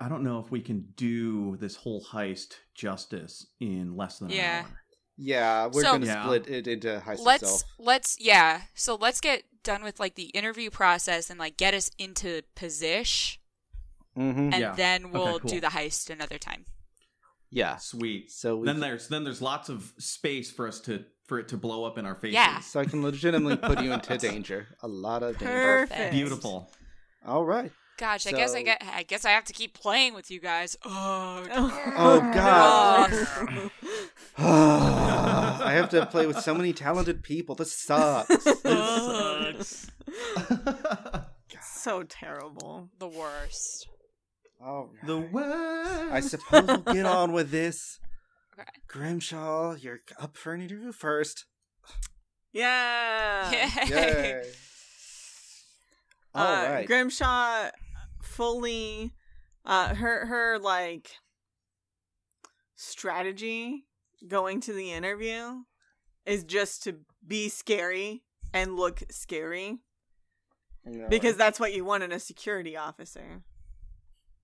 I 0.00 0.08
don't 0.08 0.22
know 0.22 0.40
if 0.40 0.50
we 0.50 0.60
can 0.60 0.86
do 0.96 1.56
this 1.56 1.76
whole 1.76 2.02
heist 2.04 2.54
justice 2.74 3.46
in 3.60 3.96
less 3.96 4.18
than 4.18 4.30
Yeah. 4.30 4.60
an 4.60 4.64
hour. 4.66 4.80
yeah, 5.16 5.66
we're 5.66 5.82
So- 5.82 5.88
going 5.90 6.00
to 6.02 6.06
Yeah. 6.06 6.22
split 6.24 6.48
it 6.48 6.66
into 6.66 7.02
heist 7.06 7.20
let's 7.20 7.42
itself. 7.42 7.62
let's 7.78 8.16
yeah. 8.18 8.62
So 8.74 8.94
let's 8.94 9.20
get 9.20 9.44
done 9.62 9.82
with 9.82 10.00
like 10.00 10.14
the 10.14 10.26
interview 10.30 10.70
process 10.70 11.28
and 11.30 11.38
like 11.38 11.56
get 11.58 11.74
us 11.74 11.90
into 11.98 12.42
position, 12.54 13.40
Mm-hmm. 14.16 14.38
and 14.52 14.54
Yeah. 14.54 14.72
then 14.74 15.10
we'll 15.12 15.38
cool. 15.40 15.50
do 15.50 15.60
the 15.60 15.68
heist 15.68 16.08
another 16.10 16.38
time. 16.38 16.64
Yeah. 17.50 17.76
Sweet. 17.76 18.30
So 18.30 18.56
we 18.56 18.66
Then 18.66 18.80
there's 18.80 19.08
then 19.08 19.24
there's 19.24 19.42
lots 19.42 19.68
of 19.68 19.92
space 19.98 20.50
for 20.50 20.66
us 20.68 20.80
to 20.82 21.04
for 21.26 21.38
it 21.38 21.48
to 21.48 21.56
blow 21.56 21.84
up 21.84 21.96
in 21.98 22.06
our 22.06 22.14
faces. 22.16 22.34
Yeah. 22.34 22.58
so 22.60 22.80
I 22.80 22.84
can 22.86 23.02
legitimately 23.02 23.56
put 23.56 23.80
you 23.82 23.92
into 23.92 24.16
danger. 24.18 24.68
A 24.82 24.88
lot 24.88 25.22
of 25.22 25.38
danger. 25.38 25.86
Perfect. 25.86 26.12
Beautiful. 26.12 26.72
All 27.26 27.44
right. 27.44 27.70
Gosh, 27.98 28.26
I 28.26 28.30
guess 28.32 28.54
I 28.54 28.62
get. 28.62 28.82
I 28.82 29.02
guess 29.02 29.26
I 29.26 29.30
have 29.32 29.44
to 29.44 29.52
keep 29.52 29.74
playing 29.74 30.14
with 30.14 30.30
you 30.30 30.40
guys. 30.40 30.74
Oh, 30.84 31.44
Oh, 31.50 32.20
God. 32.32 33.10
God. 33.10 33.70
I 34.38 35.72
have 35.74 35.90
to 35.90 36.06
play 36.06 36.26
with 36.26 36.40
so 36.40 36.54
many 36.54 36.72
talented 36.72 37.22
people. 37.22 37.54
This 37.54 37.72
sucks. 37.76 38.28
This 38.62 38.62
sucks. 38.62 39.90
so 41.62 42.02
terrible. 42.04 42.88
the 42.98 43.08
worst. 43.08 43.86
All 44.64 44.90
right. 44.94 45.06
the 45.06 45.18
worst. 45.18 46.12
I 46.12 46.20
suppose 46.20 46.66
we'll 46.66 46.94
get 46.94 47.04
on 47.20 47.32
with 47.32 47.50
this. 47.50 47.98
Okay. 48.58 48.68
Grimshaw, 48.88 49.74
you're 49.74 50.00
up 50.18 50.36
for 50.38 50.52
an 50.54 50.62
interview 50.62 50.92
first. 50.92 51.44
Yeah. 52.52 53.50
Yay. 53.86 54.42
All 56.34 56.46
uh, 56.46 56.70
right. 56.70 56.86
Grimshaw 56.86 57.70
fully 58.22 59.12
uh 59.64 59.94
her 59.94 60.26
her 60.26 60.58
like 60.58 61.10
strategy 62.76 63.86
going 64.26 64.60
to 64.60 64.72
the 64.72 64.92
interview 64.92 65.62
is 66.26 66.44
just 66.44 66.82
to 66.84 66.96
be 67.26 67.48
scary 67.48 68.22
and 68.52 68.76
look 68.76 69.02
scary 69.10 69.78
All 70.86 71.08
because 71.08 71.36
that's 71.36 71.60
what 71.60 71.74
you 71.74 71.84
want 71.84 72.02
in 72.02 72.12
a 72.12 72.20
security 72.20 72.76
officer. 72.76 73.42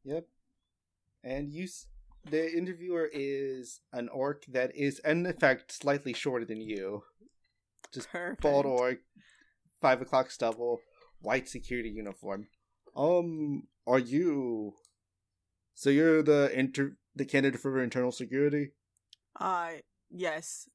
Yep. 0.04 0.26
And 1.24 1.50
you, 1.52 1.64
s- 1.64 1.86
the 2.30 2.56
interviewer 2.56 3.08
is 3.12 3.80
an 3.92 4.08
orc 4.08 4.44
that 4.46 4.76
is, 4.76 5.00
in 5.00 5.26
effect, 5.26 5.72
slightly 5.72 6.12
shorter 6.12 6.44
than 6.44 6.60
you. 6.60 7.02
Just 7.92 8.10
Perfect. 8.10 8.42
bald 8.42 8.66
orc, 8.66 8.98
five 9.80 10.00
o'clock 10.00 10.30
stubble, 10.30 10.80
white 11.26 11.48
security 11.48 11.90
uniform. 11.90 12.46
Um, 12.96 13.64
are 13.86 13.98
you? 13.98 14.74
So 15.74 15.90
you're 15.90 16.22
the 16.22 16.50
inter 16.56 16.96
the 17.16 17.24
candidate 17.24 17.60
for 17.60 17.82
internal 17.82 18.12
security? 18.12 18.70
Uh 19.38 19.72
yes. 20.08 20.68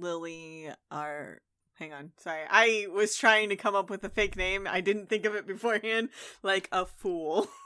Lily 0.00 0.68
are 0.90 1.40
hang 1.78 1.92
on. 1.92 2.10
Sorry. 2.18 2.42
I 2.50 2.88
was 2.92 3.16
trying 3.16 3.48
to 3.50 3.56
come 3.56 3.74
up 3.76 3.88
with 3.88 4.02
a 4.04 4.08
fake 4.08 4.36
name. 4.36 4.66
I 4.68 4.80
didn't 4.80 5.08
think 5.08 5.24
of 5.24 5.34
it 5.36 5.46
beforehand 5.46 6.08
like 6.42 6.68
a 6.72 6.84
fool. 6.84 7.48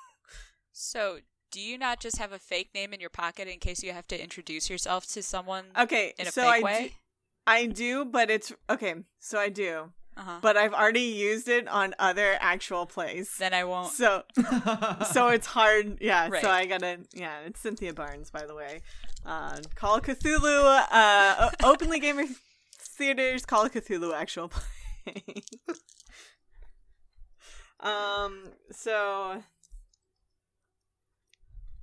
So, 0.78 1.20
do 1.50 1.58
you 1.58 1.78
not 1.78 2.00
just 2.00 2.18
have 2.18 2.32
a 2.32 2.38
fake 2.38 2.68
name 2.74 2.92
in 2.92 3.00
your 3.00 3.08
pocket 3.08 3.48
in 3.48 3.60
case 3.60 3.82
you 3.82 3.92
have 3.92 4.06
to 4.08 4.22
introduce 4.22 4.68
yourself 4.68 5.06
to 5.14 5.22
someone 5.22 5.64
Okay, 5.78 6.12
in 6.18 6.26
a 6.26 6.30
so 6.30 6.42
fake 6.42 6.52
I 6.56 6.60
way? 6.62 6.82
do, 6.88 6.90
I 7.46 7.66
do, 7.66 8.04
but 8.04 8.30
it's 8.30 8.52
okay. 8.68 8.94
So 9.18 9.38
I 9.38 9.48
do, 9.48 9.92
uh-huh. 10.16 10.38
but 10.40 10.56
I've 10.56 10.72
already 10.72 11.00
used 11.00 11.48
it 11.48 11.68
on 11.68 11.94
other 11.98 12.36
actual 12.40 12.86
plays. 12.86 13.36
then 13.38 13.52
I 13.52 13.64
won't. 13.64 13.92
So 13.92 14.22
so 15.12 15.28
it's 15.28 15.46
hard. 15.46 15.98
Yeah. 16.00 16.28
Right. 16.28 16.42
So 16.42 16.50
I 16.50 16.66
gotta. 16.66 17.00
Yeah. 17.12 17.40
It's 17.46 17.60
Cynthia 17.60 17.92
Barnes, 17.92 18.30
by 18.30 18.46
the 18.46 18.54
way. 18.54 18.82
Uh, 19.24 19.58
Call 19.74 20.00
Cthulhu. 20.00 20.86
Uh, 20.90 21.50
openly 21.64 22.00
gamer 22.00 22.24
theaters. 22.78 23.44
Call 23.44 23.68
Cthulhu 23.68 24.14
actual 24.14 24.48
play. 25.04 25.42
um. 27.80 28.44
So. 28.72 29.42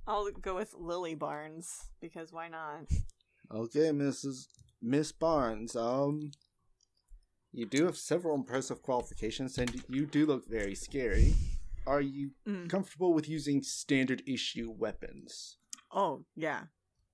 I'll 0.06 0.30
go 0.32 0.54
with 0.54 0.74
Lily 0.76 1.14
Barnes 1.14 1.84
because 1.98 2.30
why 2.30 2.48
not? 2.48 2.84
Okay, 3.50 3.88
Mrs. 3.90 4.48
Miss 4.82 5.12
Barnes. 5.12 5.74
Um, 5.74 6.32
you 7.54 7.66
do 7.66 7.84
have 7.86 7.96
several 7.96 8.34
impressive 8.34 8.82
qualifications, 8.82 9.58
and 9.58 9.82
you 9.88 10.06
do 10.06 10.26
look 10.26 10.48
very 10.48 10.74
scary. 10.74 11.34
Are 11.86 12.00
you 12.00 12.32
Mm. 12.46 12.68
comfortable 12.68 13.12
with 13.14 13.28
using 13.28 13.62
standard 13.62 14.22
issue 14.26 14.70
weapons? 14.70 15.58
Oh 15.90 16.24
yeah. 16.34 16.64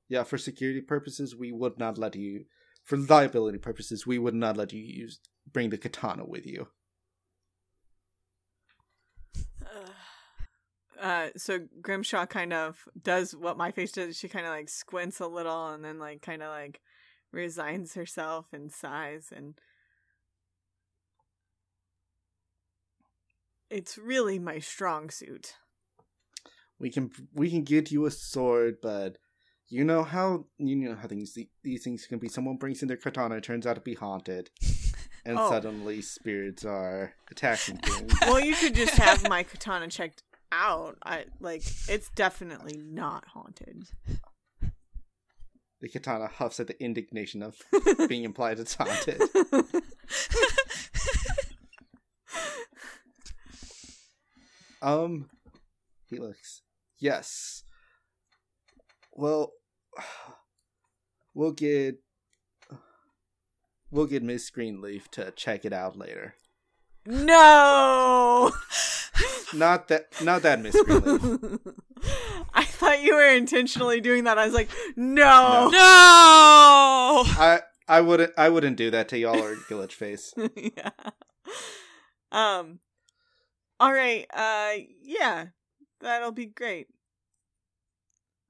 Yeah, 0.09 0.25
for 0.25 0.39
security 0.39 0.81
purposes, 0.81 1.37
we 1.37 1.53
would 1.53 1.79
not 1.79 1.99
let 1.99 2.17
you. 2.17 2.47
For 2.85 2.97
liability 2.97 3.59
purposes, 3.59 4.07
we 4.07 4.19
would 4.19 4.35
not 4.35 4.57
let 4.57 4.73
you 4.73 4.81
use 4.83 5.21
bring 5.53 5.71
the 5.71 5.79
katana 5.79 6.25
with 6.25 6.47
you. 6.47 6.69
Uh, 11.01 11.31
so 11.35 11.61
Grimshaw 11.81 12.27
kind 12.27 12.53
of 12.53 12.85
does 13.03 13.35
what 13.35 13.57
my 13.57 13.71
face 13.71 13.91
does. 13.91 14.19
She 14.19 14.29
kind 14.29 14.45
of 14.45 14.53
like 14.53 14.69
squints 14.69 15.19
a 15.19 15.27
little 15.27 15.69
and 15.69 15.83
then 15.83 15.99
like 15.99 16.21
kind 16.21 16.43
of 16.43 16.51
like 16.51 16.83
resigns 17.33 17.95
herself 17.95 18.49
and 18.53 18.71
sighs 18.71 19.33
and 19.35 19.55
it's 23.71 23.97
really 23.99 24.39
my 24.39 24.59
strong 24.59 25.11
suit. 25.11 25.55
We 26.79 26.91
can 26.91 27.11
we 27.35 27.51
can 27.51 27.63
get 27.63 27.91
you 27.91 28.07
a 28.07 28.11
sword, 28.11 28.77
but 28.83 29.19
you 29.69 29.85
know 29.85 30.03
how 30.03 30.47
you 30.59 30.77
know 30.77 30.97
how 30.97 31.07
things 31.09 31.37
these 31.63 31.85
things 31.85 32.07
can 32.07 32.19
be. 32.19 32.29
Someone 32.29 32.57
brings 32.57 32.83
in 32.83 32.89
their 32.89 32.97
katana, 32.97 33.37
it 33.37 33.45
turns 33.45 33.67
out 33.67 33.75
to 33.75 33.81
be 33.81 33.95
haunted, 33.95 34.51
and 35.25 35.39
Oh. 35.39 35.51
suddenly 35.51 36.01
spirits 36.03 36.65
are 36.65 37.15
attacking 37.31 37.77
things. 37.85 38.13
Well, 38.23 38.41
you 38.41 38.55
could 38.55 38.75
just 38.75 38.95
have 38.97 39.29
my 39.29 39.43
katana 39.51 39.89
checked 39.89 40.23
out. 40.53 40.97
I 41.05 41.27
like 41.39 41.63
it's 41.89 42.11
definitely 42.17 42.79
not 42.83 43.27
haunted. 43.29 43.85
the 45.83 45.89
katana 45.89 46.27
huffs 46.29 46.59
at 46.61 46.67
the 46.67 46.83
indignation 46.83 47.43
of 47.43 47.57
being 48.09 48.25
implied 48.25 48.59
it's 48.59 48.75
haunted. 48.75 49.21
Um, 54.83 55.29
Helix. 56.07 56.63
Yes. 56.99 57.65
Well, 59.13 59.53
we'll 61.35 61.53
get 61.53 61.97
we'll 63.91 64.07
get 64.07 64.23
Miss 64.23 64.51
Greenleaf 64.51 65.11
to 65.13 65.31
check 65.33 65.65
it 65.65 65.73
out 65.73 65.97
later. 65.97 66.35
no. 67.07 68.53
Not 69.53 69.89
that, 69.89 70.05
not 70.23 70.43
that 70.43 70.61
Miss 70.63 70.81
Greenleaf. 70.81 71.59
I 72.55 72.65
thought 72.65 73.03
you 73.03 73.17
were 73.17 73.27
intentionally 73.35 74.01
doing 74.01 74.23
that. 74.25 74.39
I 74.39 74.45
was 74.45 74.55
like, 74.55 74.71
no. 74.95 75.69
no. 75.73 77.25
I 77.27 77.61
I 77.89 78.01
wouldn't 78.01 78.33
I 78.39 78.49
wouldn't 78.49 78.77
do 78.77 78.93
that 78.93 79.09
to 79.09 79.19
y'all 79.19 79.43
or 79.43 79.57
Glitch 79.69 79.93
Face. 79.95 80.33
yeah. 80.55 80.91
Um. 82.31 82.79
All 83.81 83.93
right. 83.93 84.27
Uh. 84.33 84.85
Yeah. 85.03 85.47
That'll 86.01 86.33
be 86.33 86.47
great. 86.47 86.89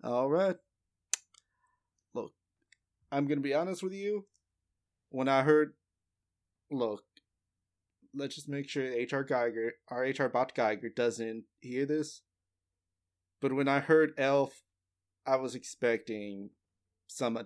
All 0.04 0.28
right. 0.28 0.56
Look, 2.14 2.32
I'm 3.10 3.26
gonna 3.26 3.40
be 3.40 3.54
honest 3.54 3.82
with 3.82 3.92
you. 3.92 4.26
When 5.10 5.28
I 5.28 5.42
heard, 5.42 5.74
look, 6.70 7.02
let's 8.14 8.34
just 8.34 8.48
make 8.48 8.68
sure 8.68 8.84
HR 8.84 9.22
Geiger, 9.22 9.72
our 9.88 10.02
HR 10.02 10.28
bot 10.28 10.54
Geiger, 10.54 10.88
doesn't 10.88 11.44
hear 11.60 11.86
this. 11.86 12.22
But 13.40 13.52
when 13.52 13.68
I 13.68 13.80
heard 13.80 14.12
Elf, 14.18 14.62
I 15.26 15.36
was 15.36 15.54
expecting 15.54 16.50
some. 17.06 17.38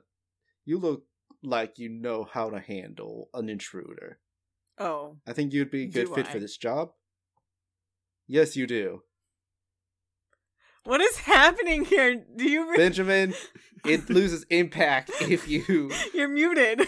You 0.65 0.79
look 0.79 1.05
like 1.43 1.79
you 1.79 1.89
know 1.89 2.25
how 2.25 2.51
to 2.51 2.61
handle 2.61 3.29
an 3.35 3.49
intruder. 3.49 4.19
Oh. 4.79 5.19
I 5.27 5.33
think 5.33 5.53
you'd 5.53 5.71
be 5.71 5.85
a 5.85 5.87
good 5.87 6.09
fit 6.09 6.27
I? 6.27 6.33
for 6.33 6.39
this 6.39 6.57
job. 6.57 6.91
Yes, 8.27 8.57
you 8.57 8.67
do. 8.67 9.03
What 10.85 11.01
is 11.01 11.17
happening 11.19 11.85
here? 11.85 12.25
Do 12.37 12.45
you? 12.49 12.71
Re- 12.71 12.77
Benjamin, 12.77 13.35
it 13.87 14.09
loses 14.11 14.45
impact 14.51 15.11
if 15.23 15.49
you. 15.49 15.91
You're 16.13 16.29
muted. 16.29 16.83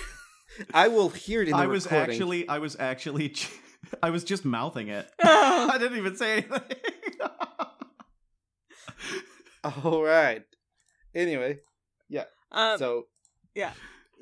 I 0.73 0.89
will 0.89 1.09
hear 1.11 1.43
it 1.43 1.49
in 1.49 1.53
the 1.57 1.63
I 1.63 1.67
was 1.67 1.85
recording. 1.87 2.15
actually, 2.15 2.49
I 2.49 2.59
was 2.59 2.77
actually, 2.79 3.35
I 4.03 4.11
was 4.11 4.25
just 4.25 4.45
mouthing 4.45 4.89
it. 4.89 5.07
Oh. 5.23 5.69
I 5.73 5.79
didn't 5.79 5.99
even 5.99 6.17
say 6.17 6.33
anything. 6.39 6.61
All 9.85 10.03
right. 10.03 10.43
Anyway, 11.15 11.59
Um. 12.53 12.79
so 12.79 13.05
Yeah. 13.55 13.73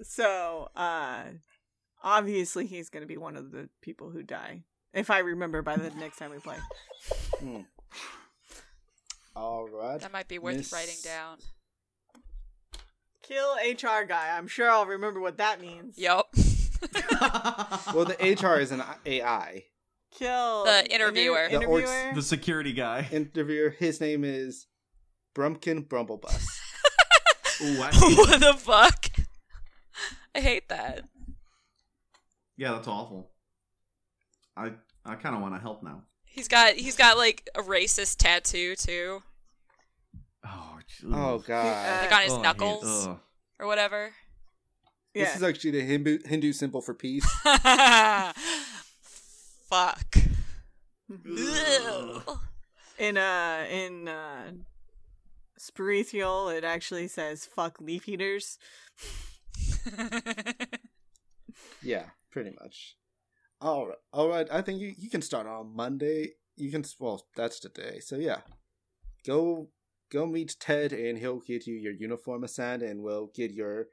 So, 0.02 0.68
uh, 0.74 1.24
obviously 2.02 2.66
he's 2.66 2.88
going 2.88 3.02
to 3.02 3.06
be 3.06 3.16
one 3.16 3.36
of 3.36 3.52
the 3.52 3.68
people 3.82 4.10
who 4.10 4.22
die. 4.22 4.62
If 4.94 5.10
I 5.10 5.18
remember 5.18 5.62
by 5.62 5.76
the 5.76 5.90
next 5.98 6.18
time 6.18 6.30
we 6.30 6.38
play. 6.38 6.56
hmm. 7.40 7.60
all 9.36 9.68
right. 9.68 10.00
That 10.00 10.12
might 10.12 10.28
be 10.28 10.38
worth 10.38 10.56
Miss- 10.56 10.72
writing 10.72 10.94
down. 11.02 11.38
Kill 13.22 13.54
HR 13.54 14.04
guy. 14.06 14.36
I'm 14.36 14.46
sure 14.46 14.70
I'll 14.70 14.86
remember 14.86 15.18
what 15.20 15.38
that 15.38 15.60
means. 15.60 15.98
Yep. 15.98 16.26
Well, 17.94 18.04
the 18.04 18.16
HR 18.42 18.58
is 18.60 18.72
an 18.72 18.82
AI 19.06 19.64
Kill 20.18 20.64
The 20.64 20.92
interviewer. 20.92 21.48
The 21.48 21.56
interviewer. 21.56 21.80
orcs- 21.82 22.14
the 22.14 22.22
security 22.22 22.72
guy. 22.72 23.08
interviewer. 23.10 23.70
His 23.70 24.00
name 24.00 24.22
is 24.24 24.66
Brumpkin 25.34 25.88
Brumblebus. 25.88 26.46
Ooh, 27.62 27.78
what 27.78 28.40
the 28.40 28.54
fuck? 28.56 29.06
I 30.34 30.40
hate 30.40 30.68
that. 30.68 31.02
yeah, 32.56 32.72
that's 32.72 32.88
awful. 32.88 33.30
I, 34.56 34.72
I 35.04 35.14
kind 35.16 35.34
of 35.34 35.42
want 35.42 35.54
to 35.54 35.60
help 35.60 35.82
now. 35.82 36.02
He's 36.24 36.48
got 36.48 36.74
he's 36.74 36.96
got 36.96 37.16
like 37.16 37.48
a 37.54 37.60
racist 37.62 38.16
tattoo 38.18 38.74
too, 38.76 39.22
Oh, 40.44 40.78
j- 40.86 41.06
oh. 41.12 41.38
God. 41.38 42.02
like 42.02 42.12
on 42.12 42.22
his 42.22 42.32
Oh, 42.32 42.34
I 42.34 42.38
hate- 42.38 42.42
knuckles 42.42 43.08
or 43.60 43.66
whatever. 43.66 44.12
yeah. 45.14 45.24
This 45.24 45.36
is 45.36 45.42
actually 45.42 45.70
the 45.72 45.80
Hindu 45.82 46.18
Hindu 46.24 46.52
symbol 46.52 46.80
for 46.80 46.94
peace. 46.94 47.24
Fuck. 49.68 50.16
In 52.98 53.16
uh 53.16 53.66
in 53.70 54.08
uh 54.08 54.52
Sperethiel, 55.60 56.52
it 56.56 56.64
actually 56.64 57.08
says 57.08 57.44
"fuck 57.46 57.80
leaf 57.80 58.08
eaters." 58.08 58.58
Yeah, 61.82 62.06
pretty 62.30 62.50
much. 62.62 62.96
All 63.64 63.86
right, 63.86 63.96
all 64.12 64.28
right. 64.28 64.46
I 64.52 64.60
think 64.60 64.78
you, 64.78 64.92
you 64.98 65.08
can 65.08 65.22
start 65.22 65.46
on 65.46 65.74
Monday. 65.74 66.32
You 66.54 66.70
can 66.70 66.84
well, 67.00 67.24
that's 67.34 67.58
today. 67.58 67.98
So 68.00 68.16
yeah, 68.16 68.40
go 69.26 69.70
go 70.12 70.26
meet 70.26 70.54
Ted, 70.60 70.92
and 70.92 71.16
he'll 71.16 71.40
get 71.40 71.66
you 71.66 71.74
your 71.74 71.94
uniform 71.94 72.44
assigned, 72.44 72.82
and 72.82 73.02
we'll 73.02 73.30
get 73.34 73.52
your 73.52 73.86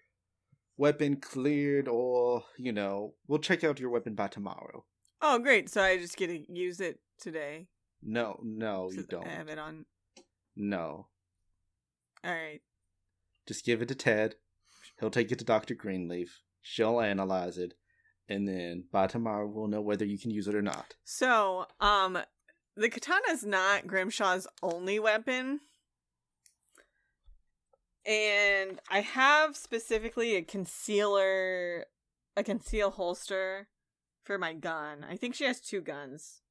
weapon 0.76 1.16
cleared, 1.22 1.88
or 1.88 2.44
you 2.58 2.74
know, 2.74 3.14
we'll 3.30 3.40
check 3.40 3.64
out 3.64 3.80
your 3.80 3.90
weapon 3.90 4.14
by 4.14 4.28
tomorrow. 4.28 4.84
Oh, 5.22 5.40
great! 5.40 5.70
So 5.70 5.82
I 5.82 5.98
just 5.98 6.18
get 6.18 6.28
to 6.28 6.54
use 6.54 6.82
it 6.82 7.00
today. 7.18 7.68
No, 8.04 8.42
no, 8.44 8.92
you 8.92 9.04
don't. 9.04 9.26
I 9.26 9.30
have 9.30 9.48
it 9.48 9.58
on. 9.58 9.86
No, 10.54 11.08
All 12.26 12.34
right. 12.34 12.60
just 13.48 13.64
give 13.64 13.82
it 13.82 13.88
to 13.88 13.96
Ted. 13.96 14.36
He'll 15.00 15.10
take 15.10 15.32
it 15.32 15.40
to 15.40 15.46
Doctor 15.46 15.76
Greenleaf. 15.76 16.42
She'll 16.62 17.00
analyze 17.00 17.58
it, 17.58 17.76
and 18.32 18.48
then 18.48 18.86
by 18.92 19.08
tomorrow 19.08 19.46
we'll 19.46 19.68
know 19.68 19.82
whether 19.82 20.06
you 20.06 20.18
can 20.18 20.32
use 20.32 20.48
it 20.48 20.56
or 20.56 20.62
not. 20.62 20.96
So, 21.04 21.68
um, 21.80 22.18
the 22.76 22.90
katana 22.90 23.32
is 23.32 23.46
not 23.46 23.86
Grimshaw's 23.86 24.48
only 24.64 25.00
weapon. 25.00 25.60
And 28.06 28.80
I 28.90 29.02
have 29.02 29.56
specifically 29.56 30.36
a 30.36 30.42
concealer, 30.42 31.86
a 32.36 32.44
conceal 32.44 32.92
holster 32.92 33.68
for 34.24 34.38
my 34.38 34.54
gun. 34.54 35.06
I 35.08 35.18
think 35.18 35.36
she 35.36 35.44
has 35.44 35.60
two 35.60 35.82
guns. 35.82 36.42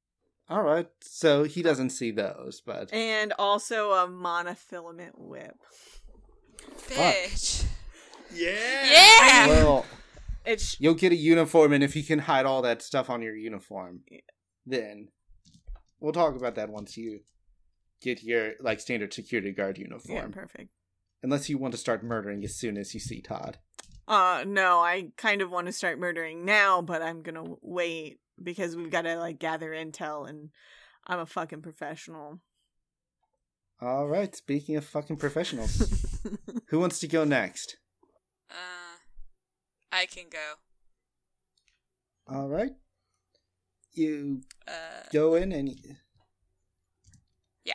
All 0.49 0.63
right, 0.63 0.87
so 1.01 1.43
he 1.43 1.61
doesn't 1.61 1.91
see 1.91 2.11
those, 2.11 2.61
but 2.65 2.93
And 2.93 3.33
also 3.39 3.91
a 3.91 4.07
monofilament 4.07 5.17
whip. 5.17 5.57
Bitch. 6.89 7.65
Yeah. 8.33 8.85
Yeah. 8.85 9.47
well, 9.47 9.85
It's 10.45 10.79
you'll 10.79 10.95
get 10.95 11.11
a 11.11 11.15
uniform, 11.15 11.73
and 11.73 11.83
if 11.83 11.95
you 11.95 12.03
can 12.03 12.19
hide 12.19 12.45
all 12.45 12.61
that 12.63 12.81
stuff 12.81 13.09
on 13.09 13.21
your 13.21 13.35
uniform, 13.35 14.01
then 14.65 15.09
we'll 15.99 16.13
talk 16.13 16.35
about 16.35 16.55
that 16.55 16.69
once 16.69 16.97
you 16.97 17.21
get 18.01 18.23
your 18.23 18.53
like 18.59 18.79
standard 18.79 19.13
security 19.13 19.51
guard 19.51 19.77
yeah, 19.77 19.85
uniform. 19.85 20.31
perfect. 20.31 20.69
Unless 21.23 21.49
you 21.49 21.57
want 21.57 21.73
to 21.73 21.77
start 21.77 22.03
murdering 22.03 22.43
as 22.43 22.55
soon 22.55 22.77
as 22.77 22.93
you 22.93 22.99
see 22.99 23.21
Todd. 23.21 23.59
Uh 24.07 24.43
no, 24.45 24.79
I 24.79 25.11
kind 25.17 25.41
of 25.41 25.51
want 25.51 25.67
to 25.67 25.73
start 25.73 25.99
murdering 25.99 26.43
now, 26.43 26.81
but 26.81 27.01
I'm 27.01 27.21
going 27.21 27.35
to 27.35 27.57
wait 27.61 28.19
because 28.41 28.75
we've 28.75 28.89
got 28.89 29.03
to 29.03 29.17
like 29.17 29.37
gather 29.37 29.69
intel 29.69 30.27
and 30.27 30.49
I'm 31.05 31.19
a 31.19 31.25
fucking 31.25 31.61
professional. 31.61 32.39
All 33.79 34.07
right. 34.07 34.35
Speaking 34.35 34.75
of 34.75 34.85
fucking 34.85 35.17
professionals, 35.17 36.19
who 36.67 36.79
wants 36.79 36.99
to 36.99 37.07
go 37.07 37.23
next? 37.23 37.77
Uh, 38.49 38.53
I 39.91 40.05
can 40.05 40.25
go. 40.29 40.55
All 42.27 42.47
right. 42.47 42.71
You 43.93 44.41
Uh, 44.67 45.03
go 45.11 45.35
in 45.35 45.51
and 45.51 45.69
Yeah, 47.65 47.73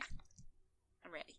I'm 1.05 1.13
ready. 1.13 1.35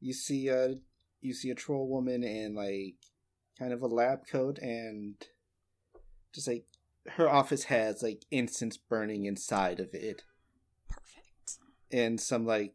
you 0.00 0.12
see 0.14 0.48
a 0.48 0.76
you 1.20 1.34
see 1.34 1.50
a 1.50 1.54
troll 1.54 1.88
woman 1.88 2.22
in 2.24 2.54
like 2.54 2.94
kind 3.58 3.72
of 3.72 3.82
a 3.82 3.86
lab 3.86 4.26
coat 4.30 4.58
and 4.58 5.16
just 6.34 6.46
like 6.48 6.64
her 7.08 7.28
office 7.28 7.64
has 7.64 8.02
like 8.02 8.24
incense 8.30 8.76
burning 8.76 9.24
inside 9.26 9.80
of 9.80 9.88
it 9.94 10.22
Perfect. 10.88 11.58
and 11.90 12.20
some 12.20 12.46
like 12.46 12.74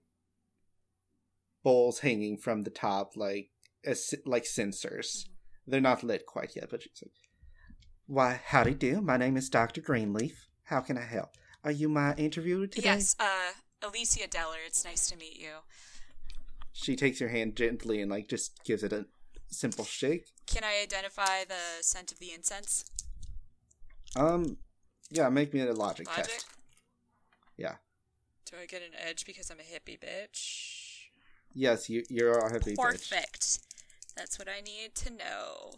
bowls 1.63 1.99
hanging 1.99 2.37
from 2.37 2.63
the 2.63 2.69
top 2.71 3.15
like 3.15 3.49
as 3.85 4.13
like 4.25 4.45
censers 4.45 5.27
they're 5.67 5.81
not 5.81 6.03
lit 6.03 6.25
quite 6.25 6.55
yet 6.55 6.69
but 6.69 6.81
she's 6.81 7.01
like 7.03 7.11
why 8.07 8.39
howdy 8.45 8.73
do 8.73 9.01
my 9.01 9.17
name 9.17 9.37
is 9.37 9.49
dr 9.49 9.79
greenleaf 9.81 10.47
how 10.65 10.79
can 10.81 10.97
i 10.97 11.03
help 11.03 11.29
are 11.63 11.71
you 11.71 11.87
my 11.87 12.13
interviewer 12.15 12.67
today 12.67 12.85
Yes. 12.95 13.15
Uh, 13.19 13.51
Alicia 13.83 14.27
Deller. 14.27 14.57
It's 14.65 14.83
nice 14.85 15.09
to 15.09 15.17
meet 15.17 15.39
you. 15.39 15.53
She 16.73 16.95
takes 16.95 17.19
your 17.19 17.29
hand 17.29 17.55
gently 17.55 18.01
and 18.01 18.09
like 18.11 18.27
just 18.27 18.63
gives 18.63 18.83
it 18.83 18.93
a 18.93 19.05
simple 19.49 19.83
shake. 19.85 20.25
Can 20.47 20.63
I 20.63 20.81
identify 20.83 21.43
the 21.47 21.81
scent 21.81 22.11
of 22.11 22.19
the 22.19 22.31
incense? 22.33 22.85
Um, 24.15 24.57
yeah, 25.09 25.29
make 25.29 25.53
me 25.53 25.61
a 25.61 25.73
logic, 25.73 26.07
Logic? 26.07 26.25
test. 26.25 26.45
Yeah. 27.57 27.75
Do 28.49 28.57
I 28.61 28.65
get 28.65 28.81
an 28.81 28.93
edge 28.99 29.25
because 29.25 29.49
I'm 29.51 29.59
a 29.59 29.63
hippie 29.63 29.99
bitch? 29.99 31.09
Yes, 31.53 31.89
you 31.89 32.03
you're 32.09 32.37
a 32.37 32.51
heavy 32.51 32.73
bitch. 32.75 32.77
Perfect. 32.77 33.59
That's 34.21 34.37
what 34.37 34.47
I 34.47 34.61
need 34.61 34.93
to 34.93 35.09
know. 35.09 35.71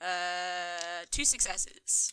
Uh, 0.00 1.02
two 1.10 1.24
successes. 1.24 2.12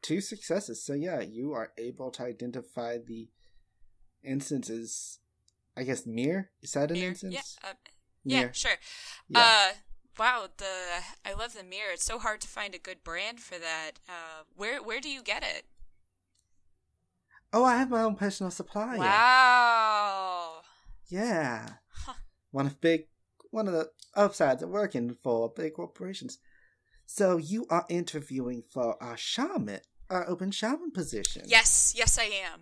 Two 0.00 0.22
successes. 0.22 0.82
So 0.82 0.94
yeah, 0.94 1.20
you 1.20 1.52
are 1.52 1.72
able 1.76 2.10
to 2.12 2.22
identify 2.22 2.96
the 2.96 3.28
instances. 4.22 5.18
I 5.76 5.82
guess 5.82 6.06
mirror 6.06 6.48
is 6.62 6.72
that 6.72 6.90
an 6.90 6.96
Mirror? 6.96 7.10
instance? 7.10 7.58
Yeah, 7.62 7.70
uh, 7.70 7.74
yeah, 8.24 8.52
sure. 8.52 8.78
Yeah. 9.28 9.40
Uh, 9.40 9.72
wow, 10.18 10.46
the 10.56 10.64
I 11.26 11.34
love 11.34 11.52
the 11.52 11.62
mirror. 11.62 11.92
It's 11.92 12.04
so 12.04 12.18
hard 12.18 12.40
to 12.40 12.48
find 12.48 12.74
a 12.74 12.78
good 12.78 13.04
brand 13.04 13.40
for 13.40 13.58
that. 13.58 13.98
Uh, 14.08 14.44
where 14.56 14.82
where 14.82 15.00
do 15.00 15.10
you 15.10 15.22
get 15.22 15.42
it? 15.42 15.66
Oh, 17.52 17.64
I 17.64 17.76
have 17.76 17.90
my 17.90 18.00
own 18.02 18.16
personal 18.16 18.50
supplier. 18.50 18.98
Wow. 18.98 20.62
Yeah. 21.08 21.68
Huh. 22.04 22.14
One 22.50 22.66
of 22.66 22.80
big 22.80 23.06
one 23.50 23.68
of 23.68 23.74
the 23.74 23.90
upsides 24.16 24.62
of 24.62 24.70
working 24.70 25.16
for 25.22 25.52
big 25.54 25.74
corporations. 25.74 26.38
So 27.06 27.36
you 27.36 27.66
are 27.70 27.84
interviewing 27.88 28.64
for 28.72 29.00
our 29.02 29.16
shaman, 29.16 29.80
our 30.10 30.28
open 30.28 30.50
shaman 30.50 30.90
position. 30.90 31.42
Yes, 31.46 31.94
yes, 31.96 32.18
I 32.18 32.24
am. 32.24 32.60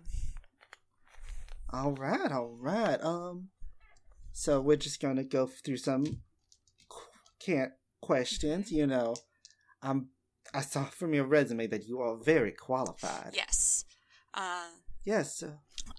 All 1.71 1.93
right, 1.93 2.31
all 2.31 2.55
right. 2.59 3.01
Um, 3.01 3.49
so 4.31 4.61
we're 4.61 4.77
just 4.77 5.01
gonna 5.01 5.23
go 5.23 5.47
through 5.47 5.77
some 5.77 6.21
can't 7.39 7.71
questions. 8.01 8.71
You 8.71 8.85
know, 8.85 9.15
um, 9.81 10.09
I 10.53 10.61
saw 10.61 10.83
from 10.83 11.13
your 11.13 11.25
resume 11.25 11.67
that 11.67 11.87
you 11.87 12.01
are 12.01 12.17
very 12.17 12.51
qualified. 12.51 13.31
Yes. 13.33 13.85
Uh, 14.33 14.67
Yes. 15.05 15.43
Uh, 15.43 15.51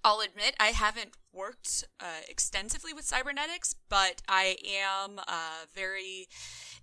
I'll 0.03 0.21
admit 0.21 0.55
I 0.61 0.69
haven't 0.69 1.13
worked 1.33 1.85
uh, 2.01 2.21
extensively 2.29 2.93
with 2.93 3.05
cybernetics, 3.05 3.75
but 3.89 4.23
I 4.29 4.57
am 4.67 5.19
uh, 5.19 5.67
very 5.75 6.29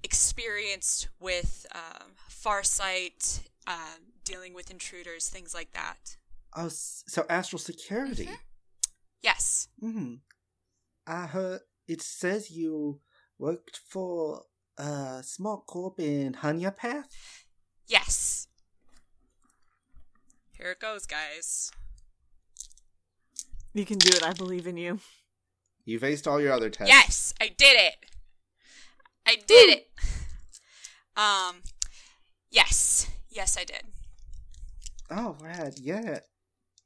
experienced 0.04 1.08
with 1.20 1.66
um, 1.74 2.12
Farsight, 2.30 3.42
um, 3.68 4.14
dealing 4.26 4.54
with 4.54 4.72
intruders, 4.72 5.30
things 5.30 5.54
like 5.54 5.72
that. 5.74 6.18
oh, 6.56 6.68
so 6.70 7.26
astral 7.30 7.60
security. 7.60 8.26
Mhm. 8.26 8.38
Yes. 9.22 9.68
Hmm. 9.80 10.16
I 11.08 11.28
heard 11.28 11.62
it 11.88 12.02
says 12.02 12.50
you 12.52 13.02
worked 13.38 13.78
for 13.88 14.46
a 14.78 15.22
small 15.24 15.64
corp 15.68 16.00
in 16.00 16.34
Hunyapath. 16.34 17.06
Yes. 17.88 18.48
Here 20.58 20.72
it 20.72 20.80
goes, 20.80 21.06
guys. 21.06 21.72
You 23.74 23.86
can 23.86 23.98
do 23.98 24.16
it. 24.16 24.24
I 24.24 24.34
believe 24.34 24.68
in 24.68 24.78
you. 24.78 25.00
You 25.86 26.00
faced 26.00 26.28
all 26.28 26.42
your 26.42 26.54
other 26.54 26.70
tests. 26.70 26.92
Yes, 26.92 27.34
I 27.42 27.48
did 27.48 27.76
it. 27.80 27.96
I 29.26 29.36
did 29.48 29.70
it. 29.70 29.88
Um, 31.18 31.58
yes, 32.50 33.10
yes, 33.30 33.58
I 33.58 33.64
did. 33.64 33.84
Oh, 35.10 35.36
right, 35.42 35.74
yeah. 35.80 36.20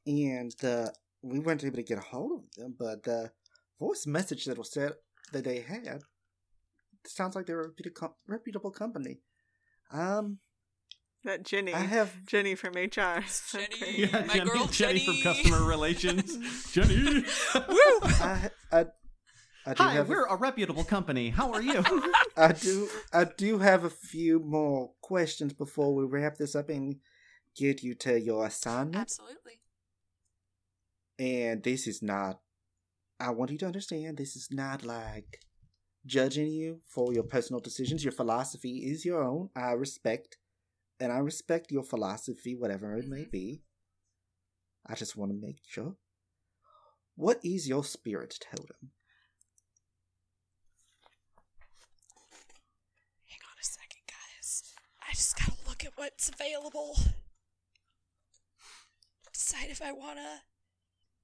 And 0.06 0.54
uh, 0.64 0.88
we 1.22 1.38
weren't 1.38 1.64
able 1.64 1.76
to 1.76 1.82
get 1.82 1.98
a 1.98 2.02
hold 2.02 2.32
of 2.32 2.50
them, 2.56 2.74
but 2.78 3.02
the 3.02 3.30
voice 3.78 4.06
message 4.06 4.44
that 4.44 4.58
was 4.58 4.72
said 4.72 4.92
that 5.32 5.44
they 5.44 5.60
had 5.60 6.02
sounds 7.06 7.36
like 7.36 7.46
they're 7.46 7.60
a 7.60 7.68
reputable, 7.68 8.16
reputable 8.26 8.70
company. 8.70 9.18
Um, 9.92 10.38
That 11.26 11.42
Jenny. 11.42 11.74
I 11.74 11.80
have 11.80 12.24
Jenny 12.24 12.54
from 12.54 12.74
HR. 12.74 13.22
So 13.26 13.58
Jenny. 13.58 13.78
great. 13.80 13.98
Yeah, 13.98 14.24
My 14.26 14.34
Jenny, 14.34 14.50
girl, 14.50 14.66
Jenny 14.66 14.98
Jenny. 15.00 15.04
from 15.04 15.22
customer 15.22 15.64
relations. 15.68 16.70
Jenny. 16.72 17.24
Woo! 17.68 18.00
I, 18.02 18.50
I, 18.72 18.86
I 19.66 19.74
do 19.74 19.82
Hi, 19.82 19.92
have 19.94 20.08
we're 20.08 20.24
a, 20.24 20.34
a 20.34 20.36
reputable 20.36 20.84
company. 20.84 21.30
How 21.30 21.52
are 21.52 21.60
you? 21.60 21.82
I 22.36 22.52
do 22.52 22.88
I 23.12 23.24
do 23.24 23.58
have 23.58 23.82
a 23.82 23.90
few 23.90 24.38
more 24.38 24.92
questions 25.02 25.52
before 25.52 25.92
we 25.94 26.04
wrap 26.04 26.36
this 26.36 26.54
up 26.54 26.68
and 26.68 26.96
get 27.56 27.82
you 27.82 27.94
to 27.96 28.20
your 28.20 28.46
assignment. 28.46 28.94
Absolutely. 28.96 29.54
And 31.18 31.62
this 31.64 31.88
is 31.88 32.02
not, 32.02 32.38
I 33.18 33.30
want 33.30 33.50
you 33.50 33.58
to 33.58 33.66
understand, 33.66 34.16
this 34.16 34.36
is 34.36 34.48
not 34.52 34.84
like 34.84 35.40
judging 36.04 36.48
you 36.52 36.82
for 36.86 37.12
your 37.12 37.24
personal 37.24 37.58
decisions. 37.60 38.04
Your 38.04 38.12
philosophy 38.12 38.84
is 38.84 39.04
your 39.04 39.24
own. 39.24 39.48
I 39.56 39.72
respect, 39.72 40.36
and 41.00 41.12
I 41.12 41.18
respect 41.18 41.70
your 41.70 41.82
philosophy, 41.84 42.54
whatever 42.54 42.96
it 42.96 43.06
may 43.08 43.24
Mhm. 43.24 43.30
be. 43.30 43.64
I 44.86 44.94
just 44.94 45.16
want 45.16 45.32
to 45.32 45.36
make 45.36 45.58
sure. 45.66 45.96
What 47.16 47.44
is 47.44 47.68
your 47.68 47.84
spirit 47.84 48.38
totem? 48.40 48.92
Hang 53.26 53.40
on 53.50 53.58
a 53.60 53.64
second, 53.64 54.02
guys. 54.06 54.74
I 55.00 55.12
just 55.12 55.36
gotta 55.38 55.56
look 55.68 55.84
at 55.84 55.96
what's 55.96 56.28
available. 56.28 56.96
Decide 59.32 59.70
if 59.70 59.82
I 59.82 59.92
wanna. 59.92 60.44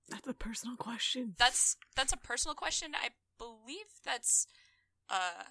That's 0.09 0.27
a 0.27 0.35
personal 0.35 0.77
question. 0.77 1.35
That's 1.39 1.77
that's 1.95 2.13
a 2.13 2.17
personal 2.17 2.55
question. 2.55 2.95
I 2.95 3.11
believe 3.39 3.87
that's 4.05 4.47
uh 5.09 5.45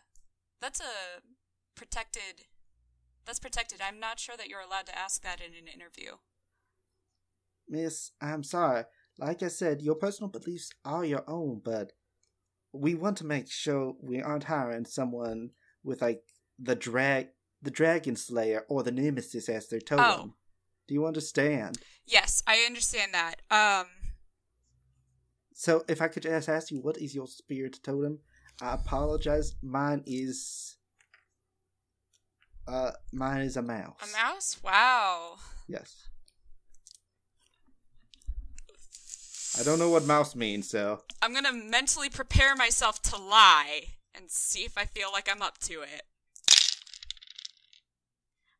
that's 0.60 0.80
a 0.80 1.22
protected 1.76 2.46
that's 3.26 3.40
protected. 3.40 3.82
I'm 3.82 4.00
not 4.00 4.20
sure 4.20 4.36
that 4.38 4.48
you're 4.48 4.62
allowed 4.62 4.88
to 4.88 4.98
ask 4.98 5.22
that 5.24 5.40
in 5.42 5.54
an 5.54 5.68
interview. 5.68 6.14
Miss, 7.68 8.12
I'm 8.22 8.44
sorry. 8.44 8.84
Like 9.18 9.44
I 9.44 9.48
said, 9.48 9.82
your 9.82 9.96
personal 9.96 10.30
beliefs 10.30 10.72
are 10.84 11.06
your 11.06 11.24
own, 11.28 11.62
but 11.64 11.94
we 12.74 12.96
want 12.96 13.18
to 13.18 13.26
make 13.26 13.52
sure 13.52 13.96
we 14.02 14.22
aren't 14.22 14.46
hiring 14.46 14.86
someone 14.86 15.52
with 15.84 16.02
like 16.02 16.24
the 16.60 16.76
drag 16.76 17.30
the 17.62 17.72
dragon 17.72 18.16
slayer 18.16 18.66
or 18.70 18.82
the 18.82 18.92
nemesis 18.92 19.48
as 19.48 19.68
their 19.68 19.80
totem. 19.80 20.06
Oh. 20.06 20.34
Do 20.88 20.94
you 20.96 21.06
understand? 21.06 21.78
Yes, 22.06 22.42
I 22.48 22.60
understand 22.66 23.14
that. 23.14 23.36
Um 23.52 23.88
So 25.54 25.84
if 25.88 26.02
I 26.02 26.08
could 26.08 26.24
just 26.24 26.50
ask 26.50 26.72
you 26.72 26.80
what 26.82 26.98
is 26.98 27.14
your 27.14 27.28
spirit 27.28 27.80
totem? 27.84 28.20
I 28.62 28.74
apologize. 28.74 29.56
Mine 29.62 30.04
is 30.06 30.78
uh 32.68 32.92
mine 33.12 33.42
is 33.42 33.58
a 33.58 33.62
mouse. 33.62 33.96
a 34.02 34.08
mouse? 34.18 34.58
Wow. 34.64 35.36
Yes. 35.68 36.08
I 39.60 39.64
don't 39.64 39.80
know 39.80 39.90
what 39.90 40.06
mouse 40.06 40.36
means, 40.36 40.70
so 40.70 41.02
I'm 41.22 41.34
gonna 41.34 41.54
mentally 41.54 42.10
prepare 42.10 42.56
myself 42.56 43.02
to 43.04 43.18
lie 43.18 43.84
and 44.16 44.30
see 44.30 44.62
if 44.62 44.78
I 44.78 44.86
feel 44.86 45.10
like 45.12 45.30
I'm 45.30 45.42
up 45.42 45.58
to 45.60 45.82
it. 45.82 46.04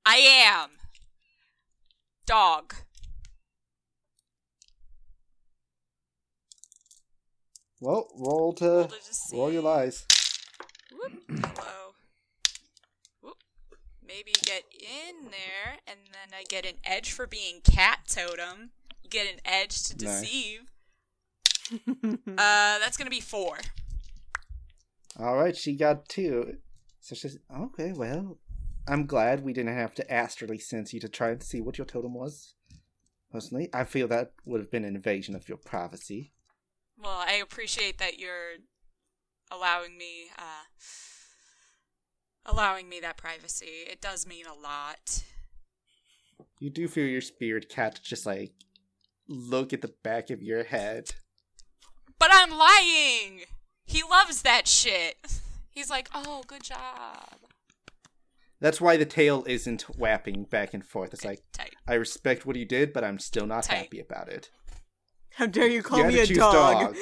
I 0.06 0.18
am. 0.18 0.70
Dog. 2.26 2.74
well, 7.82 8.08
roll 8.16 8.54
to 8.54 8.66
Roll 8.66 8.88
to 8.88 9.36
roll 9.36 9.52
your 9.52 9.64
lies. 9.64 10.06
Whoop. 10.92 11.12
Hello. 11.28 11.91
Maybe 14.14 14.34
get 14.44 14.64
in 14.74 15.32
there, 15.32 15.78
and 15.88 15.98
then 16.12 16.38
I 16.38 16.44
get 16.50 16.66
an 16.66 16.76
edge 16.84 17.12
for 17.12 17.28
being 17.28 17.62
cat 17.64 18.00
totem. 18.08 18.72
You 19.04 19.10
get 19.10 19.26
an 19.34 19.40
edge 19.46 19.84
to 19.84 20.04
Nice. 20.06 20.22
deceive. 20.22 20.62
Uh, 22.28 22.80
that's 22.80 22.98
gonna 22.98 23.10
be 23.10 23.22
four. 23.22 23.58
All 25.18 25.36
right, 25.38 25.56
she 25.56 25.76
got 25.76 26.10
two. 26.10 26.58
So 27.00 27.16
she's 27.16 27.38
okay. 27.56 27.94
Well, 27.94 28.40
I'm 28.88 29.06
glad 29.06 29.44
we 29.44 29.54
didn't 29.54 29.76
have 29.78 29.94
to 29.96 30.14
astrally 30.14 30.58
sense 30.58 30.92
you 30.94 31.00
to 31.00 31.08
try 31.08 31.30
and 31.30 31.42
see 31.42 31.62
what 31.62 31.78
your 31.78 31.86
totem 31.86 32.14
was. 32.14 32.56
Personally, 33.32 33.70
I 33.74 33.86
feel 33.86 34.10
that 34.10 34.34
would 34.44 34.60
have 34.60 34.70
been 34.72 34.84
an 34.84 34.96
invasion 34.96 35.34
of 35.36 35.48
your 35.48 35.58
privacy. 35.58 36.34
Well, 36.98 37.24
I 37.26 37.34
appreciate 37.34 37.98
that 38.00 38.20
you're 38.20 38.56
allowing 39.50 39.98
me, 39.98 40.26
uh, 40.38 40.66
allowing 42.46 42.90
me 42.90 43.00
that 43.00 43.18
privacy. 43.18 43.86
It 43.90 44.02
does 44.02 44.28
mean 44.28 44.46
a 44.46 44.54
lot. 44.54 45.24
You 46.60 46.70
do 46.70 46.88
feel 46.88 47.08
your 47.08 47.22
spirit 47.22 47.70
cat 47.70 48.00
just 48.04 48.26
like 48.26 48.52
look 49.28 49.74
at 49.74 49.82
the 49.82 49.94
back 50.04 50.30
of 50.30 50.42
your 50.42 50.64
head. 50.64 51.12
But 52.20 52.30
I'm 52.32 52.52
lying. 52.52 53.42
He 53.86 54.04
loves 54.04 54.42
that 54.44 54.68
shit. 54.68 55.16
He's 55.72 55.90
like, 55.90 56.10
"Oh, 56.14 56.44
good 56.48 56.64
job." 56.64 57.38
That's 58.60 58.80
why 58.80 58.96
the 58.96 59.06
tail 59.06 59.44
isn't 59.48 59.84
whapping 59.98 60.44
back 60.44 60.74
and 60.76 60.86
forth. 60.86 61.14
It's 61.14 61.26
like 61.26 61.42
Tight. 61.52 61.74
I 61.88 61.96
respect 61.96 62.46
what 62.46 62.56
you 62.56 62.66
did, 62.66 62.94
but 62.94 63.04
I'm 63.04 63.18
still 63.18 63.48
not 63.48 63.64
Tight. 63.64 63.78
happy 63.78 64.00
about 64.00 64.30
it. 64.30 64.52
How 65.36 65.48
dare 65.48 65.68
you 65.68 65.82
call 65.82 66.00
You 66.00 66.06
me 66.08 66.20
a 66.20 66.26
choose 66.28 66.38
dog? 66.38 66.96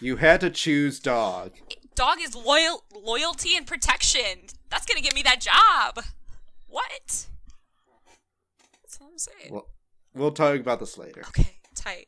You 0.00 0.16
had 0.16 0.40
to 0.42 0.50
choose 0.50 1.00
dog. 1.00 1.52
Dog 1.98 2.18
is 2.20 2.36
loyal, 2.36 2.84
loyalty 2.94 3.56
and 3.56 3.66
protection. 3.66 4.46
That's 4.70 4.86
gonna 4.86 5.00
get 5.00 5.16
me 5.16 5.22
that 5.22 5.40
job. 5.40 6.04
What? 6.68 7.26
That's 8.84 9.00
what 9.00 9.10
I'm 9.10 9.18
saying. 9.18 9.52
Well, 9.52 9.66
we'll 10.14 10.30
talk 10.30 10.60
about 10.60 10.78
this 10.78 10.96
later. 10.96 11.22
Okay, 11.26 11.56
tight. 11.74 12.06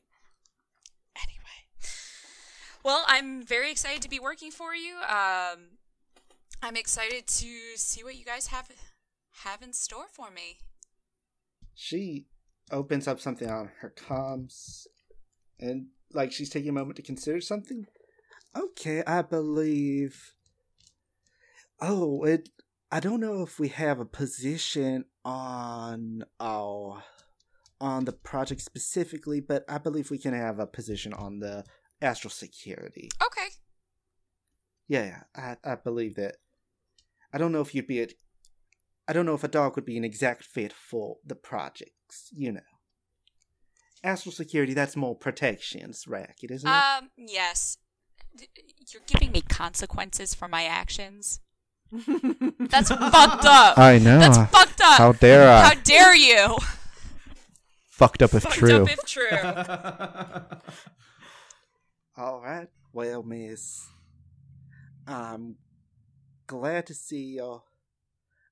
Anyway, 1.16 1.66
well, 2.84 3.04
I'm 3.08 3.42
very 3.42 3.72
excited 3.72 4.00
to 4.02 4.08
be 4.08 4.20
working 4.20 4.52
for 4.52 4.76
you. 4.76 4.94
Um, 4.98 5.78
I'm 6.62 6.76
excited 6.76 7.26
to 7.26 7.48
see 7.74 8.04
what 8.04 8.14
you 8.14 8.24
guys 8.24 8.46
have 8.46 8.70
have 9.42 9.60
in 9.60 9.72
store 9.72 10.06
for 10.08 10.30
me. 10.30 10.58
She 11.74 12.26
opens 12.70 13.08
up 13.08 13.18
something 13.18 13.50
on 13.50 13.72
her 13.80 13.92
comms, 13.96 14.86
and 15.58 15.86
like 16.12 16.30
she's 16.30 16.48
taking 16.48 16.68
a 16.68 16.74
moment 16.74 16.94
to 16.94 17.02
consider 17.02 17.40
something. 17.40 17.88
Okay, 18.56 19.02
I 19.06 19.22
believe. 19.22 20.34
Oh, 21.80 22.24
it. 22.24 22.48
I 22.92 22.98
don't 22.98 23.20
know 23.20 23.42
if 23.42 23.60
we 23.60 23.68
have 23.68 24.00
a 24.00 24.04
position 24.04 25.04
on 25.24 26.24
oh 26.40 27.02
on 27.80 28.04
the 28.04 28.12
project 28.12 28.60
specifically, 28.60 29.40
but 29.40 29.64
I 29.68 29.78
believe 29.78 30.10
we 30.10 30.18
can 30.18 30.34
have 30.34 30.58
a 30.58 30.66
position 30.66 31.12
on 31.12 31.38
the 31.38 31.64
astral 32.02 32.30
security. 32.30 33.08
Okay. 33.24 33.48
Yeah, 34.88 35.04
yeah, 35.04 35.56
I 35.64 35.72
I 35.72 35.74
believe 35.76 36.16
that. 36.16 36.36
I 37.32 37.38
don't 37.38 37.52
know 37.52 37.60
if 37.60 37.74
you'd 37.74 37.86
be 37.86 38.02
a. 38.02 38.08
I 39.06 39.12
don't 39.12 39.26
know 39.26 39.34
if 39.34 39.44
a 39.44 39.48
dog 39.48 39.76
would 39.76 39.84
be 39.84 39.96
an 39.96 40.04
exact 40.04 40.44
fit 40.44 40.72
for 40.72 41.16
the 41.24 41.36
projects. 41.36 42.28
You 42.32 42.52
know, 42.52 42.60
astral 44.02 44.32
security. 44.32 44.74
That's 44.74 44.96
more 44.96 45.14
protections, 45.14 46.06
racket, 46.08 46.50
isn't 46.50 46.68
it? 46.68 46.72
Um. 46.74 47.10
Yes. 47.16 47.78
D- 48.36 48.48
You're 48.92 49.02
giving 49.06 49.32
me 49.32 49.40
consequences 49.42 50.34
for 50.34 50.48
my 50.48 50.64
actions. 50.64 51.40
That's 51.92 52.88
fucked 52.90 53.44
up. 53.44 53.76
I 53.78 53.98
know. 53.98 54.18
That's 54.18 54.38
fucked 54.50 54.80
up. 54.80 54.98
How 54.98 55.12
dare 55.12 55.48
I? 55.50 55.62
How 55.68 55.74
dare 55.82 56.14
you? 56.14 56.56
Fucked 57.90 58.22
up 58.22 58.32
if 58.34 58.42
true. 58.44 58.50
fucked 58.50 58.58
true. 58.58 58.82
up 58.82 58.88
if 58.90 60.56
true. 60.56 60.56
All 62.24 62.40
right. 62.40 62.68
Well, 62.92 63.22
Miss, 63.22 63.86
I'm 65.06 65.56
glad 66.46 66.86
to 66.86 66.94
see 66.94 67.34
you. 67.36 67.62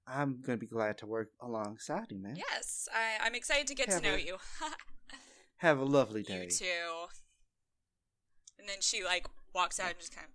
I'm 0.07 0.41
gonna 0.41 0.59
be 0.59 0.67
glad 0.67 0.97
to 0.99 1.07
work 1.07 1.29
alongside 1.41 2.07
you, 2.11 2.19
man. 2.23 2.37
yes, 2.37 2.89
I, 2.95 3.25
I'm 3.27 3.35
excited 3.35 3.67
to 3.67 3.75
get 3.75 3.89
to 3.89 3.95
Have 3.97 4.03
know 4.03 4.15
a- 4.15 4.19
you. 4.21 4.37
Have 5.59 5.79
a 5.79 5.85
lovely 5.85 6.23
day. 6.23 6.45
you 6.45 6.51
too. 6.51 7.07
And 8.59 8.69
then 8.69 8.77
she 8.81 9.05
like 9.05 9.27
walks 9.55 9.81
out 9.81 9.91
and 9.91 9.99
just 9.99 10.15
kind 10.15 10.27
of. 10.27 10.33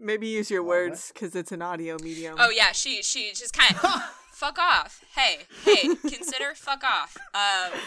Maybe 0.00 0.26
use 0.26 0.50
your 0.50 0.62
words 0.62 1.12
because 1.12 1.34
it's 1.34 1.52
an 1.52 1.62
audio 1.62 1.96
medium. 2.02 2.36
Oh 2.38 2.50
yeah, 2.50 2.72
she 2.72 3.02
she 3.02 3.30
just 3.30 3.56
kind 3.56 3.74
of 3.82 4.02
fuck 4.32 4.58
off. 4.58 5.02
Hey 5.14 5.46
hey, 5.64 5.94
consider 6.02 6.54
fuck 6.54 6.82
off. 6.84 7.16
Um, 7.32 7.78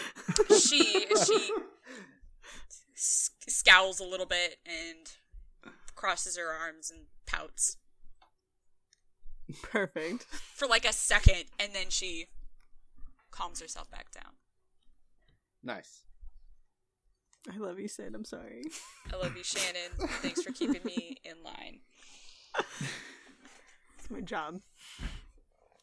she 0.58 1.06
she 1.26 1.50
scowls 2.94 4.00
a 4.00 4.04
little 4.04 4.26
bit 4.26 4.56
and 4.66 5.12
crosses 5.94 6.36
her 6.36 6.48
arms 6.48 6.90
and 6.90 7.06
pouts 7.26 7.76
Perfect. 9.62 10.24
for 10.54 10.66
like 10.66 10.84
a 10.84 10.92
second, 10.92 11.44
and 11.58 11.74
then 11.74 11.90
she 11.90 12.26
calms 13.30 13.60
herself 13.60 13.90
back 13.90 14.10
down. 14.12 14.32
Nice. 15.62 16.02
I 17.52 17.56
love 17.56 17.78
you, 17.78 17.88
Sid. 17.88 18.14
I'm 18.14 18.24
sorry. 18.24 18.62
I 19.12 19.16
love 19.16 19.36
you, 19.36 19.44
Shannon. 19.44 19.90
Thanks 20.22 20.42
for 20.42 20.52
keeping 20.52 20.82
me 20.84 21.16
in 21.24 21.42
line. 21.42 21.80
It's 23.98 24.10
my 24.10 24.20
job. 24.20 24.60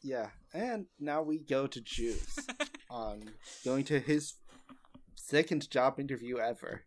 Yeah, 0.02 0.28
and 0.54 0.86
now 1.00 1.22
we 1.22 1.38
go 1.38 1.66
to 1.66 1.80
Juice 1.80 2.38
on 2.90 3.30
going 3.64 3.84
to 3.84 3.98
his 3.98 4.34
second 5.14 5.68
job 5.70 5.98
interview 5.98 6.38
ever. 6.38 6.82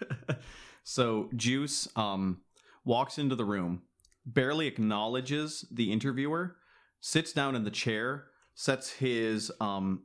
so 0.84 1.30
Juice 1.34 1.88
um 1.96 2.42
walks 2.84 3.18
into 3.18 3.34
the 3.34 3.44
room, 3.44 3.82
barely 4.26 4.66
acknowledges 4.66 5.64
the 5.70 5.90
interviewer, 5.90 6.56
sits 7.00 7.32
down 7.32 7.56
in 7.56 7.64
the 7.64 7.70
chair, 7.70 8.26
sets 8.54 8.90
his 8.90 9.50
um 9.60 10.04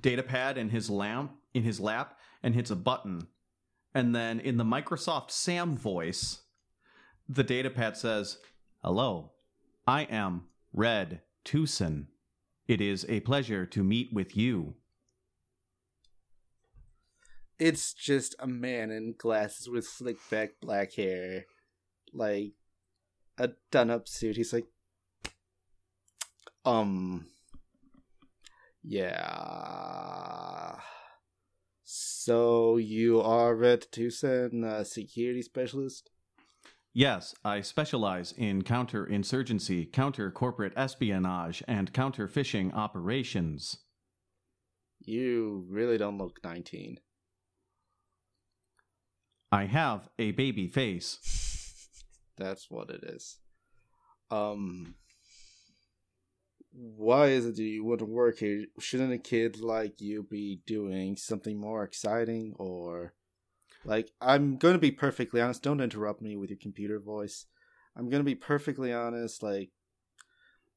data 0.00 0.22
pad 0.22 0.58
and 0.58 0.70
his 0.70 0.90
lamp 0.90 1.32
in 1.54 1.62
his 1.62 1.80
lap 1.80 2.18
and 2.42 2.54
hits 2.54 2.70
a 2.70 2.76
button. 2.76 3.28
And 3.94 4.14
then 4.14 4.40
in 4.40 4.56
the 4.56 4.64
Microsoft 4.64 5.30
Sam 5.30 5.76
voice, 5.76 6.42
the 7.28 7.44
datapad 7.44 7.96
says, 7.96 8.38
"Hello. 8.82 9.32
I 9.86 10.02
am 10.04 10.48
Red 10.72 11.22
Tucson. 11.44 12.08
It 12.66 12.80
is 12.80 13.04
a 13.08 13.20
pleasure 13.20 13.66
to 13.66 13.84
meet 13.84 14.12
with 14.12 14.36
you." 14.36 14.76
It's 17.58 17.92
just 17.92 18.34
a 18.38 18.46
man 18.46 18.90
in 18.90 19.14
glasses 19.16 19.68
with 19.68 19.86
slick 19.86 20.16
back 20.30 20.60
black 20.60 20.94
hair, 20.94 21.44
like 22.12 22.54
a 23.38 23.50
done 23.70 23.90
up 23.90 24.08
suit. 24.08 24.36
He's 24.36 24.52
like, 24.52 24.66
um, 26.64 27.26
yeah. 28.82 30.78
So 32.24 32.76
you 32.76 33.20
are 33.20 33.52
Red 33.52 33.88
Tucson, 33.90 34.62
a 34.62 34.84
security 34.84 35.42
specialist? 35.42 36.10
Yes, 36.94 37.34
I 37.44 37.62
specialize 37.62 38.30
in 38.30 38.62
counterinsurgency, 38.62 39.92
counter 39.92 40.30
corporate 40.30 40.72
espionage, 40.76 41.64
and 41.66 41.92
counter 41.92 42.28
phishing 42.28 42.72
operations. 42.74 43.78
You 45.00 45.66
really 45.68 45.98
don't 45.98 46.16
look 46.16 46.38
19. 46.44 47.00
I 49.50 49.64
have 49.64 50.08
a 50.16 50.30
baby 50.30 50.68
face. 50.68 51.18
That's 52.36 52.70
what 52.70 52.88
it 52.90 53.02
is. 53.02 53.38
Um, 54.30 54.94
why 56.72 57.28
is 57.28 57.46
it 57.46 57.56
that 57.56 57.62
you 57.62 57.84
wouldn't 57.84 58.10
work 58.10 58.38
here? 58.38 58.66
Shouldn't 58.78 59.12
a 59.12 59.18
kid 59.18 59.60
like 59.60 60.00
you 60.00 60.22
be 60.22 60.60
doing 60.66 61.16
something 61.16 61.58
more 61.58 61.84
exciting 61.84 62.54
or 62.58 63.12
like 63.84 64.10
I'm 64.20 64.56
going 64.56 64.74
to 64.74 64.80
be 64.80 64.90
perfectly 64.90 65.40
honest, 65.40 65.62
don't 65.62 65.80
interrupt 65.80 66.22
me 66.22 66.36
with 66.36 66.50
your 66.50 66.58
computer 66.60 66.98
voice. 66.98 67.46
I'm 67.96 68.08
going 68.08 68.20
to 68.20 68.24
be 68.24 68.34
perfectly 68.34 68.92
honest, 68.92 69.42
like 69.42 69.70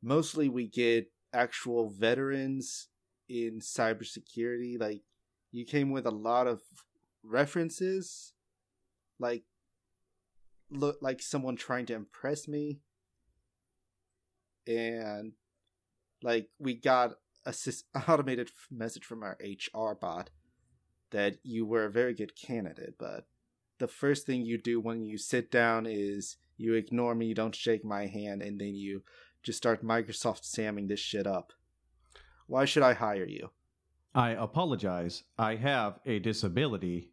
mostly 0.02 0.50
we 0.50 0.68
get 0.68 1.12
actual 1.34 1.90
veterans 1.90 2.88
in 3.28 3.60
cybersecurity 3.60 4.80
like 4.80 5.02
you 5.52 5.66
came 5.66 5.90
with 5.90 6.06
a 6.06 6.12
lot 6.12 6.48
of 6.48 6.62
references 7.24 8.34
like 9.20 9.44
look 10.70 10.98
like 11.02 11.22
someone 11.22 11.56
trying 11.56 11.86
to 11.86 11.94
impress 11.94 12.48
me 12.48 12.80
and 14.68 15.34
like 16.26 16.50
we 16.58 16.74
got 16.74 17.12
a 17.46 17.54
automated 18.10 18.50
message 18.72 19.06
from 19.06 19.24
our 19.24 19.38
hr 19.74 19.94
bot 19.94 20.30
that 21.12 21.38
you 21.44 21.66
were 21.66 21.86
a 21.86 21.92
very 21.92 22.14
good 22.14 22.36
candidate 22.36 22.96
but 23.00 23.28
the 23.78 23.88
first 23.88 24.26
thing 24.26 24.42
you 24.42 24.58
do 24.58 24.80
when 24.80 25.04
you 25.04 25.18
sit 25.18 25.52
down 25.52 25.86
is 25.86 26.38
you 26.58 26.74
ignore 26.74 27.14
me 27.16 27.28
you 27.28 27.36
don't 27.36 27.56
shake 27.56 27.86
my 27.86 28.08
hand 28.08 28.42
and 28.42 28.60
then 28.60 28.74
you 28.76 29.04
just 29.44 29.58
start 29.58 29.86
microsoft 29.86 30.44
samming 30.44 30.88
this 30.88 31.00
shit 31.00 31.28
up 31.28 31.54
why 32.48 32.66
should 32.66 32.84
i 32.84 32.94
hire 32.94 33.26
you 33.28 33.50
I 34.18 34.30
apologize. 34.30 35.24
I 35.38 35.56
have 35.56 36.00
a 36.06 36.20
disability. 36.20 37.12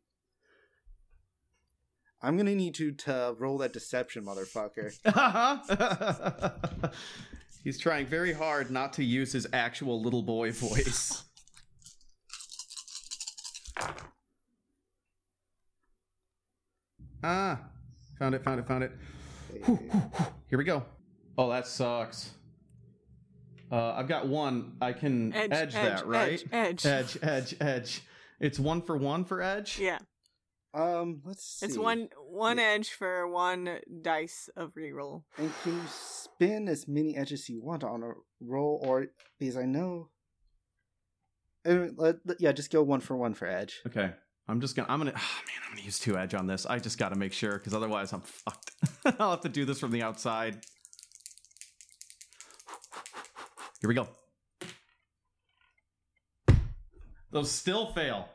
i'm 2.22 2.36
gonna 2.36 2.54
need 2.54 2.78
you 2.78 2.92
to 2.92 3.34
roll 3.38 3.58
that 3.58 3.72
deception 3.72 4.24
motherfucker 4.24 4.92
He's 7.64 7.78
trying 7.78 8.06
very 8.06 8.32
hard 8.32 8.70
not 8.70 8.92
to 8.94 9.04
use 9.04 9.32
his 9.32 9.46
actual 9.52 10.02
little 10.02 10.22
boy 10.22 10.50
voice. 10.52 11.22
ah, 17.22 17.60
found 18.18 18.34
it, 18.34 18.42
found 18.42 18.58
it, 18.58 18.66
found 18.66 18.82
it. 18.84 18.92
Here 20.48 20.58
we 20.58 20.64
go. 20.64 20.84
Oh, 21.38 21.50
that 21.50 21.68
sucks. 21.68 22.32
Uh, 23.70 23.92
I've 23.92 24.08
got 24.08 24.26
one. 24.26 24.72
I 24.80 24.92
can 24.92 25.32
Edge, 25.32 25.52
edge, 25.52 25.74
edge, 25.74 25.98
that, 26.00 26.06
right? 26.06 26.44
edge, 26.52 26.84
edge. 26.84 26.86
edge, 26.86 27.18
edge, 27.22 27.54
edge. 27.60 28.02
It's 28.40 28.58
one 28.58 28.82
for 28.82 28.96
one 28.96 29.24
for 29.24 29.40
edge. 29.40 29.78
Yeah. 29.78 29.98
Um, 30.74 31.20
let's 31.24 31.44
see. 31.44 31.66
It's 31.66 31.76
one 31.76 32.08
one 32.28 32.56
Yeah. 32.58 32.64
edge 32.64 32.90
for 32.90 33.26
one 33.28 33.78
dice 34.00 34.48
of 34.56 34.72
reroll. 34.74 35.24
And 35.36 35.52
can 35.62 35.74
you 35.74 35.82
spin 35.88 36.68
as 36.68 36.88
many 36.88 37.14
edges 37.16 37.48
you 37.48 37.60
want 37.62 37.84
on 37.84 38.02
a 38.02 38.12
roll, 38.40 38.80
or 38.86 39.08
because 39.38 39.56
I 39.56 39.64
know. 39.66 40.08
Uh, 41.66 41.88
let- 41.96 42.26
let- 42.26 42.40
yeah, 42.40 42.52
just 42.52 42.72
go 42.72 42.82
one 42.82 43.00
for 43.00 43.16
one 43.16 43.34
for 43.34 43.46
edge. 43.46 43.82
Okay. 43.86 44.12
I'm 44.48 44.60
just 44.60 44.74
gonna. 44.74 44.88
I'm 44.90 44.98
gonna. 44.98 45.12
Oh, 45.14 45.40
man, 45.46 45.56
I'm 45.68 45.72
gonna 45.76 45.84
use 45.84 45.98
two 46.00 46.16
edge 46.18 46.34
on 46.34 46.46
this. 46.46 46.66
I 46.66 46.78
just 46.78 46.98
got 46.98 47.10
to 47.10 47.18
make 47.18 47.32
sure 47.32 47.52
because 47.52 47.74
otherwise 47.74 48.12
I'm 48.12 48.22
fucked. 48.22 48.72
I'll 49.20 49.30
have 49.30 49.40
to 49.42 49.48
do 49.48 49.64
this 49.64 49.78
from 49.78 49.90
the 49.92 50.02
outside. 50.02 50.64
Here 53.80 53.88
we 53.88 53.94
go. 53.94 54.08
Those 57.30 57.50
still 57.50 57.92
fail. 57.92 58.28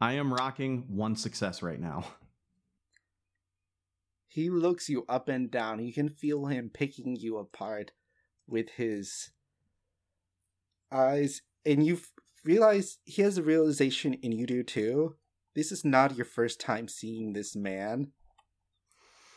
I 0.00 0.12
am 0.12 0.32
rocking 0.32 0.84
one 0.88 1.16
success 1.16 1.62
right 1.62 1.80
now. 1.80 2.04
He 4.30 4.50
looks 4.50 4.90
you 4.90 5.06
up 5.08 5.28
and 5.28 5.50
down. 5.50 5.84
You 5.84 5.92
can 5.92 6.10
feel 6.10 6.46
him 6.46 6.70
picking 6.72 7.16
you 7.16 7.38
apart 7.38 7.92
with 8.46 8.68
his 8.76 9.30
eyes, 10.92 11.40
and 11.64 11.84
you 11.84 11.94
f- 11.94 12.12
realize 12.44 12.98
he 13.04 13.22
has 13.22 13.38
a 13.38 13.42
realization, 13.42 14.18
and 14.22 14.34
you 14.34 14.46
do 14.46 14.62
too. 14.62 15.16
This 15.56 15.72
is 15.72 15.82
not 15.82 16.14
your 16.14 16.26
first 16.26 16.60
time 16.60 16.88
seeing 16.88 17.32
this 17.32 17.56
man. 17.56 18.12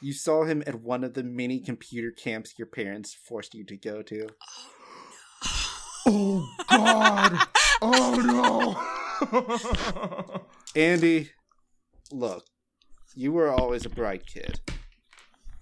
You 0.02 0.14
saw 0.14 0.44
him 0.44 0.62
at 0.68 0.82
one 0.82 1.06
of 1.06 1.14
the 1.14 1.24
many 1.24 1.62
computer 1.62 2.12
camps 2.12 2.60
your 2.60 2.68
parents 2.68 3.14
forced 3.14 3.56
you 3.56 3.64
to 3.64 3.78
go 3.78 4.02
to. 4.04 4.28
Oh, 6.06 6.48
oh 6.60 6.66
God! 6.70 7.48
oh 7.82 8.22
no! 8.24 8.98
Andy, 10.76 11.30
look, 12.12 12.46
you 13.16 13.32
were 13.32 13.50
always 13.50 13.86
a 13.86 13.90
bright 13.90 14.26
kid. 14.26 14.60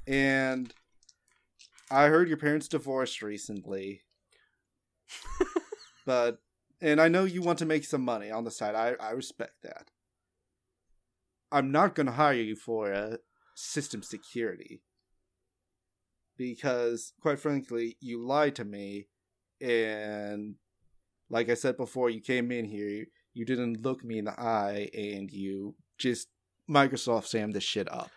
And 0.08 0.74
I 1.92 2.08
heard 2.08 2.28
your 2.28 2.38
parents 2.38 2.68
divorced 2.68 3.22
recently. 3.22 4.02
but, 6.06 6.40
and 6.82 7.02
I 7.02 7.08
know 7.08 7.26
you 7.26 7.42
want 7.42 7.60
to 7.60 7.66
make 7.66 7.84
some 7.84 8.02
money 8.02 8.32
on 8.32 8.44
the 8.44 8.52
side. 8.52 8.76
I, 8.76 8.96
I 9.00 9.12
respect 9.12 9.62
that. 9.64 9.90
I'm 11.52 11.72
not 11.72 11.96
going 11.96 12.06
to 12.06 12.14
hire 12.14 12.34
you 12.34 12.56
for 12.56 12.94
uh, 12.94 13.18
system 13.56 14.04
security. 14.04 14.82
Because, 16.38 17.14
quite 17.20 17.40
frankly, 17.40 17.98
you 18.00 18.26
lied 18.26 18.56
to 18.56 18.66
me. 18.66 19.08
And, 19.60 20.56
like 21.30 21.50
I 21.50 21.56
said 21.56 21.76
before, 21.76 22.10
you 22.10 22.22
came 22.22 22.52
in 22.52 22.66
here, 22.66 23.08
you 23.34 23.46
didn't 23.46 23.84
look 23.84 24.04
me 24.04 24.18
in 24.20 24.26
the 24.26 24.40
eye 24.40 24.90
and 24.94 25.32
you 25.32 25.76
just 25.98 26.28
Microsoft 26.70 27.28
Sam 27.28 27.52
this 27.52 27.64
shit 27.64 27.92
up. 27.92 28.10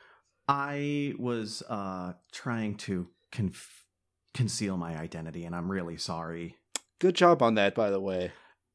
I 0.48 1.14
was 1.18 1.62
uh, 1.68 2.12
trying 2.32 2.76
to 2.78 3.08
conf- 3.30 3.86
conceal 4.34 4.76
my 4.76 4.96
identity, 4.98 5.44
and 5.44 5.54
I'm 5.54 5.70
really 5.70 5.96
sorry. 5.96 6.56
Good 6.98 7.14
job 7.14 7.42
on 7.42 7.54
that, 7.54 7.74
by 7.74 7.90
the 7.90 8.00
way. 8.00 8.32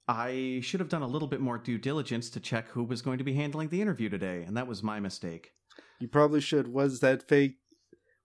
I 0.08 0.62
should 0.64 0.80
have 0.80 0.90
done 0.90 1.02
a 1.02 1.08
little 1.08 1.28
bit 1.28 1.42
more 1.42 1.58
due 1.58 1.78
diligence 1.78 2.30
to 2.32 2.40
check 2.40 2.70
who 2.70 2.84
was 2.84 3.02
going 3.02 3.18
to 3.18 3.24
be 3.24 3.34
handling 3.34 3.70
the 3.70 3.82
interview 3.82 4.10
today, 4.10 4.44
and 4.44 4.56
that 4.56 4.68
was 4.68 4.82
my 4.82 5.00
mistake. 5.00 5.52
You 6.00 6.08
probably 6.08 6.42
should. 6.42 6.68
Was 6.70 7.02
that 7.02 7.28
fake? 7.28 7.58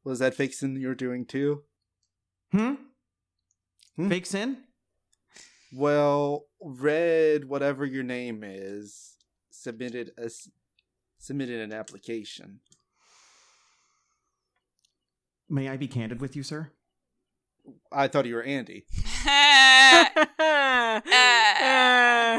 Was 0.04 0.20
that 0.20 0.34
fake 0.34 0.54
SIN 0.54 0.80
you're 0.80 0.94
doing 0.94 1.26
too? 1.26 1.62
Hmm? 2.52 2.74
Hmm? 3.96 4.08
Fake 4.08 4.26
SIN? 4.26 4.58
Well, 5.72 6.44
Red, 6.60 7.46
whatever 7.46 7.86
your 7.86 8.02
name 8.02 8.42
is, 8.44 9.16
submitted 9.50 10.10
a 10.18 10.30
submitted 11.18 11.60
an 11.60 11.72
application. 11.72 12.60
May 15.48 15.68
I 15.68 15.76
be 15.76 15.88
candid 15.88 16.20
with 16.20 16.36
you, 16.36 16.42
sir? 16.42 16.70
I 17.90 18.08
thought 18.08 18.26
you 18.26 18.34
were 18.34 18.42
Andy. 18.42 18.84
Uh, 19.26 20.04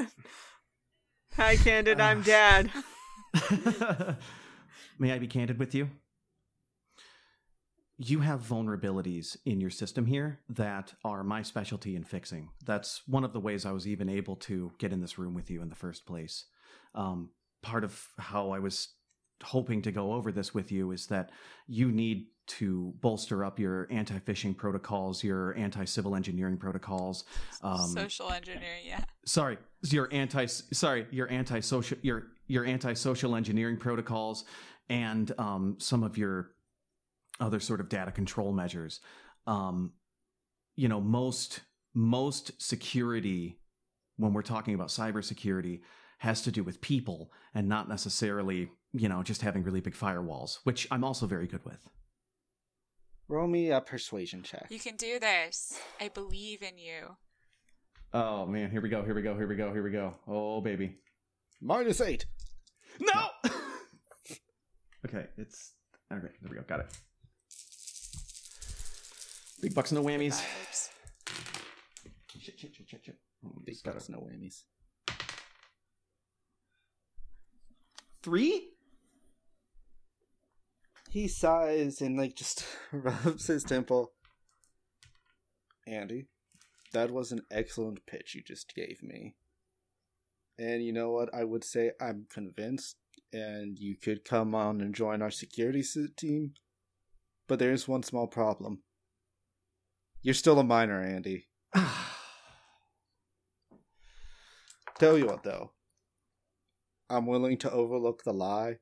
Hi, 1.36 1.56
Candid. 1.56 2.00
I'm 2.00 2.22
Dad. 2.22 2.70
May 5.00 5.12
I 5.12 5.18
be 5.18 5.28
candid 5.28 5.58
with 5.58 5.74
you? 5.74 5.90
You 7.98 8.22
have 8.22 8.42
vulnerabilities 8.42 9.38
in 9.46 9.62
your 9.62 9.70
system 9.70 10.06
here 10.06 10.40
that 10.50 10.94
are 11.04 11.24
my 11.24 11.42
specialty 11.44 11.96
in 11.96 12.04
fixing. 12.04 12.50
That's 12.66 13.02
one 13.08 13.24
of 13.24 13.34
the 13.34 13.40
ways 13.40 13.66
I 13.66 13.72
was 13.72 13.88
even 13.88 14.10
able 14.10 14.36
to 14.38 14.72
get 14.80 14.92
in 14.92 15.00
this 15.02 15.18
room 15.18 15.34
with 15.34 15.50
you 15.52 15.62
in 15.62 15.70
the 15.70 15.76
first 15.76 16.06
place. 16.06 16.46
Um, 16.96 17.30
part 17.62 17.84
of 17.84 18.08
how 18.18 18.52
I 18.52 18.60
was 18.60 18.90
hoping 19.44 19.82
to 19.84 19.92
go 19.92 20.14
over 20.14 20.32
this 20.32 20.54
with 20.54 20.72
you 20.72 20.92
is 20.92 21.08
that 21.08 21.32
you 21.68 21.92
need 21.92 22.28
to 22.46 22.94
bolster 23.00 23.46
up 23.46 23.60
your 23.60 23.88
anti 23.90 24.18
phishing 24.20 24.56
protocols, 24.56 25.24
your 25.24 25.56
anti 25.56 25.86
civil 25.86 26.16
engineering 26.16 26.58
protocols. 26.58 27.24
Um, 27.62 27.90
Social 27.90 28.32
engineering, 28.32 28.84
yeah. 28.86 29.04
sorry 29.26 29.58
your 29.84 30.10
anti 30.12 30.46
sorry 30.46 31.08
your 31.12 31.30
anti 31.30 31.60
social 31.60 31.98
your 32.02 32.28
your 32.48 32.66
anti 32.66 32.94
social 32.94 33.36
engineering 33.36 33.78
protocols 33.78 34.46
and 34.90 35.32
um, 35.38 35.76
some 35.80 36.04
of 36.04 36.18
your 36.18 36.52
other 37.40 37.60
sort 37.60 37.80
of 37.80 37.90
data 37.90 38.12
control 38.12 38.54
measures 38.54 39.00
um, 39.48 39.92
you 40.76 40.88
know 40.88 41.02
most 41.02 41.62
most 41.94 42.52
security 42.62 43.60
when 44.18 44.34
we're 44.34 44.42
talking 44.42 44.74
about 44.76 44.88
cybersecurity 44.88 45.82
has 46.20 46.42
to 46.42 46.52
do 46.52 46.64
with 46.64 46.82
people 46.82 47.32
and 47.54 47.68
not 47.68 47.90
necessarily 47.90 48.70
you 48.94 49.10
know 49.10 49.24
just 49.24 49.42
having 49.42 49.64
really 49.64 49.82
big 49.82 49.96
firewalls 49.96 50.60
which 50.64 50.88
i'm 50.92 51.04
also 51.04 51.26
very 51.28 51.48
good 51.48 51.64
with 51.66 51.88
Roll 53.30 53.48
me 53.48 53.72
a 53.72 53.80
persuasion 53.80 54.44
check. 54.44 54.68
You 54.70 54.80
can 54.80 54.98
do 54.98 55.18
this. 55.18 55.80
I 56.00 56.10
believe 56.10 56.62
in 56.62 56.78
you. 56.78 57.16
oh 58.14 58.46
man 58.46 58.70
here 58.70 58.82
we 58.82 58.90
go 58.90 59.02
here 59.04 59.16
we 59.16 59.22
go 59.22 59.36
here 59.36 59.48
we 59.48 59.56
go 59.56 59.72
here 59.72 59.82
we 59.82 59.92
go 59.92 60.14
oh 60.28 60.60
baby 60.62 60.98
Minus 61.66 62.02
eight. 62.02 62.26
No. 63.00 63.30
okay, 65.06 65.28
it's 65.38 65.72
okay. 66.12 66.28
There 66.42 66.50
we 66.50 66.58
go. 66.58 66.64
Got 66.68 66.82
it. 66.82 66.88
Big 69.64 69.74
bucks, 69.74 69.94
no 69.94 70.04
whammies. 70.04 70.44
Shit, 72.38 72.60
shit, 72.60 72.76
shit, 72.76 72.86
shit, 72.86 73.00
shit. 73.06 73.16
Oh, 73.46 73.54
Big 73.64 73.76
just 73.76 73.86
gotta- 73.86 73.96
bucks, 73.96 74.10
no 74.10 74.18
whammies. 74.18 74.64
Three. 78.22 78.72
He 81.12 81.30
sighs 81.30 82.02
and 82.02 82.18
like 82.18 82.36
just 82.36 82.66
rubs 82.92 83.48
his 83.48 83.64
temple. 83.64 84.12
Andy, 85.88 86.26
that 86.92 87.10
was 87.12 87.32
an 87.32 87.44
excellent 87.50 88.06
pitch 88.06 88.36
you 88.36 88.42
just 88.46 88.76
gave 88.76 89.02
me. 89.02 89.36
And 90.60 90.84
you 90.84 90.92
know 90.92 91.12
what? 91.12 91.34
I 91.34 91.46
would 91.46 91.64
say 91.64 91.92
I'm 92.02 92.26
convinced, 92.30 92.98
and 93.32 93.80
you 93.80 93.96
could 93.96 94.26
come 94.26 94.54
on 94.54 94.82
and 94.82 94.94
join 94.94 95.22
our 95.22 95.32
security 95.32 95.80
s- 95.80 95.96
team. 96.18 96.54
But 97.48 97.60
there's 97.60 97.88
one 97.88 98.04
small 98.04 98.28
problem. 98.28 98.84
You're 100.24 100.34
still 100.34 100.58
a 100.58 100.64
minor, 100.64 101.02
Andy. 101.04 101.48
Tell 104.98 105.18
you 105.18 105.26
what, 105.26 105.44
though. 105.44 105.72
I'm 107.10 107.26
willing 107.26 107.58
to 107.60 107.72
overlook 107.72 108.24
the 108.24 108.34
lie. 108.34 108.78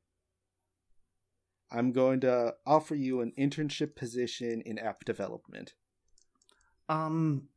I'm 1.72 1.92
going 1.92 2.20
to 2.22 2.54
offer 2.66 2.94
you 2.96 3.22
an 3.22 3.34
internship 3.40 3.96
position 3.96 4.62
in 4.66 4.78
app 4.80 5.04
development. 5.04 5.74
um. 6.88 7.50